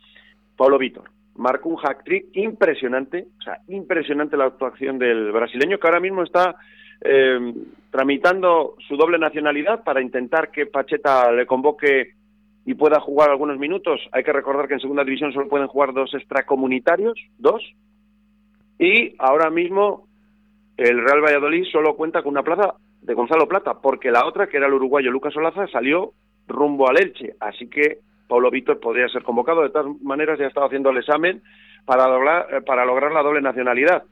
Pablo 0.57 0.77
Vítor. 0.77 1.11
Marcó 1.37 1.71
un 1.71 1.77
hack-trick 1.77 2.27
impresionante, 2.35 3.27
o 3.39 3.43
sea, 3.43 3.59
impresionante 3.69 4.37
la 4.37 4.45
actuación 4.45 4.99
del 4.99 5.33
brasileño 5.33 5.79
que 5.79 5.87
ahora 5.87 6.01
mismo 6.01 6.23
está 6.23 6.55
eh, 7.01 7.55
tramitando 7.91 8.77
su 8.87 8.97
doble 8.97 9.19
nacionalidad 9.19 9.83
para 9.85 10.03
intentar 10.03 10.51
que 10.51 10.67
Pacheta 10.67 11.33
le 11.33 11.47
convoque 11.47 12.13
y 12.65 12.75
pueda 12.75 13.01
jugar 13.01 13.31
algunos 13.31 13.59
minutos. 13.59 14.01
Hay 14.13 14.25
que 14.25 14.33
recordar 14.33 14.69
que 14.69 14.75
en 14.75 14.81
segunda 14.81 15.05
división 15.05 15.33
solo 15.33 15.49
pueden 15.49 15.67
jugar 15.67 15.93
dos 15.93 16.15
extracomunitarios, 16.15 17.19
dos. 17.39 17.63
Y 18.79 19.15
ahora 19.19 19.51
mismo 19.51 20.07
el 20.77 21.03
Real 21.05 21.23
Valladolid 21.23 21.65
solo 21.71 21.95
cuenta 21.95 22.23
con 22.23 22.33
una 22.33 22.43
plaza 22.43 22.75
de 23.03 23.15
Gonzalo 23.15 23.47
Plata, 23.47 23.75
porque 23.81 24.11
la 24.11 24.27
otra, 24.27 24.47
que 24.47 24.57
era 24.57 24.67
el 24.67 24.73
uruguayo 24.73 25.11
Lucas 25.11 25.37
Olaza, 25.37 25.67
salió 25.69 26.13
rumbo 26.49 26.89
al 26.89 26.99
Elche. 26.99 27.35
Así 27.39 27.69
que 27.69 27.99
Pablo 28.29 28.51
Víctor 28.51 28.81
podría 28.81 29.09
ser 29.09 29.23
convocado. 29.23 29.63
De 29.63 29.71
todas 29.71 30.01
maneras, 30.03 30.39
ya 30.39 30.47
ha 30.47 30.49
estado 30.49 30.67
haciendo 30.67 30.91
el 30.91 30.99
examen 30.99 31.43
para 31.85 32.07
eh, 32.51 32.63
para 32.63 32.85
lograr 32.87 33.13
la 33.13 33.23
doble 33.23 33.43
nacionalidad. 33.43 34.05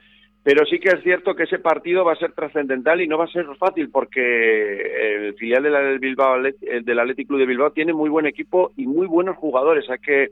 Pero 0.45 0.67
sí 0.67 0.81
que 0.81 0.89
es 0.89 1.03
cierto 1.03 1.37
que 1.37 1.45
ese 1.45 1.61
partido 1.61 2.05
va 2.05 2.15
a 2.15 2.17
ser 2.17 2.33
trascendental 2.33 3.01
y 3.01 3.07
no 3.07 3.17
va 3.17 3.27
a 3.27 3.33
ser 3.33 3.47
fácil 3.59 3.91
porque 3.91 5.27
el 5.27 5.35
filial 5.35 5.63
del 5.63 5.99
Bilbao 6.01 6.43
del 6.43 6.99
Athletic 6.99 7.29
Club 7.29 7.39
de 7.39 7.47
Bilbao 7.47 7.71
tiene 7.71 7.93
muy 7.93 8.11
buen 8.11 8.27
equipo 8.27 8.73
y 8.77 8.87
muy 8.87 9.07
buenos 9.07 9.37
jugadores. 9.37 9.89
Hay 9.89 9.99
que 9.99 10.31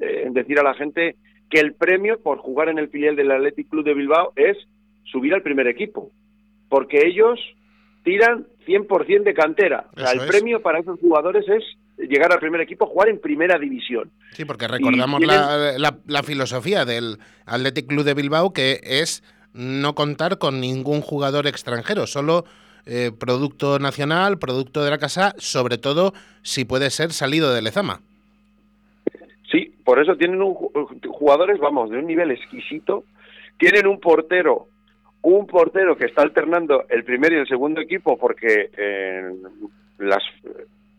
eh, 0.00 0.28
decir 0.30 0.58
a 0.58 0.62
la 0.62 0.74
gente 0.74 1.16
que 1.48 1.60
el 1.60 1.72
premio 1.72 2.20
por 2.20 2.38
jugar 2.38 2.68
en 2.68 2.78
el 2.78 2.88
filial 2.88 3.16
del 3.16 3.30
Athletic 3.30 3.70
Club 3.70 3.84
de 3.84 3.94
Bilbao 3.94 4.32
es 4.36 4.58
subir 5.04 5.32
al 5.32 5.42
primer 5.42 5.66
equipo, 5.68 6.10
porque 6.68 7.06
ellos 7.06 7.40
tiran 8.04 8.46
100% 8.66 9.22
de 9.22 9.34
cantera. 9.34 9.86
O 9.96 10.00
sea, 10.00 10.12
el 10.12 10.28
premio 10.28 10.60
para 10.60 10.80
esos 10.80 11.00
jugadores 11.00 11.48
es 11.48 11.64
llegar 12.08 12.32
al 12.32 12.38
primer 12.38 12.60
equipo, 12.60 12.86
jugar 12.86 13.08
en 13.08 13.20
primera 13.20 13.58
división. 13.58 14.10
Sí, 14.32 14.44
porque 14.44 14.68
recordamos 14.68 15.20
la, 15.20 15.96
la, 16.06 16.22
filosofía 16.22 16.84
del 16.84 17.18
Athletic 17.46 17.86
Club 17.86 18.04
de 18.04 18.14
Bilbao, 18.14 18.52
que 18.52 18.80
es 18.82 19.22
no 19.52 19.94
contar 19.94 20.38
con 20.38 20.60
ningún 20.60 21.00
jugador 21.00 21.46
extranjero, 21.46 22.06
solo 22.06 22.44
eh, 22.86 23.10
producto 23.16 23.78
nacional, 23.78 24.38
producto 24.38 24.84
de 24.84 24.90
la 24.90 24.98
casa, 24.98 25.34
sobre 25.38 25.78
todo 25.78 26.12
si 26.42 26.64
puede 26.64 26.90
ser 26.90 27.12
salido 27.12 27.52
de 27.52 27.62
Lezama. 27.62 28.00
Sí, 29.50 29.74
por 29.84 30.00
eso 30.00 30.16
tienen 30.16 30.40
un, 30.40 30.54
jugadores, 31.08 31.58
vamos, 31.58 31.90
de 31.90 31.98
un 31.98 32.06
nivel 32.06 32.30
exquisito. 32.30 33.04
Tienen 33.58 33.86
un 33.86 34.00
portero, 34.00 34.68
un 35.22 35.46
portero 35.46 35.96
que 35.96 36.06
está 36.06 36.22
alternando 36.22 36.84
el 36.88 37.04
primer 37.04 37.32
y 37.32 37.36
el 37.36 37.48
segundo 37.48 37.80
equipo 37.80 38.16
porque 38.16 38.70
en 38.76 39.42
las 39.98 40.22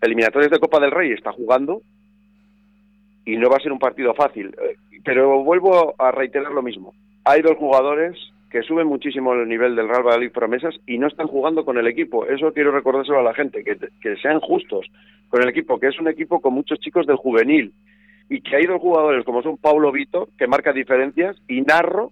eliminatorias 0.02 0.52
de 0.52 0.60
Copa 0.60 0.80
del 0.80 0.92
Rey 0.92 1.12
está 1.12 1.32
jugando 1.32 1.82
y 3.26 3.38
no 3.38 3.50
va 3.50 3.58
a 3.58 3.62
ser 3.62 3.72
un 3.72 3.80
partido 3.80 4.14
fácil. 4.14 4.48
Eh, 4.62 4.76
pero 5.04 5.44
vuelvo 5.44 5.96
a 5.98 6.12
reiterar 6.12 6.52
lo 6.52 6.62
mismo. 6.62 6.94
Hay 7.24 7.42
dos 7.42 7.58
jugadores 7.58 8.18
que 8.50 8.64
suben 8.64 8.88
muchísimo 8.88 9.34
el 9.34 9.48
nivel 9.48 9.76
del 9.76 9.88
Real 9.88 10.04
Valladolid 10.04 10.32
promesas 10.32 10.76
y 10.86 10.98
no 10.98 11.08
están 11.08 11.28
jugando 11.28 11.64
con 11.64 11.78
el 11.78 11.88
equipo. 11.88 12.26
Eso 12.26 12.52
quiero 12.54 12.72
recordárselo 12.72 13.20
a 13.20 13.24
la 13.24 13.34
gente, 13.34 13.64
que, 13.64 14.16
sean 14.18 14.40
justos 14.42 14.86
con 15.30 15.42
el 15.42 15.50
equipo, 15.50 15.80
que 15.80 15.88
es 15.88 16.00
un 16.00 16.10
equipo 16.10 16.42
con 16.42 16.54
muchos 16.54 16.80
chicos 16.80 17.08
del 17.08 17.16
juvenil 17.16 17.74
y 18.30 18.42
que 18.42 18.58
hay 18.58 18.66
dos 18.66 18.82
jugadores 18.82 19.24
como 19.24 19.42
son 19.42 19.58
Paulo 19.58 19.92
Vito, 19.92 20.28
que 20.38 20.48
marca 20.48 20.74
diferencias, 20.74 21.38
y 21.48 21.62
Narro, 21.62 22.12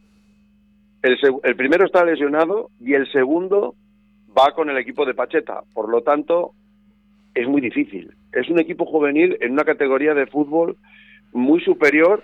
el, 1.02 1.18
el 1.44 1.56
primero 1.56 1.86
está 1.86 2.04
lesionado 2.06 2.70
y 2.80 2.94
el 2.94 3.10
segundo 3.12 3.76
va 4.38 4.54
con 4.54 4.70
el 4.70 4.78
equipo 4.78 5.06
de 5.06 5.14
Pacheta. 5.14 5.64
Por 5.74 5.90
lo 5.90 6.02
tanto, 6.02 6.54
es 7.40 7.48
muy 7.48 7.62
difícil. 7.62 8.12
Es 8.34 8.50
un 8.50 8.60
equipo 8.60 8.86
juvenil 8.86 9.38
en 9.40 9.54
una 9.54 9.64
categoría 9.64 10.14
de 10.14 10.28
fútbol 10.28 10.78
muy 11.32 11.62
superior 11.62 12.24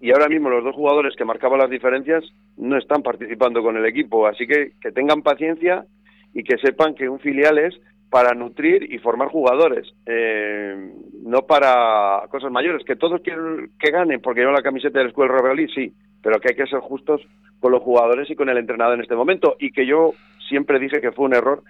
y 0.00 0.12
ahora 0.12 0.28
mismo 0.28 0.48
los 0.48 0.64
dos 0.64 0.74
jugadores 0.74 1.14
que 1.16 1.24
marcaban 1.24 1.58
las 1.58 1.70
diferencias 1.70 2.24
no 2.56 2.76
están 2.78 3.02
participando 3.02 3.62
con 3.62 3.76
el 3.76 3.86
equipo, 3.86 4.26
así 4.26 4.46
que 4.46 4.72
que 4.80 4.92
tengan 4.92 5.22
paciencia 5.22 5.84
y 6.32 6.42
que 6.42 6.58
sepan 6.58 6.94
que 6.94 7.08
un 7.08 7.18
filial 7.18 7.58
es 7.58 7.74
para 8.10 8.34
nutrir 8.34 8.92
y 8.92 8.98
formar 8.98 9.28
jugadores, 9.28 9.92
eh, 10.06 10.90
no 11.22 11.42
para 11.42 12.22
cosas 12.30 12.50
mayores, 12.50 12.84
que 12.84 12.96
todos 12.96 13.20
quieren 13.20 13.70
que 13.78 13.90
ganen 13.90 14.20
porque 14.20 14.40
llevan 14.40 14.54
la 14.54 14.62
camiseta 14.62 14.98
del 14.98 15.08
Escuela 15.08 15.36
Real 15.36 15.68
sí, 15.74 15.92
pero 16.22 16.40
que 16.40 16.50
hay 16.50 16.56
que 16.56 16.66
ser 16.66 16.80
justos 16.80 17.20
con 17.60 17.72
los 17.72 17.82
jugadores 17.82 18.30
y 18.30 18.36
con 18.36 18.48
el 18.48 18.58
entrenador 18.58 18.94
en 18.94 19.02
este 19.02 19.16
momento. 19.16 19.56
Y 19.58 19.72
que 19.72 19.86
yo 19.86 20.12
siempre 20.48 20.78
dije 20.78 21.00
que 21.00 21.12
fue 21.12 21.24
un 21.24 21.34
error 21.34 21.62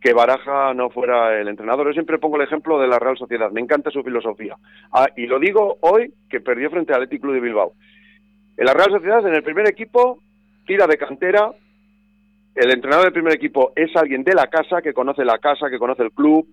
que 0.00 0.12
Baraja 0.12 0.74
no 0.74 0.90
fuera 0.90 1.40
el 1.40 1.48
entrenador. 1.48 1.86
Yo 1.86 1.92
siempre 1.94 2.18
pongo 2.18 2.36
el 2.36 2.42
ejemplo 2.42 2.78
de 2.78 2.88
la 2.88 2.98
Real 2.98 3.16
Sociedad, 3.16 3.50
me 3.50 3.60
encanta 3.60 3.90
su 3.90 4.02
filosofía. 4.02 4.56
Ah, 4.92 5.08
y 5.16 5.26
lo 5.26 5.38
digo 5.38 5.78
hoy 5.80 6.12
que 6.28 6.40
perdió 6.40 6.70
frente 6.70 6.92
al 6.92 7.02
Athletic 7.02 7.22
Club 7.22 7.34
de 7.34 7.40
Bilbao. 7.40 7.72
En 8.56 8.66
la 8.66 8.74
Real 8.74 8.90
Sociedad, 8.90 9.26
en 9.26 9.34
el 9.34 9.42
primer 9.42 9.68
equipo, 9.68 10.20
tira 10.66 10.86
de 10.86 10.96
cantera. 10.96 11.52
El 12.54 12.72
entrenador 12.72 13.06
del 13.06 13.12
primer 13.12 13.32
equipo 13.32 13.72
es 13.74 13.94
alguien 13.96 14.22
de 14.22 14.34
la 14.34 14.46
casa, 14.46 14.80
que 14.82 14.92
conoce 14.92 15.24
la 15.24 15.38
casa, 15.38 15.70
que 15.70 15.78
conoce 15.78 16.02
el 16.02 16.12
club, 16.12 16.46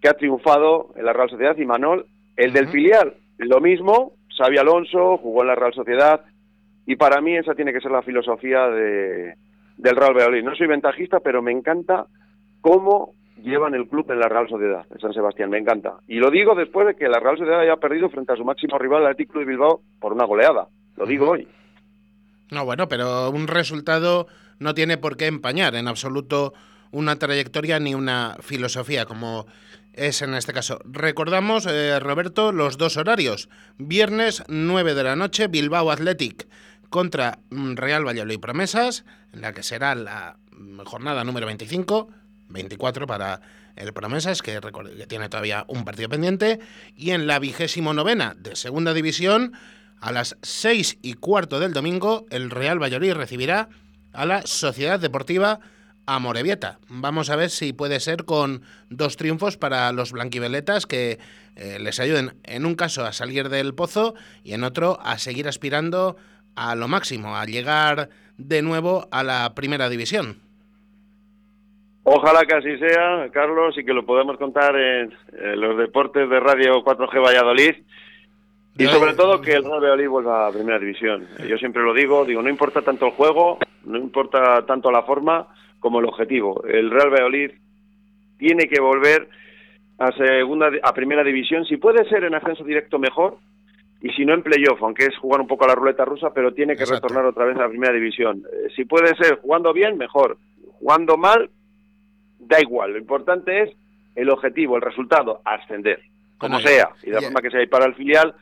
que 0.00 0.08
ha 0.08 0.14
triunfado 0.14 0.90
en 0.96 1.04
la 1.04 1.12
Real 1.12 1.30
Sociedad. 1.30 1.56
Y 1.56 1.66
Manol, 1.66 2.06
el 2.36 2.52
del 2.52 2.68
filial, 2.68 3.14
lo 3.38 3.60
mismo. 3.60 4.12
Xavi 4.36 4.58
Alonso 4.58 5.16
jugó 5.18 5.42
en 5.42 5.48
la 5.48 5.56
Real 5.56 5.74
Sociedad. 5.74 6.20
Y 6.86 6.96
para 6.96 7.20
mí 7.20 7.36
esa 7.36 7.54
tiene 7.54 7.72
que 7.72 7.80
ser 7.80 7.90
la 7.90 8.02
filosofía 8.02 8.68
de, 8.68 9.34
del 9.76 9.96
Real 9.96 10.14
Valladolid. 10.14 10.44
No 10.44 10.54
soy 10.54 10.68
ventajista, 10.68 11.20
pero 11.20 11.42
me 11.42 11.52
encanta 11.52 12.06
cómo 12.60 13.14
llevan 13.42 13.74
el 13.74 13.88
club 13.88 14.10
en 14.10 14.20
la 14.20 14.28
Real 14.28 14.48
Sociedad, 14.48 14.86
de 14.88 15.00
San 15.00 15.12
Sebastián, 15.12 15.50
me 15.50 15.58
encanta. 15.58 15.94
Y 16.06 16.16
lo 16.16 16.30
digo 16.30 16.54
después 16.54 16.86
de 16.86 16.96
que 16.96 17.08
la 17.08 17.20
Real 17.20 17.38
Sociedad 17.38 17.60
haya 17.60 17.76
perdido 17.76 18.08
frente 18.10 18.32
a 18.32 18.36
su 18.36 18.44
máximo 18.44 18.78
rival, 18.78 19.02
el 19.02 19.08
Atlético 19.08 19.38
de 19.38 19.44
Bilbao, 19.44 19.80
por 20.00 20.12
una 20.12 20.24
goleada. 20.24 20.68
Lo 20.96 21.06
digo 21.06 21.30
hoy. 21.30 21.46
No, 22.50 22.64
bueno, 22.64 22.88
pero 22.88 23.30
un 23.30 23.46
resultado 23.46 24.26
no 24.58 24.74
tiene 24.74 24.98
por 24.98 25.16
qué 25.16 25.26
empañar 25.26 25.74
en 25.74 25.86
absoluto 25.86 26.52
una 26.90 27.16
trayectoria 27.16 27.78
ni 27.78 27.94
una 27.94 28.36
filosofía, 28.40 29.04
como 29.04 29.46
es 29.92 30.22
en 30.22 30.34
este 30.34 30.52
caso. 30.52 30.78
Recordamos, 30.84 31.66
eh, 31.66 32.00
Roberto, 32.00 32.52
los 32.52 32.78
dos 32.78 32.96
horarios. 32.96 33.48
Viernes 33.76 34.42
9 34.48 34.94
de 34.94 35.04
la 35.04 35.16
noche, 35.16 35.48
Bilbao 35.48 35.90
Athletic 35.90 36.48
contra 36.88 37.40
mm, 37.50 37.74
Real 37.74 38.06
Valladolid 38.06 38.40
Promesas, 38.40 39.04
en 39.32 39.42
la 39.42 39.52
que 39.52 39.62
será 39.62 39.94
la 39.94 40.36
mm, 40.52 40.80
jornada 40.80 41.24
número 41.24 41.46
25 41.46 42.08
24 42.48 43.06
para 43.06 43.40
el 43.76 43.92
Promesas, 43.92 44.42
que, 44.42 44.60
que 44.96 45.06
tiene 45.06 45.28
todavía 45.28 45.64
un 45.68 45.84
partido 45.84 46.08
pendiente. 46.08 46.60
Y 46.96 47.10
en 47.10 47.26
la 47.26 47.38
vigésimo 47.38 47.94
novena 47.94 48.34
de 48.38 48.56
Segunda 48.56 48.94
División, 48.94 49.52
a 50.00 50.12
las 50.12 50.36
6 50.42 50.98
y 51.02 51.14
cuarto 51.14 51.60
del 51.60 51.72
domingo, 51.72 52.26
el 52.30 52.50
Real 52.50 52.82
Valladolid 52.82 53.14
recibirá 53.14 53.68
a 54.12 54.26
la 54.26 54.42
Sociedad 54.46 55.00
Deportiva 55.00 55.60
Amorebieta. 56.06 56.78
Vamos 56.88 57.28
a 57.28 57.36
ver 57.36 57.50
si 57.50 57.72
puede 57.72 58.00
ser 58.00 58.24
con 58.24 58.62
dos 58.88 59.16
triunfos 59.16 59.58
para 59.58 59.92
los 59.92 60.12
blanquiveletas 60.12 60.86
que 60.86 61.18
eh, 61.56 61.78
les 61.80 62.00
ayuden 62.00 62.38
en 62.44 62.64
un 62.64 62.76
caso 62.76 63.04
a 63.04 63.12
salir 63.12 63.50
del 63.50 63.74
pozo 63.74 64.14
y 64.42 64.54
en 64.54 64.64
otro 64.64 64.98
a 65.02 65.18
seguir 65.18 65.48
aspirando 65.48 66.16
a 66.54 66.74
lo 66.74 66.88
máximo, 66.88 67.36
a 67.36 67.44
llegar 67.44 68.08
de 68.38 68.62
nuevo 68.62 69.06
a 69.10 69.22
la 69.22 69.54
primera 69.54 69.88
división. 69.88 70.47
Ojalá 72.10 72.46
que 72.46 72.54
así 72.54 72.78
sea, 72.78 73.28
Carlos, 73.32 73.76
y 73.76 73.84
que 73.84 73.92
lo 73.92 74.06
podamos 74.06 74.38
contar 74.38 74.74
en, 74.76 75.12
los 75.56 75.76
deportes 75.76 76.28
de 76.28 76.40
Radio 76.40 76.82
4G 76.82 77.22
Valladolid. 77.22 77.74
Y 78.78 78.86
sobre 78.86 79.12
todo 79.12 79.42
que 79.42 79.52
el 79.52 79.64
Real 79.64 79.80
Valladolid 79.80 80.08
vuelva 80.08 80.46
a 80.46 80.52
Primera 80.52 80.78
División. 80.78 81.26
Yo 81.46 81.58
siempre 81.58 81.82
lo 81.82 81.92
digo, 81.92 82.24
digo, 82.24 82.40
no 82.40 82.48
importa 82.48 82.80
tanto 82.80 83.06
el 83.06 83.12
juego, 83.12 83.58
no 83.84 83.98
importa 83.98 84.64
tanto 84.64 84.90
la 84.90 85.02
forma 85.02 85.48
como 85.80 86.00
el 86.00 86.06
objetivo. 86.06 86.64
El 86.64 86.90
Real 86.90 87.10
Valladolid 87.10 87.50
tiene 88.38 88.68
que 88.68 88.80
volver 88.80 89.28
a 89.98 90.10
segunda 90.12 90.70
a 90.82 90.94
Primera 90.94 91.22
División, 91.22 91.66
si 91.66 91.76
puede 91.76 92.08
ser 92.08 92.24
en 92.24 92.34
ascenso 92.34 92.64
directo 92.64 92.98
mejor, 92.98 93.36
y 94.00 94.10
si 94.10 94.24
no 94.24 94.32
en 94.32 94.42
playoff, 94.42 94.82
aunque 94.82 95.04
es 95.04 95.16
jugar 95.18 95.42
un 95.42 95.46
poco 95.46 95.64
a 95.64 95.68
la 95.68 95.74
ruleta 95.74 96.06
rusa, 96.06 96.32
pero 96.32 96.54
tiene 96.54 96.74
que 96.74 96.86
retornar 96.86 97.26
otra 97.26 97.44
vez 97.44 97.56
a 97.56 97.62
la 97.62 97.68
Primera 97.68 97.92
División. 97.92 98.44
Eh, 98.50 98.68
si 98.74 98.86
puede 98.86 99.14
ser 99.16 99.40
jugando 99.40 99.74
bien, 99.74 99.98
mejor. 99.98 100.38
Jugando 100.78 101.16
mal, 101.16 101.50
da 102.48 102.60
igual, 102.60 102.92
lo 102.92 102.98
importante 102.98 103.62
es 103.62 103.70
el 104.14 104.30
objetivo, 104.30 104.76
el 104.76 104.82
resultado, 104.82 105.40
ascender, 105.44 106.00
como 106.38 106.58
sea, 106.60 106.90
y 107.02 107.10
de 107.10 107.12
la 107.12 107.22
forma 107.22 107.40
que 107.40 107.50
sea. 107.50 107.62
Y 107.62 107.66
para 107.66 107.86
el 107.86 107.94
filial, 107.94 108.34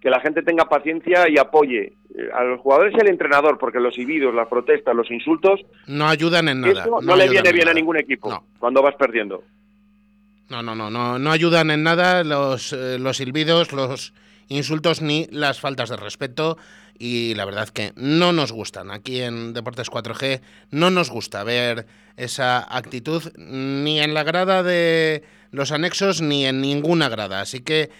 que 0.00 0.10
la 0.10 0.20
gente 0.20 0.42
tenga 0.42 0.64
paciencia 0.68 1.28
y 1.28 1.38
apoye 1.38 1.92
eh, 2.16 2.28
a 2.34 2.42
los 2.42 2.60
jugadores 2.60 2.94
y 2.96 3.00
al 3.00 3.08
entrenador, 3.08 3.58
porque 3.58 3.78
los 3.78 3.96
ibidos, 3.98 4.34
las 4.34 4.48
protestas, 4.48 4.94
los 4.94 5.10
insultos... 5.10 5.60
No 5.86 6.08
ayudan 6.08 6.48
en 6.48 6.60
nada. 6.62 6.86
no, 7.02 7.16
le 7.16 7.28
viene 7.28 7.52
bien 7.52 7.68
a 7.68 7.74
ningún 7.74 7.96
equipo 7.96 8.44
cuando 8.58 8.82
vas 8.82 8.96
perdiendo. 8.96 9.44
No, 10.48 10.62
no, 10.62 10.74
no, 10.74 10.90
no, 10.90 11.18
no 11.18 11.30
ayudan 11.30 11.70
en 11.70 11.82
nada 11.82 12.22
los, 12.22 12.72
eh, 12.72 12.98
los 12.98 13.16
silbidos, 13.16 13.72
los 13.72 14.12
insultos 14.48 15.02
ni 15.02 15.26
las 15.30 15.60
faltas 15.60 15.88
de 15.88 15.96
respeto 15.96 16.56
y 16.98 17.34
la 17.34 17.44
verdad 17.44 17.68
que 17.68 17.92
no 17.96 18.32
nos 18.32 18.52
gustan. 18.52 18.90
Aquí 18.90 19.20
en 19.20 19.52
Deportes 19.52 19.90
4G 19.90 20.40
no 20.70 20.90
nos 20.90 21.10
gusta 21.10 21.44
ver 21.44 21.86
esa 22.16 22.58
actitud 22.76 23.22
ni 23.36 24.00
en 24.00 24.14
la 24.14 24.24
grada 24.24 24.62
de 24.62 25.24
los 25.50 25.72
anexos 25.72 26.20
ni 26.22 26.46
en 26.46 26.60
ninguna 26.60 27.08
grada. 27.08 27.40
Así 27.40 27.60
que 27.60 27.90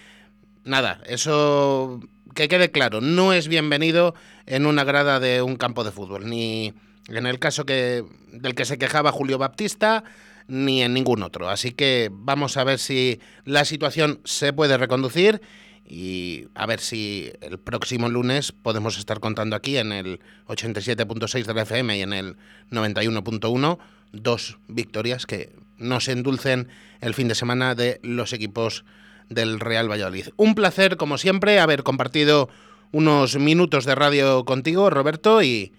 nada, 0.63 1.01
eso 1.05 1.99
que 2.33 2.47
quede 2.47 2.71
claro, 2.71 3.01
no 3.01 3.33
es 3.33 3.47
bienvenido 3.47 4.13
en 4.45 4.65
una 4.65 4.83
grada 4.83 5.19
de 5.19 5.41
un 5.41 5.55
campo 5.55 5.83
de 5.83 5.91
fútbol, 5.91 6.29
ni 6.29 6.73
en 7.07 7.25
el 7.25 7.39
caso 7.39 7.65
que, 7.65 8.03
del 8.31 8.53
que 8.53 8.65
se 8.65 8.77
quejaba 8.77 9.11
Julio 9.11 9.37
Baptista, 9.37 10.03
ni 10.47 10.83
en 10.83 10.93
ningún 10.93 11.23
otro. 11.23 11.49
Así 11.49 11.71
que 11.71 12.09
vamos 12.11 12.57
a 12.57 12.63
ver 12.63 12.79
si 12.79 13.19
la 13.43 13.65
situación 13.65 14.21
se 14.23 14.53
puede 14.53 14.77
reconducir 14.77 15.41
y 15.87 16.47
a 16.53 16.65
ver 16.65 16.79
si 16.79 17.31
el 17.41 17.59
próximo 17.59 18.09
lunes 18.09 18.51
podemos 18.51 18.97
estar 18.97 19.19
contando 19.19 19.55
aquí 19.55 19.77
en 19.77 19.91
el 19.93 20.19
87.6 20.47 21.45
de 21.45 21.53
la 21.53 21.61
FM 21.61 21.97
y 21.97 22.01
en 22.01 22.13
el 22.13 22.35
91.1 22.71 23.77
dos 24.11 24.57
victorias 24.67 25.25
que 25.25 25.53
nos 25.77 26.07
endulcen 26.07 26.67
el 27.01 27.13
fin 27.13 27.27
de 27.27 27.35
semana 27.35 27.75
de 27.75 27.99
los 28.03 28.33
equipos 28.33 28.83
del 29.29 29.59
Real 29.59 29.89
Valladolid. 29.89 30.29
Un 30.37 30.55
placer, 30.55 30.97
como 30.97 31.17
siempre, 31.17 31.59
haber 31.59 31.83
compartido 31.83 32.49
unos 32.91 33.37
minutos 33.37 33.85
de 33.85 33.95
radio 33.95 34.45
contigo, 34.45 34.89
Roberto, 34.89 35.41
y 35.41 35.73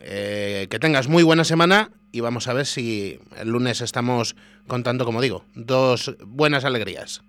eh, 0.00 0.66
que 0.70 0.78
tengas 0.78 1.08
muy 1.08 1.22
buena 1.22 1.44
semana 1.44 1.90
y 2.12 2.20
vamos 2.20 2.48
a 2.48 2.52
ver 2.52 2.66
si 2.66 3.18
el 3.38 3.48
lunes 3.48 3.80
estamos 3.80 4.36
contando, 4.66 5.04
como 5.04 5.20
digo, 5.20 5.44
dos 5.54 6.16
buenas 6.24 6.64
alegrías. 6.64 7.22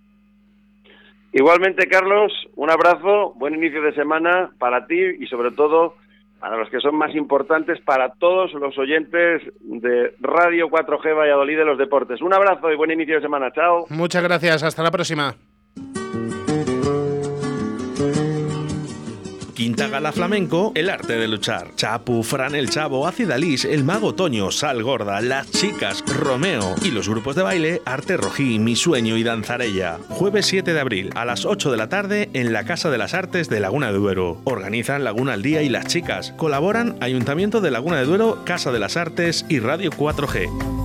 Igualmente, 1.36 1.90
Carlos, 1.90 2.32
un 2.56 2.70
abrazo, 2.70 3.34
buen 3.36 3.56
inicio 3.56 3.82
de 3.82 3.94
semana 3.94 4.52
para 4.58 4.88
ti 4.88 4.98
y 5.20 5.28
sobre 5.28 5.52
todo 5.52 5.96
para 6.40 6.56
los 6.56 6.70
que 6.70 6.80
son 6.80 6.96
más 6.96 7.14
importantes, 7.14 7.82
para 7.82 8.14
todos 8.14 8.54
los 8.54 8.78
oyentes 8.78 9.42
de 9.60 10.16
Radio 10.22 10.70
4G 10.70 11.14
Valladolid 11.14 11.58
de 11.58 11.66
los 11.66 11.78
Deportes. 11.78 12.22
Un 12.22 12.34
abrazo 12.34 12.72
y 12.72 12.78
buen 12.78 12.92
inicio 12.92 13.16
de 13.16 13.22
semana. 13.22 13.52
Chao. 13.52 13.86
Muchas 13.90 14.24
gracias. 14.24 14.64
Hasta 14.64 14.82
la 14.82 14.92
próxima. 14.92 15.36
Quinta 19.66 19.88
Gala 19.88 20.12
Flamenco, 20.12 20.72
el 20.76 20.92
arte 20.92 21.18
de 21.18 21.28
luchar. 21.28 21.72
Chapu, 21.76 22.22
Fran 22.22 22.54
el 22.54 22.70
Chavo, 22.70 23.08
Acidalís, 23.08 23.66
el 23.66 23.84
Mago 23.84 24.14
Toño, 24.14 24.52
Sal 24.52 24.84
Gorda, 24.84 25.20
Las 25.22 25.50
Chicas, 25.50 26.04
Romeo 26.06 26.76
y 26.84 26.92
los 26.92 27.10
grupos 27.10 27.36
de 27.36 27.42
baile 27.42 27.82
Arte 27.84 28.16
Rojí, 28.16 28.60
Mi 28.60 28.76
Sueño 28.76 29.18
y 29.18 29.24
Danzarella. 29.24 29.98
Jueves 30.10 30.46
7 30.46 30.72
de 30.72 30.80
abril 30.80 31.10
a 31.16 31.26
las 31.26 31.46
8 31.46 31.72
de 31.72 31.78
la 31.78 31.90
tarde 31.90 32.30
en 32.34 32.54
la 32.54 32.64
Casa 32.66 32.92
de 32.92 33.00
las 33.00 33.16
Artes 33.16 33.50
de 33.50 33.60
Laguna 33.60 33.92
de 33.92 33.98
Duero. 33.98 34.40
Organizan 34.44 35.04
Laguna 35.04 35.34
al 35.34 35.42
Día 35.42 35.64
y 35.64 35.70
Las 35.70 35.88
Chicas. 35.88 36.36
Colaboran 36.38 36.96
Ayuntamiento 37.02 37.60
de 37.60 37.72
Laguna 37.72 37.98
de 37.98 38.06
Duero, 38.06 38.44
Casa 38.46 38.72
de 38.72 38.78
las 38.78 38.98
Artes 38.98 39.48
y 39.50 39.58
Radio 39.58 39.90
4G. 39.90 40.76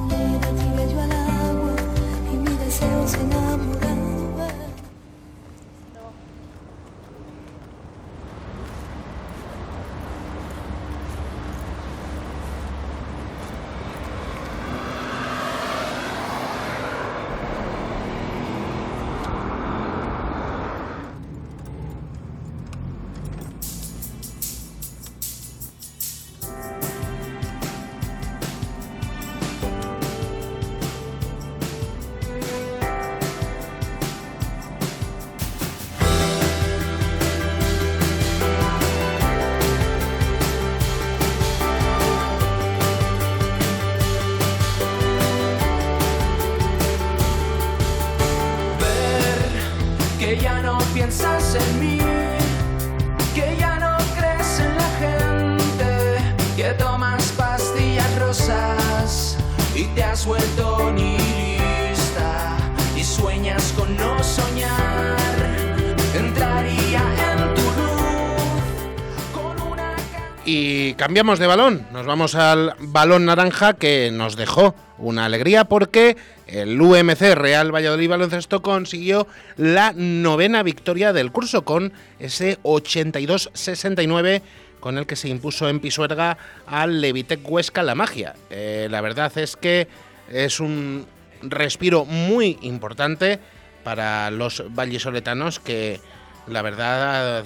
Cambiamos 71.01 71.39
de 71.39 71.47
balón, 71.47 71.87
nos 71.95 72.05
vamos 72.05 72.35
al 72.35 72.75
balón 72.79 73.25
naranja 73.25 73.73
que 73.73 74.11
nos 74.13 74.37
dejó 74.37 74.75
una 74.99 75.25
alegría 75.25 75.65
porque 75.65 76.19
el 76.47 76.79
UMC 76.79 77.37
Real 77.37 77.75
Valladolid 77.75 78.11
Baloncesto 78.11 78.61
consiguió 78.61 79.27
la 79.57 79.95
novena 79.97 80.63
victoria 80.63 81.15
del 81.15 81.33
curso 81.33 81.65
con 81.65 81.95
ese 82.19 82.59
82-69 82.65 84.43
con 84.79 84.99
el 84.99 85.07
que 85.07 85.17
se 85.17 85.31
impuso 85.31 85.71
en 85.71 85.81
Pisuerga 85.81 86.37
al 86.67 87.01
Levitec 87.01 87.51
Huesca 87.51 87.83
la 87.83 87.95
magia. 87.95 88.35
Eh, 88.51 88.87
la 88.91 89.01
verdad 89.01 89.33
es 89.39 89.57
que 89.57 89.89
es 90.31 90.61
un 90.61 91.07
respiro 91.41 92.05
muy 92.05 92.59
importante 92.61 93.39
para 93.85 94.31
los 94.31 94.65
vallisoletanos 94.75 95.61
que 95.61 95.99
la 96.47 96.61
verdad 96.61 97.43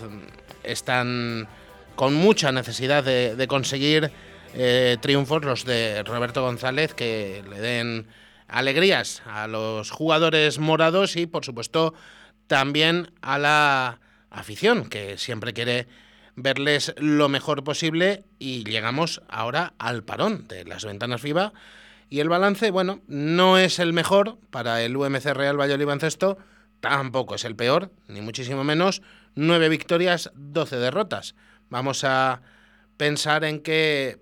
están 0.65 1.47
con 1.97 2.15
mucha 2.15 2.53
necesidad 2.53 3.05
de, 3.05 3.47
conseguir 3.49 4.11
eh, 4.55 4.97
triunfos, 5.01 5.45
los 5.45 5.65
de 5.65 6.03
Roberto 6.03 6.43
González, 6.43 6.95
que 6.95 7.45
le 7.49 7.61
den 7.61 8.07
alegrías 8.49 9.23
a 9.27 9.47
los 9.47 9.91
jugadores 9.91 10.59
morados 10.59 11.17
y, 11.17 11.27
por 11.27 11.45
supuesto, 11.45 11.95
también 12.47 13.11
a 13.23 13.39
la 13.39 14.01
afición, 14.31 14.89
que 14.89 15.19
siempre 15.19 15.53
quiere 15.53 15.87
verles 16.37 16.95
lo 16.99 17.29
mejor 17.29 17.65
posible. 17.65 18.25
Y 18.39 18.65
llegamos 18.65 19.23
ahora 19.29 19.75
al 19.79 20.05
parón 20.05 20.47
de 20.49 20.65
las 20.65 20.85
ventanas 20.85 21.21
FIBA 21.21 21.53
y 22.11 22.21
el 22.21 22.29
balance, 22.29 22.71
bueno, 22.71 23.01
no 23.07 23.59
es 23.59 23.79
el 23.79 23.93
mejor 23.93 24.39
para 24.51 24.83
el 24.83 24.97
UMC 24.97 25.25
Real 25.33 25.59
Valladolid 25.59 25.87
Bancesto, 25.87 26.39
tampoco 26.81 27.35
es 27.35 27.45
el 27.45 27.57
peor, 27.57 27.91
ni 28.09 28.21
muchísimo 28.21 28.63
menos, 28.63 29.03
nueve 29.35 29.69
victorias, 29.69 30.31
doce 30.35 30.77
derrotas. 30.77 31.35
Vamos 31.75 32.05
a 32.05 32.41
pensar 32.97 33.43
en 33.43 33.59
que 33.59 34.21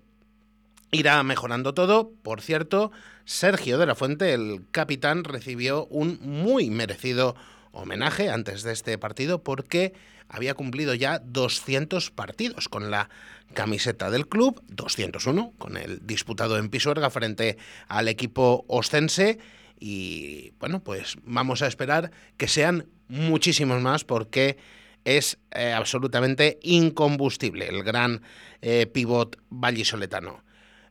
irá 0.91 1.23
mejorando 1.23 1.75
todo. 1.75 2.11
Por 2.23 2.41
cierto, 2.41 2.93
Sergio 3.27 3.77
de 3.77 3.85
la 3.85 3.95
Fuente, 3.95 4.33
el 4.33 4.63
capitán, 4.71 5.23
recibió 5.23 5.85
un 5.89 6.19
muy 6.23 6.71
merecido 6.71 7.37
homenaje 7.73 8.31
antes 8.31 8.63
de 8.63 8.73
este 8.73 8.97
partido 8.97 9.43
porque 9.45 9.93
había 10.31 10.55
cumplido 10.55 10.95
ya 10.95 11.19
200 11.19 12.11
partidos 12.11 12.71
con 12.71 12.91
la 12.91 13.11
camiseta 13.53 14.11
del 14.11 14.29
club, 14.29 14.63
201 14.69 15.53
con 15.59 15.77
el 15.77 16.07
disputado 16.07 16.57
en 16.57 16.71
Pisuerga 16.71 17.11
frente 17.11 17.59
al 17.87 18.09
equipo 18.09 18.65
ostense 18.67 19.39
y 19.79 20.53
bueno, 20.59 20.83
pues 20.83 21.19
vamos 21.23 21.61
a 21.61 21.67
esperar 21.67 22.13
que 22.39 22.49
sean 22.49 22.87
muchísimos 23.09 23.83
más 23.83 24.05
porque 24.05 24.57
es 25.05 25.39
eh, 25.53 25.73
absolutamente 25.73 26.59
incombustible, 26.63 27.69
el 27.69 27.83
gran 27.83 28.23
eh, 28.61 28.87
pivot 28.87 29.39
vallisoletano. 29.51 30.43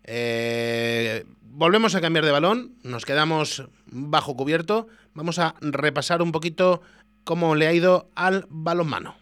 Eh, 0.03 1.25
volvemos 1.43 1.95
a 1.95 2.01
cambiar 2.01 2.25
de 2.25 2.31
balón, 2.31 2.75
nos 2.83 3.05
quedamos 3.05 3.67
bajo 3.85 4.35
cubierto, 4.35 4.87
vamos 5.13 5.39
a 5.39 5.55
repasar 5.61 6.21
un 6.21 6.31
poquito 6.31 6.81
cómo 7.23 7.55
le 7.55 7.67
ha 7.67 7.73
ido 7.73 8.09
al 8.15 8.45
balonmano. 8.49 9.15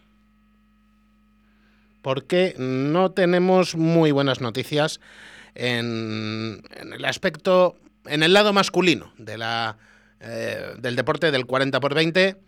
Porque 2.02 2.54
no 2.58 3.10
tenemos 3.10 3.76
muy 3.76 4.10
buenas 4.10 4.40
noticias 4.40 5.00
en, 5.54 6.62
el 6.80 7.04
aspecto, 7.04 7.76
en 8.06 8.22
el 8.22 8.32
lado 8.32 8.54
masculino 8.54 9.12
de 9.18 9.36
la, 9.36 9.76
del 10.78 10.96
deporte 10.96 11.30
del 11.30 11.44
40 11.44 11.78
por 11.78 11.94
20 11.94 12.38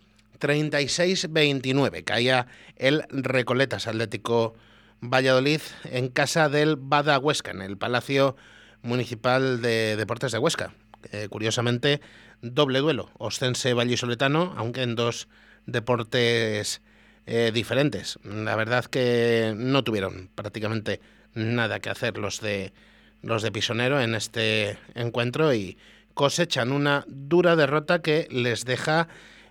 36-29. 0.43 2.03
Caía 2.03 2.47
el 2.75 3.05
Recoletas 3.09 3.87
Atlético 3.87 4.55
Valladolid 4.99 5.61
en 5.85 6.09
casa 6.09 6.49
del 6.49 6.75
Bada 6.75 7.17
Huesca, 7.17 7.51
en 7.51 7.61
el 7.61 7.77
Palacio 7.77 8.35
Municipal 8.81 9.61
de 9.61 9.95
Deportes 9.95 10.33
de 10.33 10.39
Huesca. 10.39 10.73
Eh, 11.13 11.27
curiosamente, 11.29 12.01
doble 12.41 12.79
duelo, 12.79 13.09
Ostense 13.17 13.73
Vallisoletano, 13.73 14.53
aunque 14.57 14.83
en 14.83 14.95
dos 14.95 15.29
deportes 15.65 16.81
eh, 17.25 17.51
diferentes. 17.53 18.19
La 18.23 18.57
verdad 18.57 18.83
que 18.83 19.53
no 19.55 19.85
tuvieron 19.85 20.29
prácticamente 20.35 20.99
nada 21.33 21.79
que 21.79 21.89
hacer 21.89 22.17
los 22.17 22.41
de 22.41 22.73
los 23.21 23.41
de 23.43 23.53
Pisonero 23.53 24.01
en 24.01 24.15
este 24.15 24.77
encuentro 24.93 25.53
y 25.53 25.77
cosechan 26.13 26.73
una 26.73 27.05
dura 27.07 27.55
derrota 27.55 28.01
que 28.01 28.27
les 28.29 28.65
deja 28.65 29.07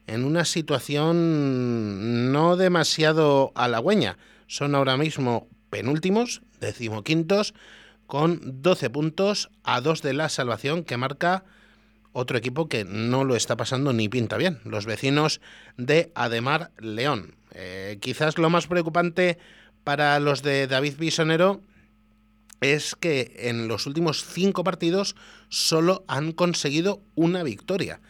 en 0.07 0.25
una 0.25 0.45
situación 0.45 2.33
no 2.33 2.57
demasiado 2.57 3.53
halagüeña. 3.55 4.19
Son 4.47 4.75
ahora 4.75 4.97
mismo 4.97 5.49
penúltimos, 5.71 6.43
decimoquintos, 6.61 7.55
con 8.07 8.63
12 8.63 8.91
puntos 8.91 9.51
a 9.65 9.81
dos 9.81 10.03
de 10.03 10.13
la 10.13 10.29
salvación 10.29 10.85
que 10.85 10.99
marca 10.99 11.45
otro 12.13 12.37
equipo 12.37 12.69
que 12.69 12.85
no 12.85 13.25
lo 13.25 13.37
está 13.37 13.57
pasando 13.57 13.93
ni 13.93 14.09
pinta 14.09 14.37
bien, 14.37 14.61
los 14.65 14.85
vecinos 14.85 15.41
de 15.79 16.13
Ademar 16.15 16.71
León. 16.79 17.35
Eh, 17.55 17.99
quizás 18.01 18.37
lo 18.39 18.51
más 18.51 18.67
preocupante 18.67 19.39
para 19.85 20.19
los 20.21 20.43
de 20.43 20.67
David 20.67 20.97
Bisonero 20.99 21.63
es 22.61 22.95
que 22.95 23.35
en 23.49 23.67
los 23.67 23.87
últimos 23.87 24.25
cinco 24.25 24.63
partidos 24.63 25.17
solo 25.49 26.05
han 26.07 26.33
conseguido 26.33 27.01
una 27.15 27.43
victoria. 27.43 28.01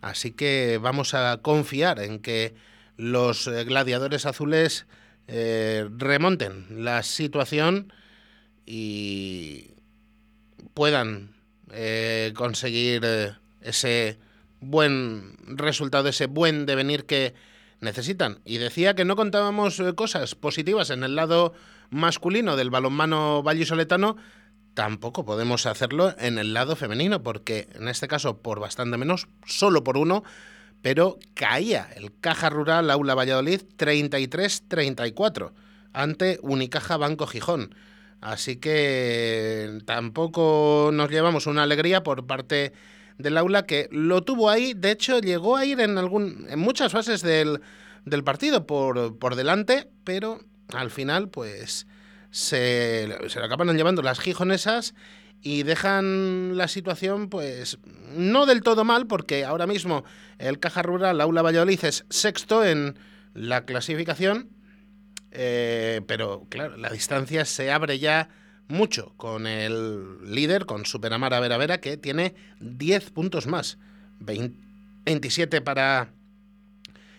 Así 0.00 0.32
que 0.32 0.78
vamos 0.78 1.14
a 1.14 1.38
confiar 1.42 2.00
en 2.00 2.20
que 2.20 2.54
los 2.96 3.46
eh, 3.46 3.64
gladiadores 3.64 4.26
azules 4.26 4.86
eh, 5.28 5.88
remonten 5.96 6.84
la 6.84 7.02
situación 7.02 7.92
y 8.66 9.70
puedan 10.74 11.34
conseguir 12.34 13.06
ese 13.60 14.18
buen 14.60 15.36
resultado, 15.46 16.08
ese 16.08 16.26
buen 16.26 16.66
devenir 16.66 17.04
que 17.04 17.34
necesitan. 17.80 18.40
Y 18.44 18.58
decía 18.58 18.94
que 18.94 19.04
no 19.04 19.16
contábamos 19.16 19.80
eh, 19.80 19.94
cosas 19.94 20.34
positivas 20.34 20.90
en 20.90 21.02
el 21.02 21.16
lado 21.16 21.54
masculino 21.90 22.56
del 22.56 22.70
balonmano 22.70 23.42
vallisoletano, 23.42 24.16
tampoco 24.74 25.24
podemos 25.24 25.66
hacerlo 25.66 26.14
en 26.18 26.38
el 26.38 26.54
lado 26.54 26.76
femenino, 26.76 27.22
porque 27.22 27.68
en 27.74 27.88
este 27.88 28.08
caso 28.08 28.38
por 28.38 28.60
bastante 28.60 28.96
menos, 28.96 29.28
solo 29.44 29.84
por 29.84 29.96
uno, 29.96 30.22
pero 30.82 31.18
caía 31.34 31.88
el 31.96 32.12
Caja 32.20 32.50
Rural 32.50 32.90
Aula 32.90 33.14
Valladolid 33.14 33.62
33-34 33.76 35.52
ante 35.92 36.38
Unicaja 36.42 36.96
Banco 36.96 37.26
Gijón. 37.26 37.74
Así 38.20 38.56
que 38.56 39.80
tampoco 39.86 40.90
nos 40.92 41.10
llevamos 41.10 41.46
una 41.46 41.62
alegría 41.62 42.02
por 42.02 42.26
parte 42.26 42.72
del 43.18 43.36
aula 43.36 43.66
que 43.66 43.88
lo 43.90 44.22
tuvo 44.22 44.50
ahí, 44.50 44.74
de 44.74 44.92
hecho 44.92 45.20
llegó 45.20 45.56
a 45.56 45.64
ir 45.64 45.80
en, 45.80 45.98
algún, 45.98 46.46
en 46.48 46.58
muchas 46.58 46.92
fases 46.92 47.22
del, 47.22 47.60
del 48.04 48.24
partido 48.24 48.66
por, 48.66 49.18
por, 49.18 49.36
delante, 49.36 49.88
pero 50.04 50.40
al 50.72 50.90
final 50.90 51.28
pues 51.28 51.86
se, 52.30 53.08
se 53.28 53.38
lo 53.38 53.44
acaban 53.44 53.76
llevando 53.76 54.02
las 54.02 54.20
gijonesas 54.20 54.94
y 55.42 55.62
dejan 55.62 56.56
la 56.56 56.68
situación 56.68 57.28
pues 57.28 57.78
no 58.14 58.46
del 58.46 58.62
todo 58.62 58.84
mal 58.84 59.06
porque 59.06 59.44
ahora 59.44 59.66
mismo 59.66 60.04
el 60.38 60.58
Caja 60.58 60.82
Rural 60.82 61.20
Aula 61.20 61.42
Valladolid 61.42 61.84
es 61.84 62.04
sexto 62.10 62.64
en 62.64 62.98
la 63.34 63.64
clasificación, 63.64 64.50
eh, 65.30 66.00
pero 66.06 66.46
claro, 66.48 66.76
la 66.76 66.90
distancia 66.90 67.44
se 67.44 67.70
abre 67.70 67.98
ya 67.98 68.28
mucho 68.68 69.14
con 69.16 69.46
el 69.46 70.18
líder, 70.24 70.66
con 70.66 70.84
Superamara 70.84 71.40
Vera 71.40 71.56
Vera, 71.56 71.80
que 71.80 71.96
tiene 71.96 72.34
10 72.60 73.10
puntos 73.10 73.46
más. 73.46 73.78
27 74.20 75.60
para 75.62 76.12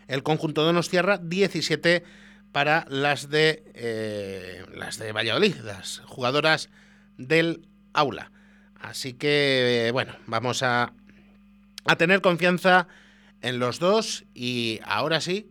el 0.08 0.24
conjunto 0.24 0.62
de 0.62 0.68
Donostierra, 0.68 1.18
17 1.18 2.02
para 2.02 2.21
las 2.54 3.30
de, 3.30 3.64
eh, 3.74 4.66
las 4.74 4.98
de 4.98 5.12
Valladolid, 5.12 5.56
las 5.58 6.02
jugadoras 6.06 6.70
del 7.18 7.68
aula. 7.94 8.32
Así 8.80 9.14
que, 9.14 9.90
bueno, 9.94 10.16
vamos 10.28 10.64
a, 10.64 10.94
a 11.86 11.96
tener 11.96 12.22
confianza 12.22 12.88
en 13.42 13.60
los 13.60 13.80
dos 13.80 14.26
y 14.34 14.80
ahora 14.84 15.22
sí, 15.22 15.50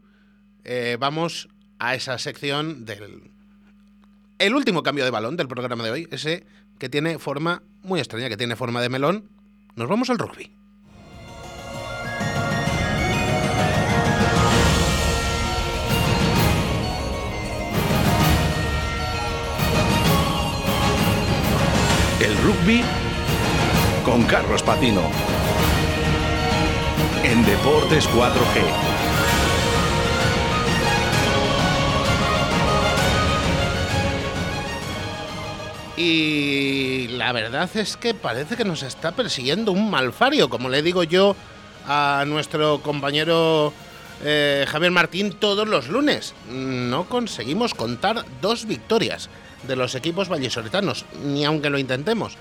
eh, 0.65 0.97
vamos 0.99 1.49
a 1.79 1.95
esa 1.95 2.19
sección 2.19 2.85
del 2.85 3.31
el 4.39 4.55
último 4.55 4.83
cambio 4.83 5.05
de 5.05 5.11
balón 5.11 5.37
del 5.37 5.49
programa 5.49 5.85
de 5.85 5.91
hoy, 5.91 6.09
ese 6.11 6.47
que 6.79 6.89
tiene 6.89 7.19
forma 7.19 7.63
muy 7.83 8.01
extraña, 8.01 8.31
que 8.31 8.39
tiene 8.39 8.57
forma 8.57 8.81
de 8.81 8.89
melón, 8.89 9.29
nos 9.77 9.89
vamos 9.89 10.09
al 10.09 10.19
rugby. 10.19 10.60
El 22.21 22.37
rugby 22.43 22.83
con 24.05 24.25
Carlos 24.25 24.63
Patino. 24.63 25.01
En 27.25 27.43
Deportes 27.47 28.07
4G. 28.11 28.91
Y 35.97 37.09
la 37.09 37.33
verdad 37.33 37.71
es 37.75 37.97
que 37.97 38.13
parece 38.13 38.55
que 38.55 38.67
nos 38.67 38.83
está 38.83 39.13
persiguiendo 39.13 39.73
un 39.73 39.91
malfario, 39.91 40.51
como 40.51 40.69
le 40.69 40.83
digo 40.83 41.05
yo 41.05 41.35
a 41.89 42.25
nuestro 42.27 42.83
compañero 42.83 43.73
eh, 44.23 44.65
Javier 44.69 44.93
Martín 44.93 45.33
todos 45.33 45.67
los 45.67 45.89
lunes. 45.89 46.35
No 46.51 47.09
conseguimos 47.09 47.75
contar 47.75 48.25
dos 48.41 48.67
victorias 48.67 49.31
de 49.67 49.77
los 49.77 49.95
equipos 49.95 50.29
vallesoletanos, 50.29 51.05
ni 51.25 51.45
aunque 51.45 51.71
lo 51.71 51.79
intentemos. 51.79 52.37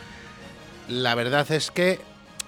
La 0.87 1.15
verdad 1.15 1.49
es 1.51 1.71
que 1.71 1.99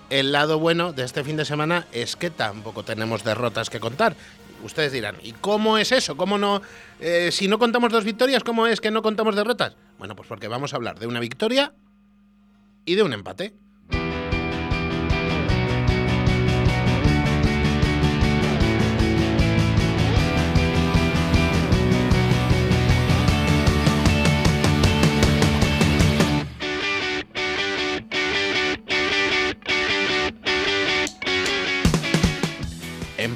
el 0.09 0.32
lado 0.32 0.59
bueno 0.59 0.93
de 0.93 1.03
este 1.03 1.23
fin 1.23 1.38
de 1.38 1.45
semana 1.45 1.88
es 1.91 2.15
que 2.15 2.29
tampoco 2.29 2.84
tenemos 2.84 3.23
derrotas 3.23 3.69
que 3.69 3.79
contar. 3.79 4.15
Ustedes 4.63 4.91
dirán, 4.91 5.15
¿y 5.23 5.32
cómo 5.32 5.77
es 5.77 5.91
eso? 5.91 6.17
¿Cómo 6.17 6.38
no? 6.38 6.61
Eh, 6.99 7.29
si 7.32 7.47
no 7.47 7.57
contamos 7.57 7.91
dos 7.91 8.03
victorias, 8.03 8.43
¿cómo 8.43 8.67
es 8.67 8.79
que 8.79 8.91
no 8.91 9.01
contamos 9.01 9.36
derrotas? 9.36 9.75
Bueno, 9.97 10.15
pues 10.15 10.27
porque 10.27 10.47
vamos 10.47 10.73
a 10.73 10.75
hablar 10.75 10.99
de 10.99 11.07
una 11.07 11.19
victoria 11.19 11.73
y 12.86 12.95
de 12.95 13.03
un 13.03 13.13
empate. 13.13 13.53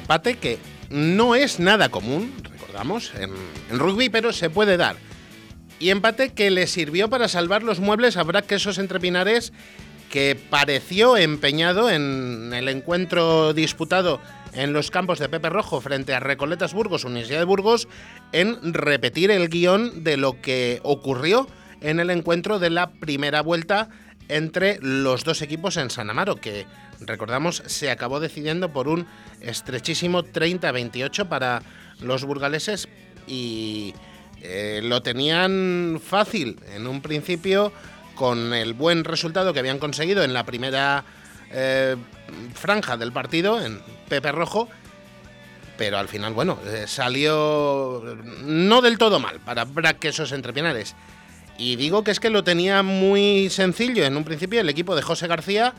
Empate 0.06 0.36
que 0.36 0.60
no 0.92 1.34
es 1.34 1.60
nada 1.60 1.90
común, 1.90 2.32
recordamos, 2.44 3.12
en, 3.16 3.32
rugby, 3.76 4.10
pero 4.10 4.34
se 4.34 4.52
puede 4.52 4.78
dar. 4.78 4.98
Y 5.80 5.90
empate 5.90 6.32
que 6.32 6.52
le 6.52 6.68
sirvió 6.68 7.10
para 7.10 7.28
salvar 7.28 7.64
los 7.64 7.80
muebles 7.80 8.16
a 8.16 8.22
Brac 8.22 8.46
Quesos 8.46 8.78
Entre 8.78 9.00
Pinares, 9.00 9.52
que 10.12 10.38
pareció 10.52 11.18
empeñado 11.18 11.90
en 11.90 12.54
el 12.54 12.70
encuentro 12.70 13.54
disputado 13.54 14.22
en 14.54 14.74
los 14.74 14.92
campos 14.92 15.18
de 15.18 15.28
Pepe 15.28 15.50
Rojo 15.50 15.82
frente 15.82 16.14
a 16.14 16.20
Recoletas 16.20 16.76
Burgos, 16.76 17.04
Universidad 17.04 17.40
de 17.40 17.46
Burgos, 17.46 17.88
en 18.32 18.76
repetir 18.76 19.32
el 19.32 19.50
guion 19.50 20.04
de 20.04 20.18
lo 20.18 20.40
que 20.40 20.82
ocurrió 20.84 21.48
en 21.82 22.00
el 22.00 22.12
encuentro 22.12 22.60
de 22.60 22.70
la 22.70 22.92
primera 22.92 23.42
vuelta 23.42 23.90
entre 24.30 24.80
los 24.82 25.24
dos 25.24 25.42
equipos 25.42 25.78
en 25.78 25.90
San 25.90 26.10
Amaro, 26.10 26.38
que 26.38 26.66
recordamos 27.00 27.64
se 27.66 27.92
acabó 27.92 28.20
decidiendo 28.20 28.72
por 28.72 28.88
un 28.88 29.08
estrechísimo 29.42 30.24
30-28 30.24 31.28
para 31.28 31.62
los 32.00 32.26
burgaleses 32.26 32.88
y 33.28 33.94
eh, 34.42 34.82
lo 34.84 35.02
tenían 35.02 36.02
fácil 36.04 36.60
en 36.74 36.88
un 36.88 37.02
principio 37.02 37.72
con 38.16 38.54
el 38.54 38.74
buen 38.74 39.04
resultado 39.04 39.54
que 39.54 39.60
habían 39.60 39.80
conseguido 39.80 40.24
en 40.24 40.34
la 40.34 40.46
primera 40.46 41.04
eh, 41.52 41.96
franja 42.54 42.98
del 42.98 43.12
partido, 43.12 43.62
en 43.62 43.82
Pepe 44.08 44.32
Rojo, 44.32 44.70
pero 45.78 45.98
al 45.98 46.08
final, 46.08 46.34
bueno, 46.34 46.60
eh, 46.66 46.86
salió 46.88 48.04
no 48.44 48.82
del 48.82 48.98
todo 48.98 49.20
mal 49.20 49.40
para 49.40 49.66
Braquesos 49.66 50.32
Entrepinares. 50.32 50.96
Y 51.58 51.76
digo 51.78 52.04
que 52.04 52.12
es 52.12 52.20
que 52.20 52.30
lo 52.30 52.44
tenía 52.44 52.84
muy 52.84 53.50
sencillo 53.50 54.06
en 54.06 54.18
un 54.18 54.24
principio 54.24 54.60
el 54.60 54.70
equipo 54.70 54.96
de 54.96 55.02
José 55.02 55.28
García 55.28 55.74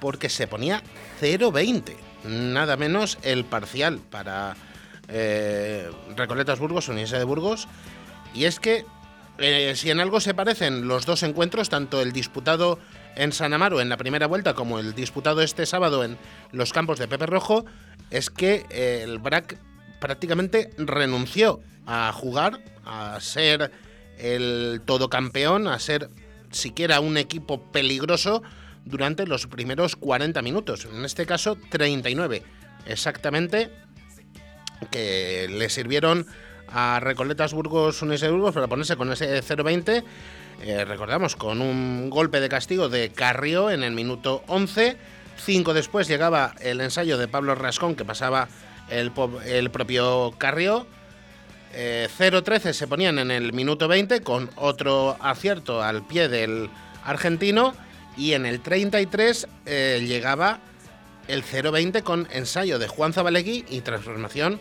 porque 0.00 0.28
se 0.28 0.46
ponía 0.46 0.82
0-20, 1.20 1.96
nada 2.24 2.76
menos 2.76 3.18
el 3.22 3.44
parcial 3.44 3.98
para 3.98 4.54
eh, 5.08 5.90
Recoletas 6.16 6.58
Burgos, 6.58 6.88
Universidad 6.88 7.18
de 7.18 7.24
Burgos. 7.24 7.68
Y 8.34 8.44
es 8.44 8.60
que 8.60 8.84
eh, 9.38 9.74
si 9.76 9.90
en 9.90 10.00
algo 10.00 10.20
se 10.20 10.34
parecen 10.34 10.88
los 10.88 11.06
dos 11.06 11.22
encuentros, 11.22 11.68
tanto 11.68 12.00
el 12.00 12.12
disputado 12.12 12.78
en 13.16 13.32
San 13.32 13.54
Amaro 13.54 13.80
en 13.80 13.88
la 13.88 13.96
primera 13.96 14.26
vuelta 14.26 14.54
como 14.54 14.78
el 14.78 14.94
disputado 14.94 15.42
este 15.42 15.66
sábado 15.66 16.04
en 16.04 16.18
los 16.52 16.72
campos 16.72 16.98
de 16.98 17.08
Pepe 17.08 17.26
Rojo, 17.26 17.64
es 18.10 18.30
que 18.30 18.66
eh, 18.70 19.02
el 19.04 19.18
BRAC 19.18 19.58
prácticamente 20.00 20.70
renunció 20.76 21.60
a 21.86 22.12
jugar, 22.12 22.60
a 22.84 23.18
ser 23.20 23.72
el 24.18 24.82
todo 24.84 25.08
campeón, 25.08 25.68
a 25.68 25.78
ser 25.78 26.08
siquiera 26.50 27.00
un 27.00 27.16
equipo 27.16 27.62
peligroso 27.70 28.42
durante 28.84 29.26
los 29.26 29.46
primeros 29.46 29.96
40 29.96 30.40
minutos, 30.42 30.86
en 30.86 31.04
este 31.04 31.26
caso 31.26 31.56
39 31.70 32.42
exactamente, 32.86 33.70
que 34.90 35.46
le 35.50 35.68
sirvieron 35.68 36.26
a 36.70 37.00
Recoletas 37.00 37.52
Burgos 37.52 38.02
Unese 38.02 38.30
Burgos 38.30 38.54
para 38.54 38.66
ponerse 38.66 38.96
con 38.96 39.12
ese 39.12 39.42
0-20. 39.42 40.04
Eh, 40.62 40.84
recordamos, 40.84 41.36
con 41.36 41.60
un 41.60 42.10
golpe 42.10 42.40
de 42.40 42.48
castigo 42.48 42.88
de 42.88 43.10
Carrió 43.10 43.70
en 43.70 43.82
el 43.82 43.92
minuto 43.92 44.42
11. 44.48 44.96
Cinco 45.36 45.72
después 45.72 46.08
llegaba 46.08 46.54
el 46.60 46.80
ensayo 46.80 47.16
de 47.16 47.28
Pablo 47.28 47.54
Rascón 47.54 47.94
que 47.94 48.04
pasaba 48.04 48.48
el, 48.90 49.12
el 49.46 49.70
propio 49.70 50.34
Carrió. 50.36 50.86
0-13 51.74 52.66
eh, 52.66 52.72
se 52.72 52.86
ponían 52.86 53.18
en 53.18 53.30
el 53.30 53.52
minuto 53.52 53.88
20 53.88 54.20
con 54.22 54.50
otro 54.56 55.16
acierto 55.20 55.82
al 55.82 56.06
pie 56.06 56.28
del 56.28 56.70
argentino 57.04 57.74
y 58.16 58.32
en 58.32 58.46
el 58.46 58.60
33 58.60 59.46
eh, 59.66 60.04
llegaba 60.06 60.60
el 61.28 61.44
0-20 61.44 62.02
con 62.02 62.26
ensayo 62.32 62.78
de 62.78 62.88
Juan 62.88 63.12
Zabalegui 63.12 63.64
y 63.68 63.80
transformación 63.82 64.60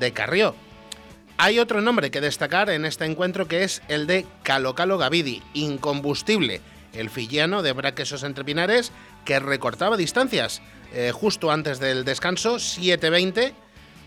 de 0.00 0.12
Carrió. 0.12 0.54
Hay 1.36 1.60
otro 1.60 1.80
nombre 1.80 2.10
que 2.10 2.20
destacar 2.20 2.70
en 2.70 2.84
este 2.84 3.04
encuentro 3.04 3.46
que 3.46 3.62
es 3.62 3.82
el 3.88 4.06
de 4.06 4.26
Calo 4.42 4.74
Calo 4.74 4.98
Gavidi, 4.98 5.42
incombustible, 5.54 6.60
el 6.92 7.10
fillano 7.10 7.62
de 7.62 7.72
Braquesos 7.72 8.24
Entre 8.24 8.44
Pinares 8.44 8.90
que 9.24 9.38
recortaba 9.38 9.96
distancias 9.96 10.62
eh, 10.92 11.12
justo 11.12 11.50
antes 11.50 11.78
del 11.78 12.04
descanso, 12.04 12.56
7-20 12.56 13.52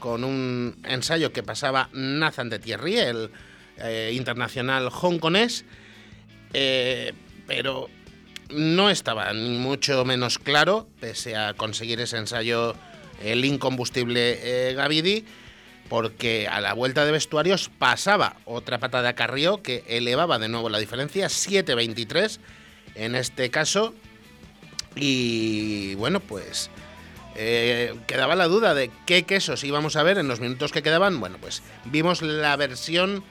con 0.02 0.26
un 0.26 0.76
ensayo 0.84 1.32
que 1.32 1.44
pasaba 1.44 1.90
Nathan 1.94 2.50
de 2.50 2.60
Thierry, 2.60 2.98
el 2.98 3.32
eh, 3.78 4.12
internacional 4.14 4.90
hongkonés, 4.90 5.64
eh, 6.54 7.14
pero 7.48 7.88
no 8.50 8.90
estaba 8.90 9.32
ni 9.32 9.58
mucho 9.58 10.04
menos 10.04 10.40
claro, 10.40 10.90
pese 11.00 11.38
a 11.38 11.54
conseguir 11.54 12.02
ese 12.02 12.18
ensayo 12.18 12.76
el 13.24 13.46
incombustible 13.46 14.40
eh, 14.42 14.74
Gavidi, 14.74 15.24
porque 15.88 16.48
a 16.50 16.60
la 16.60 16.74
vuelta 16.74 17.06
de 17.06 17.12
vestuarios 17.12 17.70
pasaba 17.70 18.38
otra 18.46 18.80
patada 18.80 19.10
a 19.10 19.14
Carrió 19.14 19.62
que 19.62 19.84
elevaba 19.88 20.40
de 20.40 20.50
nuevo 20.50 20.70
la 20.70 20.80
diferencia, 20.80 21.28
7-23 21.28 22.40
en 22.96 23.16
este 23.16 23.52
caso, 23.52 23.94
y 24.96 25.96
bueno, 25.96 26.20
pues 26.20 26.70
eh, 27.44 27.96
quedaba 28.06 28.36
la 28.36 28.48
duda 28.48 28.76
de 28.76 28.92
qué 29.08 29.24
quesos 29.24 29.64
íbamos 29.64 29.96
a 29.96 30.04
ver 30.04 30.20
en 30.20 30.28
los 30.28 30.40
minutos 30.40 30.72
que 30.72 30.84
quedaban. 30.84 31.20
Bueno, 31.20 31.38
pues 31.42 31.64
vimos 31.86 32.22
la 32.22 32.56
versión 32.56 33.24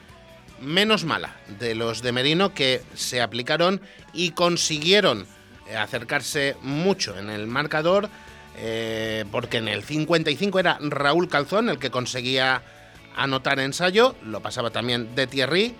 menos 0.59 1.05
mala 1.05 1.37
de 1.59 1.75
los 1.75 2.01
de 2.01 2.11
Merino 2.11 2.53
que 2.53 2.81
se 2.93 3.21
aplicaron 3.21 3.79
y 4.11 4.31
consiguieron 4.31 5.25
eh, 5.69 5.77
acercarse 5.77 6.57
mucho 6.61 7.17
en 7.17 7.29
el 7.29 7.47
marcador, 7.47 8.09
eh, 8.57 9.23
porque 9.31 9.59
en 9.59 9.69
el 9.69 9.81
55 9.81 10.59
era 10.59 10.77
Raúl 10.81 11.29
Calzón 11.29 11.69
el 11.69 11.79
que 11.79 11.89
conseguía 11.89 12.63
anotar 13.15 13.61
ensayo, 13.61 14.17
lo 14.25 14.41
pasaba 14.41 14.71
también 14.71 15.15
de 15.15 15.27
Thierry. 15.27 15.73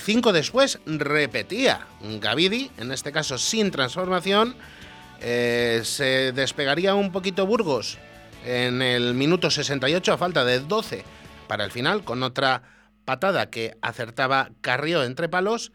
cinco 0.00 0.32
después 0.32 0.78
repetía 0.86 1.88
Gavidi, 2.20 2.70
en 2.78 2.92
este 2.92 3.10
caso 3.10 3.38
sin 3.38 3.72
transformación, 3.72 4.54
eh, 5.22 5.82
se 5.84 6.32
despegaría 6.32 6.94
un 6.94 7.12
poquito 7.12 7.46
Burgos 7.46 7.98
en 8.44 8.82
el 8.82 9.14
minuto 9.14 9.50
68 9.50 10.12
a 10.12 10.18
falta 10.18 10.44
de 10.44 10.58
12 10.58 11.04
para 11.46 11.64
el 11.64 11.70
final 11.70 12.02
con 12.02 12.24
otra 12.24 12.62
patada 13.04 13.48
que 13.48 13.76
acertaba 13.82 14.50
Carrió 14.60 15.04
entre 15.04 15.28
palos 15.28 15.70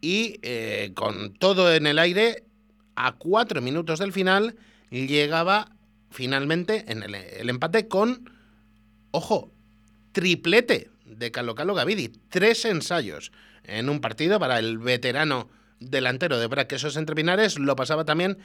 y 0.00 0.40
eh, 0.42 0.90
con 0.94 1.34
todo 1.34 1.72
en 1.72 1.86
el 1.86 2.00
aire 2.00 2.44
a 2.96 3.12
cuatro 3.12 3.62
minutos 3.62 4.00
del 4.00 4.12
final 4.12 4.56
llegaba 4.90 5.68
finalmente 6.10 6.84
en 6.88 7.04
el, 7.04 7.48
empate 7.48 7.86
con, 7.86 8.28
ojo, 9.12 9.52
triplete 10.12 10.90
de 11.04 11.30
Calo 11.30 11.54
Calo 11.54 11.74
Gavidi, 11.74 12.08
tres 12.28 12.64
ensayos 12.64 13.30
en 13.62 13.88
un 13.88 14.00
partido 14.00 14.40
para 14.40 14.58
el 14.58 14.78
veterano 14.78 15.48
delantero 15.78 16.38
de 16.38 16.48
Braquesos 16.48 16.96
Entre 16.96 17.14
Pinares, 17.14 17.58
lo 17.58 17.76
pasaba 17.76 18.04
también 18.04 18.38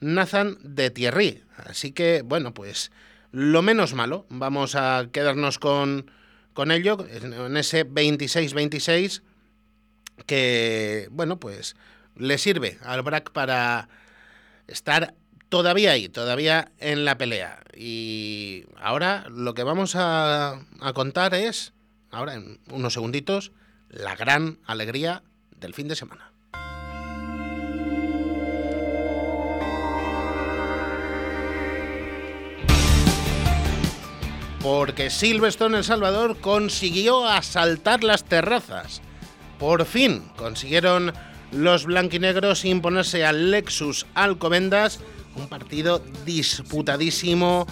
Nathan 0.00 0.58
de 0.62 0.90
Thierry. 0.90 1.42
Así 1.56 1.92
que, 1.92 2.22
bueno, 2.22 2.54
pues 2.54 2.90
lo 3.32 3.62
menos 3.62 3.94
malo, 3.94 4.26
vamos 4.28 4.74
a 4.74 5.08
quedarnos 5.12 5.58
con, 5.58 6.10
con 6.52 6.70
ello, 6.70 7.06
en 7.08 7.56
ese 7.56 7.86
26-26, 7.86 9.22
que, 10.26 11.08
bueno, 11.10 11.38
pues 11.38 11.76
le 12.16 12.38
sirve 12.38 12.78
al 12.82 13.02
BRAC 13.02 13.30
para 13.30 13.88
estar 14.66 15.14
todavía 15.48 15.92
ahí, 15.92 16.08
todavía 16.08 16.72
en 16.78 17.04
la 17.04 17.18
pelea. 17.18 17.60
Y 17.74 18.64
ahora 18.76 19.26
lo 19.30 19.54
que 19.54 19.62
vamos 19.62 19.96
a, 19.96 20.60
a 20.80 20.92
contar 20.92 21.34
es, 21.34 21.72
ahora 22.10 22.34
en 22.34 22.60
unos 22.70 22.94
segunditos, 22.94 23.52
la 23.88 24.16
gran 24.16 24.58
alegría 24.66 25.22
del 25.58 25.74
fin 25.74 25.88
de 25.88 25.96
semana. 25.96 26.29
Porque 34.62 35.10
Silverstone 35.10 35.78
El 35.78 35.84
Salvador 35.84 36.38
consiguió 36.38 37.26
asaltar 37.26 38.04
las 38.04 38.24
terrazas. 38.24 39.00
Por 39.58 39.84
fin 39.86 40.22
consiguieron 40.36 41.12
los 41.52 41.84
blanquinegros 41.84 42.64
imponerse 42.64 43.24
al 43.24 43.50
Lexus 43.50 44.06
Alcobendas, 44.14 45.00
un 45.36 45.48
partido 45.48 46.02
disputadísimo, 46.24 47.66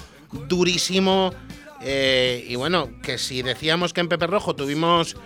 durísimo. 0.48 1.32
Eh, 1.80 2.44
y 2.48 2.56
bueno, 2.56 2.90
que 3.02 3.18
si 3.18 3.42
decíamos 3.42 3.92
que 3.92 4.00
en 4.00 4.08
Pepe 4.08 4.26
Rojo 4.26 4.56
tuvimos 4.56 5.16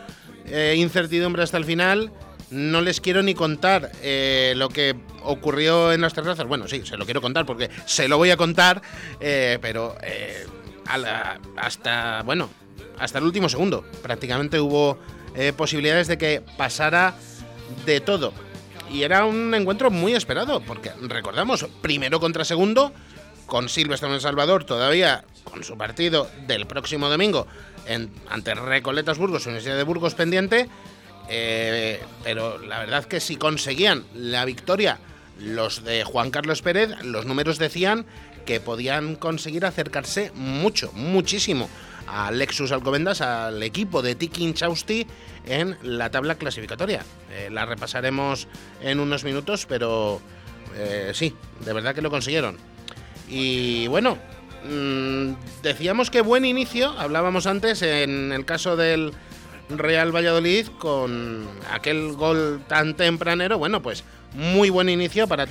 eh, 0.46 0.74
incertidumbre 0.76 1.42
hasta 1.42 1.56
el 1.56 1.64
final, 1.64 2.12
no 2.50 2.82
les 2.82 3.00
quiero 3.00 3.22
ni 3.22 3.34
contar 3.34 3.90
eh, 4.02 4.52
lo 4.56 4.68
que 4.68 4.96
ocurrió 5.22 5.92
en 5.92 6.02
las 6.02 6.12
terrazas. 6.12 6.46
Bueno, 6.46 6.68
sí, 6.68 6.82
se 6.84 6.96
lo 6.96 7.04
quiero 7.04 7.22
contar 7.22 7.46
porque 7.46 7.70
se 7.86 8.08
lo 8.08 8.18
voy 8.18 8.30
a 8.30 8.36
contar, 8.36 8.82
pero 9.18 9.96
hasta, 11.56 12.22
bueno, 12.22 12.48
hasta 12.98 13.18
el 13.18 13.24
último 13.24 13.48
segundo. 13.48 13.84
Prácticamente 14.02 14.60
hubo 14.60 14.98
eh, 15.34 15.52
posibilidades 15.52 16.08
de 16.08 16.18
que 16.18 16.42
pasara 16.56 17.14
de 17.86 18.00
todo. 18.00 18.32
Y 18.90 19.02
era 19.02 19.24
un 19.24 19.54
encuentro 19.54 19.90
muy 19.90 20.14
esperado, 20.14 20.60
porque 20.60 20.92
recordamos, 21.00 21.66
primero 21.80 22.20
contra 22.20 22.44
segundo, 22.44 22.92
con 23.46 23.68
Silvestre 23.68 24.12
en 24.12 24.20
Salvador 24.20 24.64
todavía 24.64 25.24
con 25.44 25.64
su 25.64 25.76
partido 25.76 26.30
del 26.46 26.66
próximo 26.66 27.08
domingo 27.08 27.46
en, 27.86 28.10
ante 28.28 28.54
Recoletas 28.54 29.18
Burgos, 29.18 29.46
Universidad 29.46 29.76
de 29.76 29.82
Burgos 29.82 30.14
pendiente. 30.14 30.68
Eh, 31.28 32.02
pero 32.24 32.58
la 32.58 32.80
verdad 32.80 33.04
que 33.04 33.20
si 33.20 33.36
conseguían 33.36 34.04
la 34.14 34.44
victoria 34.44 34.98
los 35.38 35.84
de 35.84 36.04
Juan 36.04 36.30
Carlos 36.30 36.62
Pérez, 36.62 36.90
los 37.02 37.26
números 37.26 37.58
decían 37.58 38.06
que 38.44 38.60
podían 38.60 39.16
conseguir 39.16 39.64
acercarse 39.64 40.30
mucho, 40.34 40.92
muchísimo 40.92 41.68
a 42.06 42.30
Lexus 42.30 42.72
Alcobendas, 42.72 43.20
al 43.20 43.62
equipo 43.62 44.02
de 44.02 44.14
Tiki 44.14 44.52
Chausti 44.52 45.06
en 45.46 45.76
la 45.82 46.10
tabla 46.10 46.34
clasificatoria. 46.36 47.04
Eh, 47.30 47.48
la 47.50 47.64
repasaremos 47.64 48.48
en 48.80 49.00
unos 49.00 49.24
minutos, 49.24 49.66
pero 49.66 50.20
eh, 50.76 51.12
sí, 51.14 51.34
de 51.64 51.72
verdad 51.72 51.94
que 51.94 52.02
lo 52.02 52.10
consiguieron. 52.10 52.56
Y 53.28 53.86
bueno, 53.86 54.18
mm, 54.68 55.62
decíamos 55.62 56.10
que 56.10 56.20
buen 56.20 56.44
inicio, 56.44 56.90
hablábamos 56.98 57.46
antes 57.46 57.82
en 57.82 58.32
el 58.32 58.44
caso 58.44 58.76
del 58.76 59.12
Real 59.70 60.14
Valladolid 60.14 60.66
con 60.78 61.48
aquel 61.72 62.12
gol 62.12 62.62
tan 62.68 62.94
tempranero, 62.94 63.58
bueno, 63.58 63.80
pues 63.80 64.04
muy 64.34 64.70
buen 64.70 64.88
inicio 64.88 65.28
para, 65.28 65.46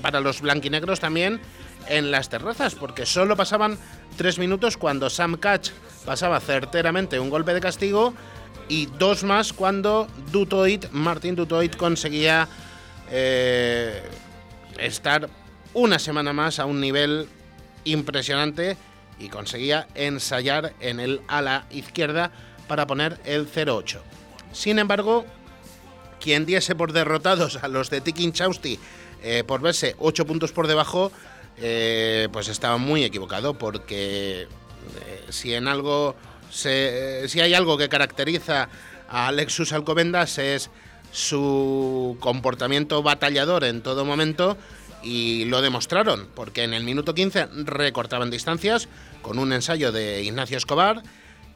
para 0.00 0.20
los 0.20 0.40
blanquinegros 0.40 1.00
también 1.00 1.40
en 1.88 2.10
las 2.10 2.28
terrazas, 2.28 2.74
porque 2.74 3.06
solo 3.06 3.36
pasaban 3.36 3.78
tres 4.16 4.38
minutos 4.38 4.76
cuando 4.76 5.10
Sam 5.10 5.36
Catch 5.36 5.70
pasaba 6.04 6.40
certeramente 6.40 7.18
un 7.18 7.30
golpe 7.30 7.54
de 7.54 7.60
castigo 7.60 8.14
y 8.68 8.86
dos 8.86 9.24
más 9.24 9.52
cuando 9.52 10.08
Dutoit, 10.32 10.90
Martin 10.90 11.36
Dutoit 11.36 11.76
conseguía 11.76 12.48
eh, 13.10 14.02
estar 14.78 15.28
una 15.74 15.98
semana 15.98 16.32
más 16.32 16.58
a 16.58 16.66
un 16.66 16.80
nivel 16.80 17.28
impresionante 17.84 18.76
y 19.18 19.28
conseguía 19.28 19.88
ensayar 19.94 20.74
en 20.80 21.00
el 21.00 21.20
ala 21.28 21.66
izquierda 21.70 22.30
para 22.66 22.86
poner 22.86 23.18
el 23.24 23.50
0-8. 23.50 24.00
Sin 24.52 24.78
embargo, 24.78 25.24
quien 26.20 26.46
diese 26.46 26.74
por 26.74 26.92
derrotados 26.92 27.56
a 27.62 27.68
los 27.68 27.90
de 27.90 28.00
Tikin 28.00 28.32
Chausti 28.32 28.78
eh, 29.22 29.44
por 29.46 29.60
verse 29.60 29.94
8 29.98 30.26
puntos 30.26 30.52
por 30.52 30.66
debajo, 30.66 31.12
eh, 31.58 32.28
pues 32.32 32.48
estaba 32.48 32.76
muy 32.78 33.04
equivocado 33.04 33.54
porque 33.54 34.46
Eh, 35.06 35.24
si 35.30 35.54
en 35.54 35.68
algo 35.68 36.14
si 36.48 36.68
hay 37.40 37.54
algo 37.54 37.76
que 37.76 37.88
caracteriza 37.88 38.68
a 39.08 39.32
Lexus 39.32 39.72
Alcobendas 39.72 40.38
es 40.38 40.70
su 41.12 42.16
comportamiento 42.20 43.02
batallador 43.02 43.64
en 43.64 43.82
todo 43.82 44.04
momento 44.04 44.56
y 45.02 45.44
lo 45.46 45.60
demostraron, 45.60 46.28
porque 46.34 46.64
en 46.64 46.72
el 46.72 46.84
minuto 46.84 47.14
15 47.14 47.48
recortaban 47.64 48.30
distancias 48.30 48.88
con 49.22 49.38
un 49.38 49.52
ensayo 49.52 49.92
de 49.92 50.22
Ignacio 50.22 50.56
Escobar, 50.56 51.02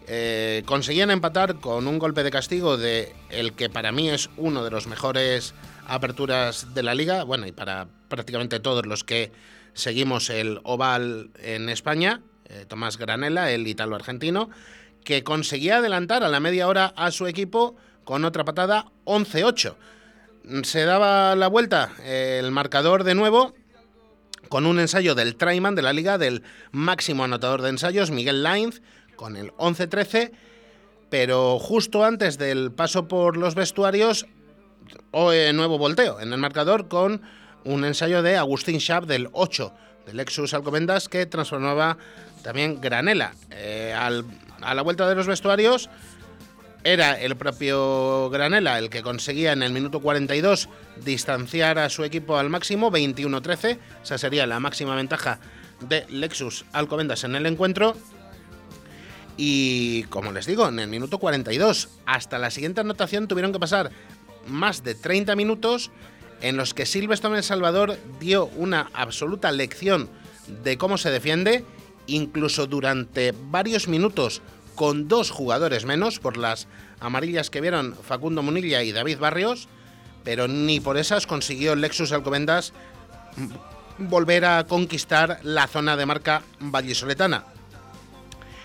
eh, 0.06 0.62
conseguían 0.66 1.10
empatar 1.10 1.60
con 1.60 1.86
un 1.88 1.98
golpe 1.98 2.22
de 2.22 2.30
castigo 2.30 2.76
de 2.76 3.14
el 3.30 3.52
que 3.54 3.70
para 3.70 3.92
mí 3.92 4.10
es 4.10 4.28
uno 4.36 4.64
de 4.64 4.70
los 4.70 4.86
mejores 4.86 5.54
aperturas 5.86 6.74
de 6.74 6.82
la 6.82 6.94
liga, 6.94 7.24
bueno, 7.24 7.46
y 7.46 7.52
para 7.52 7.86
prácticamente 8.08 8.60
todos 8.60 8.86
los 8.86 9.04
que 9.04 9.32
seguimos 9.74 10.30
el 10.30 10.60
oval 10.64 11.30
en 11.38 11.68
España, 11.68 12.22
eh, 12.48 12.64
Tomás 12.68 12.98
Granella, 12.98 13.50
el 13.50 13.66
italo-argentino, 13.66 14.50
que 15.04 15.24
conseguía 15.24 15.78
adelantar 15.78 16.22
a 16.22 16.28
la 16.28 16.40
media 16.40 16.68
hora 16.68 16.92
a 16.96 17.10
su 17.10 17.26
equipo 17.26 17.76
con 18.04 18.24
otra 18.24 18.44
patada 18.44 18.86
11-8. 19.04 19.76
Se 20.62 20.84
daba 20.84 21.36
la 21.36 21.48
vuelta 21.48 21.92
el 22.04 22.50
marcador 22.50 23.04
de 23.04 23.14
nuevo 23.14 23.54
con 24.50 24.66
un 24.66 24.80
ensayo 24.80 25.14
del 25.14 25.36
Traiman 25.36 25.76
de 25.76 25.82
la 25.82 25.92
liga, 25.92 26.18
del 26.18 26.42
máximo 26.72 27.24
anotador 27.24 27.62
de 27.62 27.68
ensayos, 27.70 28.10
Miguel 28.10 28.42
Lainz, 28.42 28.82
con 29.14 29.36
el 29.36 29.52
11-13, 29.52 30.32
pero 31.08 31.58
justo 31.60 32.04
antes 32.04 32.36
del 32.36 32.72
paso 32.72 33.06
por 33.06 33.36
los 33.36 33.54
vestuarios, 33.54 34.26
o 35.12 35.32
eh, 35.32 35.52
nuevo 35.52 35.78
volteo 35.78 36.18
en 36.18 36.32
el 36.32 36.38
marcador 36.38 36.88
con 36.88 37.22
un 37.64 37.84
ensayo 37.84 38.22
de 38.22 38.36
Agustín 38.36 38.78
Schaap 38.78 39.04
del 39.04 39.28
8 39.32 39.72
del 40.06 40.16
Lexus 40.16 40.54
Alcobendas 40.54 41.08
que 41.08 41.26
transformaba 41.26 41.98
también 42.42 42.80
Granela. 42.80 43.34
Eh, 43.50 43.94
a 43.94 44.74
la 44.74 44.82
vuelta 44.82 45.08
de 45.08 45.14
los 45.14 45.26
vestuarios 45.26 45.90
era 46.82 47.20
el 47.20 47.36
propio 47.36 48.30
Granela 48.30 48.78
el 48.78 48.88
que 48.88 49.02
conseguía 49.02 49.52
en 49.52 49.62
el 49.62 49.72
minuto 49.72 50.00
42 50.00 50.68
distanciar 51.04 51.78
a 51.78 51.90
su 51.90 52.04
equipo 52.04 52.38
al 52.38 52.48
máximo, 52.48 52.90
21-13. 52.90 53.78
Esa 54.02 54.18
sería 54.18 54.46
la 54.46 54.60
máxima 54.60 54.94
ventaja 54.94 55.40
de 55.80 56.06
Lexus 56.08 56.64
Alcobendas 56.72 57.24
en 57.24 57.34
el 57.34 57.46
encuentro. 57.46 57.96
Y 59.36 60.04
como 60.04 60.32
les 60.32 60.46
digo, 60.46 60.68
en 60.68 60.78
el 60.78 60.88
minuto 60.88 61.18
42 61.18 61.88
hasta 62.06 62.38
la 62.38 62.50
siguiente 62.50 62.80
anotación 62.80 63.28
tuvieron 63.28 63.52
que 63.52 63.58
pasar 63.58 63.90
más 64.46 64.82
de 64.82 64.94
30 64.94 65.36
minutos 65.36 65.90
en 66.40 66.56
los 66.56 66.74
que 66.74 66.86
Silvestre 66.86 67.36
El 67.36 67.42
Salvador 67.42 67.98
dio 68.18 68.46
una 68.56 68.90
absoluta 68.92 69.52
lección 69.52 70.08
de 70.62 70.78
cómo 70.78 70.98
se 70.98 71.10
defiende, 71.10 71.64
incluso 72.06 72.66
durante 72.66 73.32
varios 73.50 73.88
minutos 73.88 74.42
con 74.74 75.08
dos 75.08 75.30
jugadores 75.30 75.84
menos 75.84 76.18
por 76.18 76.36
las 76.36 76.66
amarillas 77.00 77.50
que 77.50 77.60
vieron 77.60 77.94
Facundo 77.94 78.42
Munilla 78.42 78.82
y 78.82 78.92
David 78.92 79.18
Barrios, 79.18 79.68
pero 80.24 80.48
ni 80.48 80.80
por 80.80 80.96
esas 80.96 81.26
consiguió 81.26 81.76
Lexus 81.76 82.12
Alcobendas 82.12 82.72
volver 83.98 84.44
a 84.44 84.64
conquistar 84.64 85.40
la 85.42 85.66
zona 85.66 85.96
de 85.96 86.06
marca 86.06 86.42
vallisoletana. 86.58 87.44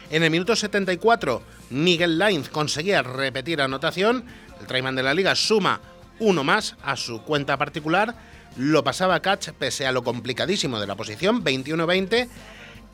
En 0.09 0.23
el 0.23 0.32
minuto 0.32 0.55
74, 0.55 1.41
Miguel 1.71 2.17
Lainz 2.17 2.49
conseguía 2.49 3.01
repetir 3.01 3.61
anotación. 3.61 4.23
El 4.61 4.67
Traiman 4.67 4.95
de 4.95 5.03
la 5.03 5.13
Liga 5.13 5.36
suma 5.36 5.82
uno 6.20 6.43
más 6.43 6.76
a 6.84 6.95
su 6.95 7.22
cuenta 7.22 7.57
particular. 7.57 8.16
Lo 8.57 8.84
pasaba 8.84 9.20
Catch 9.22 9.49
pese 9.51 9.86
a 9.86 9.91
lo 9.91 10.03
complicadísimo 10.03 10.80
de 10.80 10.88
la 10.88 10.95
posición, 10.95 11.43
21-20. 11.43 12.28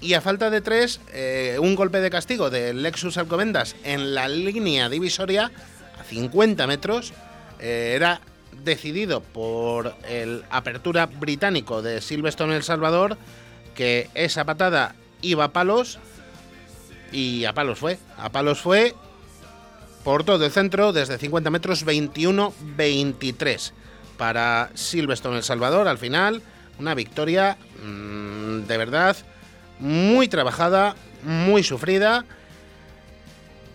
Y 0.02 0.16
a 0.16 0.22
falta 0.22 0.50
de 0.50 0.62
tres, 0.62 1.00
eh, 1.14 1.58
un 1.62 1.76
golpe 1.76 2.02
de 2.02 2.10
castigo 2.10 2.50
de 2.50 2.74
Lexus 2.74 3.18
Alcobendas 3.18 3.76
en 3.84 4.16
la 4.16 4.28
línea 4.28 4.90
divisoria, 4.90 5.52
a 6.00 6.04
50 6.04 6.66
metros, 6.66 7.14
eh, 7.60 7.94
era 7.96 8.22
decidido 8.64 9.22
por 9.22 9.96
el 10.08 10.44
apertura 10.50 11.06
británico 11.06 11.84
de 11.84 12.02
Silverstone 12.02 12.56
El 12.56 12.64
Salvador, 12.64 13.18
que 13.76 14.10
esa 14.16 14.44
patada 14.44 14.96
iba 15.22 15.46
a 15.46 15.54
palos, 15.54 16.00
y 17.12 17.46
a 17.46 17.54
palos 17.54 17.80
fue. 17.80 18.00
A 18.18 18.30
palos 18.30 18.60
fue 18.60 18.96
por 20.04 20.24
todo 20.24 20.46
el 20.46 20.52
centro, 20.52 20.94
desde 20.94 21.18
50 21.18 21.50
metros, 21.50 21.86
21-23 21.86 23.72
para 24.18 24.70
Silverstone 24.74 25.38
El 25.38 25.44
Salvador. 25.44 25.88
Al 25.88 25.98
final, 25.98 26.42
una 26.80 26.96
victoria 26.96 27.58
mmm, 27.84 28.62
de 28.62 28.78
verdad 28.78 29.18
muy 29.80 30.28
trabajada, 30.28 30.96
muy 31.24 31.64
sufrida 31.64 32.26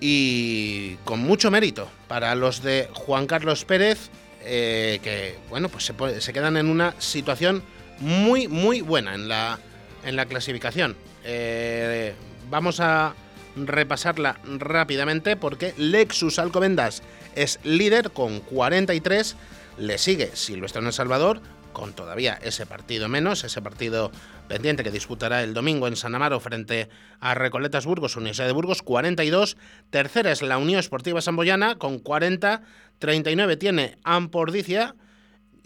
y 0.01 0.97
con 1.05 1.21
mucho 1.21 1.51
mérito 1.51 1.89
para 2.09 2.35
los 2.35 2.63
de 2.63 2.89
Juan 2.93 3.27
Carlos 3.27 3.65
Pérez, 3.65 4.11
eh, 4.45 5.01
que 5.03 5.37
bueno, 5.49 5.69
pues 5.69 5.85
se, 5.85 6.21
se, 6.21 6.33
quedan 6.33 6.57
en 6.57 6.69
una 6.69 6.95
situación 7.01 7.63
muy, 7.99 8.47
muy 8.47 8.81
buena 8.81 9.15
en 9.15 9.29
la, 9.29 9.59
en 10.05 10.17
la 10.17 10.27
clasificación. 10.27 10.97
Eh, 11.25 12.15
vamos 12.49 12.79
a 12.81 13.15
repasarla 13.57 14.39
rápidamente 14.59 15.37
porque 15.37 15.75
Lexus 15.77 16.39
Alcobendas 16.39 17.03
es 17.35 17.59
líder 17.65 18.11
con 18.11 18.41
43, 18.41 19.37
le 19.79 19.99
sigue 19.99 20.31
Silvestre 20.35 20.81
en 20.81 20.87
El 20.87 20.93
Salvador 20.93 21.41
con 21.77 21.93
todavía 21.93 22.39
ese 22.43 22.65
partido 22.65 23.07
menos, 23.07 23.45
ese 23.45 23.61
partido 23.61 24.11
pendiente 24.49 24.83
que 24.83 24.91
disputará 24.91 25.43
el 25.43 25.53
domingo 25.53 25.87
en 25.87 25.97
San 25.97 26.15
Amaro 26.15 26.41
frente 26.41 26.89
a 27.21 27.35
Recoletas 27.35 27.85
Burgos, 27.85 28.17
Universidad 28.17 28.47
de 28.47 28.55
Burgos, 28.55 28.81
42. 28.81 29.59
Tercera 29.91 30.33
es 30.33 30.41
la 30.41 30.57
Unión 30.57 30.81
Esportiva 30.81 31.21
Samboyana 31.21 31.77
con 31.77 31.99
40. 31.99 32.63
39 32.99 33.59
tiene 33.59 33.99
Ampordicia. 34.05 34.95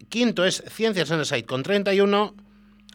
Quinto 0.09 0.45
es 0.45 0.65
Ciencias 0.69 1.13
en 1.13 1.21
el 1.21 1.47
con 1.47 1.63
31. 1.63 2.35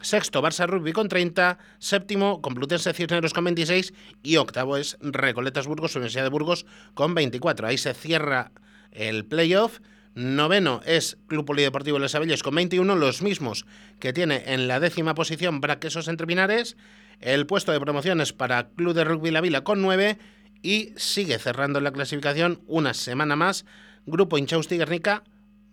Sexto, 0.02 0.41
Barça 0.41 0.68
Rugby 0.68 0.93
con 0.93 1.10
30. 1.10 1.58
Séptimo, 1.80 2.41
Complutense 2.41 2.93
Cisneros 2.93 3.34
con 3.34 3.46
26. 3.46 3.93
Y 4.24 4.38
octavo 4.38 4.78
es 4.78 4.98
Recoletas 5.02 5.68
Burgos, 5.68 5.96
Universidad 5.96 6.24
de 6.24 6.30
Burgos 6.30 6.66
con 6.93 7.16
24. 7.16 7.68
Ahí 7.68 7.78
se 7.78 7.93
cierra 7.93 8.52
el 8.91 9.26
playoff. 9.26 9.80
Noveno 10.16 10.80
es 10.86 11.18
Club 11.28 11.46
Polideportivo 11.46 12.00
Les 12.00 12.16
Abelles 12.16 12.41
con 12.41 12.56
21, 12.56 12.96
los 12.96 13.22
mismos 13.22 13.66
que 14.00 14.14
tiene 14.14 14.43
en 14.48 14.70
la 14.70 14.80
décima 14.80 15.14
posición 15.14 15.60
Braquesos 15.60 16.08
Entre 16.08 16.26
Pinares. 16.26 16.78
El 17.20 17.46
puesto 17.46 17.74
de 17.74 17.82
promoción 17.82 18.22
es 18.22 18.32
para 18.32 18.70
Club 18.70 18.93
de 18.93 19.04
Rugby 19.04 19.32
La 19.32 19.41
Vila 19.41 19.66
con 19.66 19.82
9 19.82 20.18
y 20.62 20.93
sigue 20.96 21.38
cerrando 21.38 21.82
la 21.82 21.91
clasificación 21.91 22.62
una 22.66 22.93
semana 22.93 23.36
más 23.36 23.66
Grupo 24.06 24.38
Inchausti 24.38 24.78
Guernica, 24.78 25.24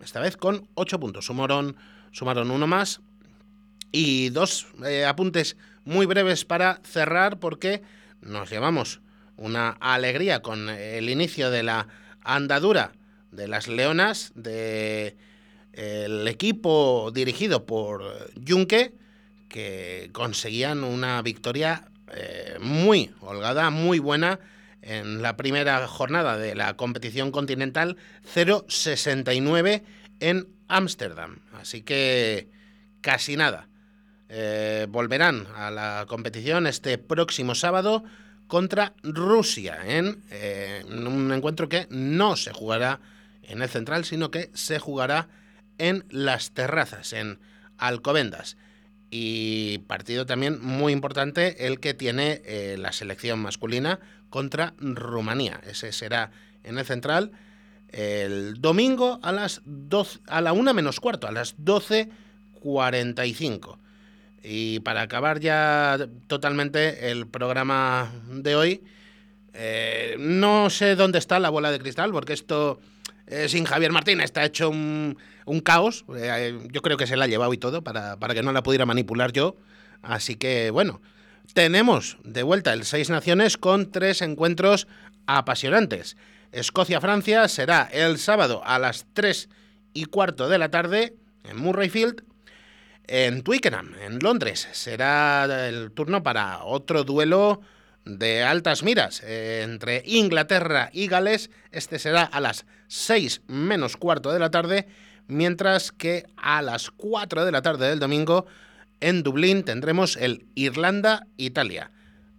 esta 0.02 0.20
vez 0.20 0.36
con 0.36 0.68
8 0.74 0.98
puntos. 0.98 1.26
Sumaron, 1.26 1.76
sumaron 2.10 2.50
uno 2.50 2.66
más 2.66 3.00
y 3.92 4.30
dos 4.30 4.66
eh, 4.84 5.04
apuntes 5.04 5.56
muy 5.84 6.06
breves 6.06 6.44
para 6.44 6.80
cerrar 6.84 7.38
porque 7.38 7.82
nos 8.20 8.50
llevamos 8.50 9.00
una 9.36 9.70
alegría 9.80 10.40
con 10.40 10.68
el 10.68 11.10
inicio 11.10 11.50
de 11.50 11.62
la 11.62 11.88
andadura 12.22 12.92
de 13.30 13.48
las 13.48 13.68
Leonas, 13.68 14.32
de 14.34 15.16
el 15.72 16.28
equipo 16.28 17.10
dirigido 17.12 17.64
por 17.64 18.30
Junque, 18.46 18.92
que 19.48 20.10
conseguían 20.12 20.84
una 20.84 21.20
victoria 21.22 21.88
eh, 22.14 22.56
muy 22.60 23.10
holgada, 23.20 23.70
muy 23.70 23.98
buena 23.98 24.38
en 24.82 25.22
la 25.22 25.36
primera 25.36 25.86
jornada 25.86 26.36
de 26.36 26.54
la 26.54 26.76
competición 26.76 27.30
continental, 27.30 27.96
0-69 28.34 29.82
en 30.20 30.48
Ámsterdam. 30.68 31.38
Así 31.52 31.82
que 31.82 32.48
casi 33.00 33.36
nada. 33.36 33.68
Eh, 34.34 34.86
volverán 34.88 35.46
a 35.54 35.70
la 35.70 36.06
competición 36.08 36.66
este 36.66 36.96
próximo 36.96 37.54
sábado 37.54 38.02
contra 38.46 38.94
Rusia 39.02 39.80
en, 39.84 40.22
eh, 40.30 40.82
un 40.88 41.30
encuentro 41.32 41.68
que 41.68 41.86
no 41.90 42.36
se 42.36 42.50
jugará 42.50 42.98
en 43.42 43.60
el 43.60 43.68
central, 43.68 44.06
sino 44.06 44.30
que 44.30 44.50
se 44.54 44.78
jugará 44.78 45.28
en 45.76 46.06
las 46.08 46.52
terrazas, 46.52 47.12
en 47.12 47.40
Alcobendas. 47.76 48.56
Y 49.10 49.80
partido 49.86 50.24
también 50.24 50.58
muy 50.62 50.94
importante 50.94 51.66
el 51.66 51.78
que 51.78 51.92
tiene 51.92 52.40
eh, 52.46 52.76
la 52.78 52.92
selección 52.92 53.38
masculina 53.38 54.00
contra 54.30 54.72
Rumanía. 54.78 55.60
Ese 55.66 55.92
será 55.92 56.30
en 56.64 56.78
el 56.78 56.86
central 56.86 57.32
el 57.88 58.62
domingo 58.62 59.20
a 59.22 59.30
las 59.30 59.60
12, 59.66 60.20
a 60.26 60.40
la 60.40 60.54
1 60.54 60.72
menos 60.72 61.00
cuarto, 61.00 61.26
a 61.26 61.32
las 61.32 61.58
12.45. 61.58 63.81
Y 64.42 64.80
para 64.80 65.02
acabar 65.02 65.40
ya 65.40 66.08
totalmente 66.26 67.10
el 67.10 67.26
programa 67.26 68.10
de 68.28 68.56
hoy, 68.56 68.82
eh, 69.54 70.16
no 70.18 70.70
sé 70.70 70.96
dónde 70.96 71.18
está 71.18 71.38
la 71.38 71.50
bola 71.50 71.70
de 71.70 71.78
cristal, 71.78 72.10
porque 72.10 72.32
esto 72.32 72.80
eh, 73.26 73.48
sin 73.48 73.64
Javier 73.64 73.92
Martín 73.92 74.20
está 74.20 74.44
hecho 74.44 74.70
un, 74.70 75.16
caos. 75.64 76.04
Eh, 76.16 76.58
yo 76.70 76.82
creo 76.82 76.96
que 76.96 77.06
se 77.06 77.16
la 77.16 77.24
ha 77.24 77.28
llevado 77.28 77.52
y 77.52 77.58
todo 77.58 77.82
para, 77.82 78.16
que 78.34 78.42
no 78.42 78.52
la 78.52 78.62
pudiera 78.62 78.86
manipular 78.86 79.32
yo. 79.32 79.56
Así 80.02 80.36
que, 80.36 80.70
bueno, 80.70 81.00
tenemos 81.54 82.18
de 82.24 82.42
vuelta 82.42 82.72
el 82.72 82.84
Seis 82.84 83.10
Naciones 83.10 83.56
con 83.56 83.90
tres 83.90 84.22
encuentros 84.22 84.88
apasionantes. 85.26 86.16
Escocia-Francia 86.50 87.48
será 87.48 87.88
el 87.92 88.18
sábado 88.18 88.62
a 88.64 88.78
las 88.78 89.06
3 89.14 89.48
y 89.94 90.04
cuarto 90.06 90.48
de 90.48 90.58
la 90.58 90.70
tarde 90.70 91.16
en 91.44 91.56
Murrayfield. 91.56 92.24
En 93.06 93.42
Twickenham, 93.42 93.94
en 94.00 94.18
Londres, 94.20 94.68
será 94.72 95.68
el 95.68 95.90
turno 95.92 96.22
para 96.22 96.64
otro 96.64 97.04
duelo 97.04 97.60
de 98.04 98.42
altas 98.42 98.82
miras 98.82 99.22
eh, 99.24 99.62
entre 99.64 100.02
Inglaterra 100.06 100.90
y 100.92 101.08
Gales. 101.08 101.50
Este 101.70 101.98
será 101.98 102.22
a 102.22 102.40
las 102.40 102.64
6 102.88 103.42
menos 103.48 103.96
cuarto 103.96 104.32
de 104.32 104.38
la 104.38 104.50
tarde, 104.50 104.86
mientras 105.26 105.92
que 105.92 106.26
a 106.36 106.62
las 106.62 106.90
4 106.90 107.44
de 107.44 107.52
la 107.52 107.62
tarde 107.62 107.88
del 107.88 107.98
domingo 107.98 108.46
en 109.00 109.22
Dublín 109.22 109.64
tendremos 109.64 110.16
el 110.16 110.46
Irlanda-Italia. 110.54 111.90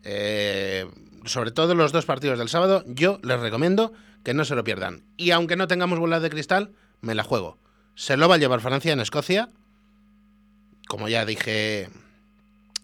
Eh, 0.04 0.86
sobre 1.26 1.52
todo 1.52 1.76
los 1.76 1.92
dos 1.92 2.06
partidos 2.06 2.40
del 2.40 2.50
sábado, 2.50 2.84
yo 2.88 3.20
les 3.24 3.40
recomiendo 3.40 3.94
que 4.24 4.34
no 4.34 4.46
se 4.46 4.56
lo 4.56 4.64
pierdan. 4.64 5.04
Y 5.18 5.32
aunque 5.32 5.56
no 5.56 5.68
tengamos 5.68 6.00
bolas 6.00 6.22
de 6.22 6.30
cristal, 6.30 6.72
me 7.02 7.16
la 7.16 7.24
juego. 7.24 7.58
Se 7.96 8.18
lo 8.18 8.28
va 8.28 8.36
a 8.36 8.38
llevar 8.38 8.62
Francia 8.62 8.94
en 8.94 9.00
Escocia, 9.00 9.50
como 10.88 11.10
ya 11.10 11.26
dije 11.26 11.90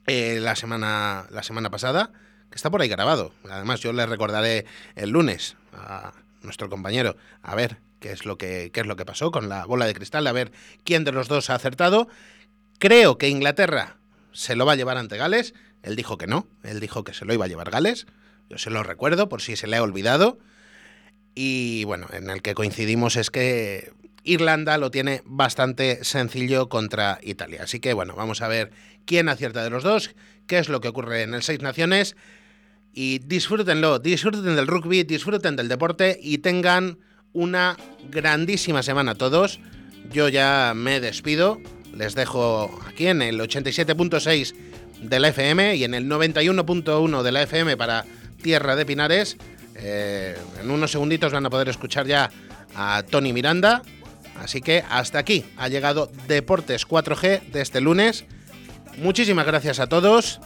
eh, 0.08 0.40
la, 0.42 0.56
semana, 0.56 1.28
la 1.30 1.44
semana 1.44 1.70
pasada, 1.70 2.12
que 2.50 2.56
está 2.56 2.70
por 2.70 2.82
ahí 2.82 2.88
grabado. 2.88 3.34
Además, 3.50 3.80
yo 3.82 3.94
le 3.94 4.06
recordaré 4.06 4.66
el 4.96 5.12
lunes 5.12 5.56
a 5.74 6.14
nuestro 6.42 6.70
compañero 6.70 7.16
a 7.44 7.56
ver 7.56 7.78
qué 8.00 8.12
es 8.12 8.26
lo 8.26 8.38
que, 8.38 8.72
qué 8.74 8.82
es 8.82 8.88
lo 8.88 8.96
que 8.96 9.06
pasó 9.06 9.32
con 9.32 9.50
la 9.50 9.66
bola 9.66 9.86
de 9.86 9.94
cristal, 9.94 10.26
a 10.28 10.32
ver 10.32 10.52
quién 10.84 11.04
de 11.04 11.12
los 11.12 11.28
dos 11.28 11.50
ha 11.50 11.56
acertado. 11.56 12.08
Creo 12.80 13.18
que 13.18 13.30
Inglaterra 13.30 13.98
se 14.32 14.56
lo 14.56 14.66
va 14.66 14.74
a 14.74 14.76
llevar 14.76 14.98
ante 14.98 15.18
Gales. 15.18 15.54
Él 15.84 15.96
dijo 15.96 16.18
que 16.18 16.28
no, 16.28 16.48
él 16.64 16.80
dijo 16.80 17.04
que 17.04 17.14
se 17.14 17.26
lo 17.26 17.34
iba 17.34 17.46
a 17.46 17.48
llevar 17.48 17.72
Gales. 17.72 18.08
Yo 18.50 18.58
se 18.58 18.70
lo 18.70 18.84
recuerdo 18.84 19.30
por 19.30 19.42
si 19.42 19.56
se 19.56 19.68
le 19.68 19.78
ha 19.78 19.84
olvidado. 19.84 20.40
Y 21.36 21.84
bueno, 21.84 22.08
en 22.12 22.30
el 22.30 22.42
que 22.42 22.56
coincidimos 22.56 23.16
es 23.16 23.30
que 23.30 23.94
Irlanda 24.24 24.78
lo 24.78 24.92
tiene 24.92 25.22
bastante 25.26 26.04
sencillo 26.04 26.70
contra 26.70 27.20
Italia. 27.22 27.64
Así 27.64 27.80
que 27.80 27.94
bueno, 27.94 28.16
vamos 28.16 28.42
a 28.42 28.48
ver 28.48 28.72
quién 29.06 29.30
acierta 29.30 29.64
de 29.64 29.70
los 29.70 29.84
dos, 29.84 30.12
qué 30.48 30.60
es 30.60 30.70
lo 30.70 30.82
que 30.82 30.90
ocurre 30.90 31.24
en 31.24 31.34
el 31.34 31.44
Seis 31.44 31.62
Naciones. 31.62 32.16
Y 32.94 33.20
disfrútenlo, 33.20 34.00
disfruten 34.00 34.56
del 34.56 34.68
rugby, 34.68 35.04
disfruten 35.04 35.56
del 35.56 35.68
deporte 35.68 36.20
y 36.22 36.40
tengan 36.40 36.98
una 37.34 37.78
grandísima 38.10 38.84
semana 38.84 39.16
todos. 39.16 39.60
Yo 40.12 40.28
ya 40.28 40.74
me 40.76 41.00
despido, 41.00 41.60
les 41.96 42.16
dejo 42.16 42.80
aquí 42.88 43.08
en 43.08 43.22
el 43.22 43.40
87.6 43.40 44.56
de 45.02 45.20
la 45.20 45.30
FM 45.30 45.76
y 45.76 45.84
en 45.84 45.94
el 45.94 46.08
91.1 46.08 47.22
de 47.22 47.32
la 47.32 47.44
FM 47.44 47.78
para 47.78 48.06
Tierra 48.42 48.76
de 48.76 48.86
Pinares. 48.86 49.38
Eh, 49.76 50.36
en 50.62 50.72
unos 50.72 50.92
segunditos 50.92 51.32
van 51.32 51.46
a 51.46 51.50
poder 51.50 51.70
escuchar 51.70 52.06
ya 52.06 52.30
a 52.76 53.04
Tony 53.04 53.34
Miranda. 53.34 53.82
Así 54.40 54.62
que 54.62 54.84
hasta 54.90 55.20
aquí 55.20 55.46
ha 55.58 55.68
llegado 55.68 56.12
Deportes 56.28 56.88
4G 56.88 57.42
de 57.52 57.62
este 57.62 57.82
lunes. 57.82 58.26
Muchísimas 58.98 59.46
gracias 59.46 59.80
a 59.80 59.88
todos 59.88 60.40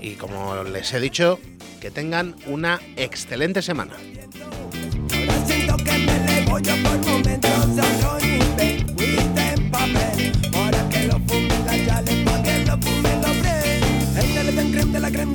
y 0.00 0.14
como 0.14 0.62
les 0.64 0.92
he 0.92 1.00
dicho, 1.00 1.38
que 1.80 1.90
tengan 1.90 2.36
una 2.46 2.80
excelente 2.96 3.62
semana. 3.62 3.94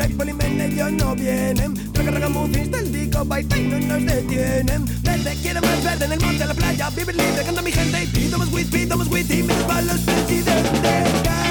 Crema 0.02 0.06
y 0.08 0.14
polimen 0.14 0.62
ellos 0.62 0.92
no 0.94 1.16
vienen. 1.16 1.74
Traga 1.94 2.12
ragamuffins 2.12 2.72
del 2.72 2.92
disco 2.92 3.26
bye 3.26 3.44
bye 3.44 3.64
no 3.64 3.80
nos 3.80 4.06
detienen. 4.06 4.86
Verde 5.04 5.38
quiere 5.42 5.62
más 5.62 5.84
verde 5.84 6.06
en 6.06 6.12
el 6.14 6.20
monte, 6.20 6.42
en 6.42 6.48
la 6.48 6.54
playa 6.54 6.90
Vivir 6.90 7.16
libre, 7.16 7.44
canta 7.46 7.62
mi 7.62 7.72
gente. 7.72 8.04
Y 8.04 8.08
pido 8.08 8.38
más 8.38 8.52
weed, 8.52 8.68
weed 9.10 9.30
Y 9.30 9.44
menos 9.44 9.64
para 9.64 9.82
los 9.82 10.00
presidentes 10.00 11.51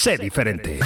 Sé 0.00 0.16
diferente. 0.16 0.78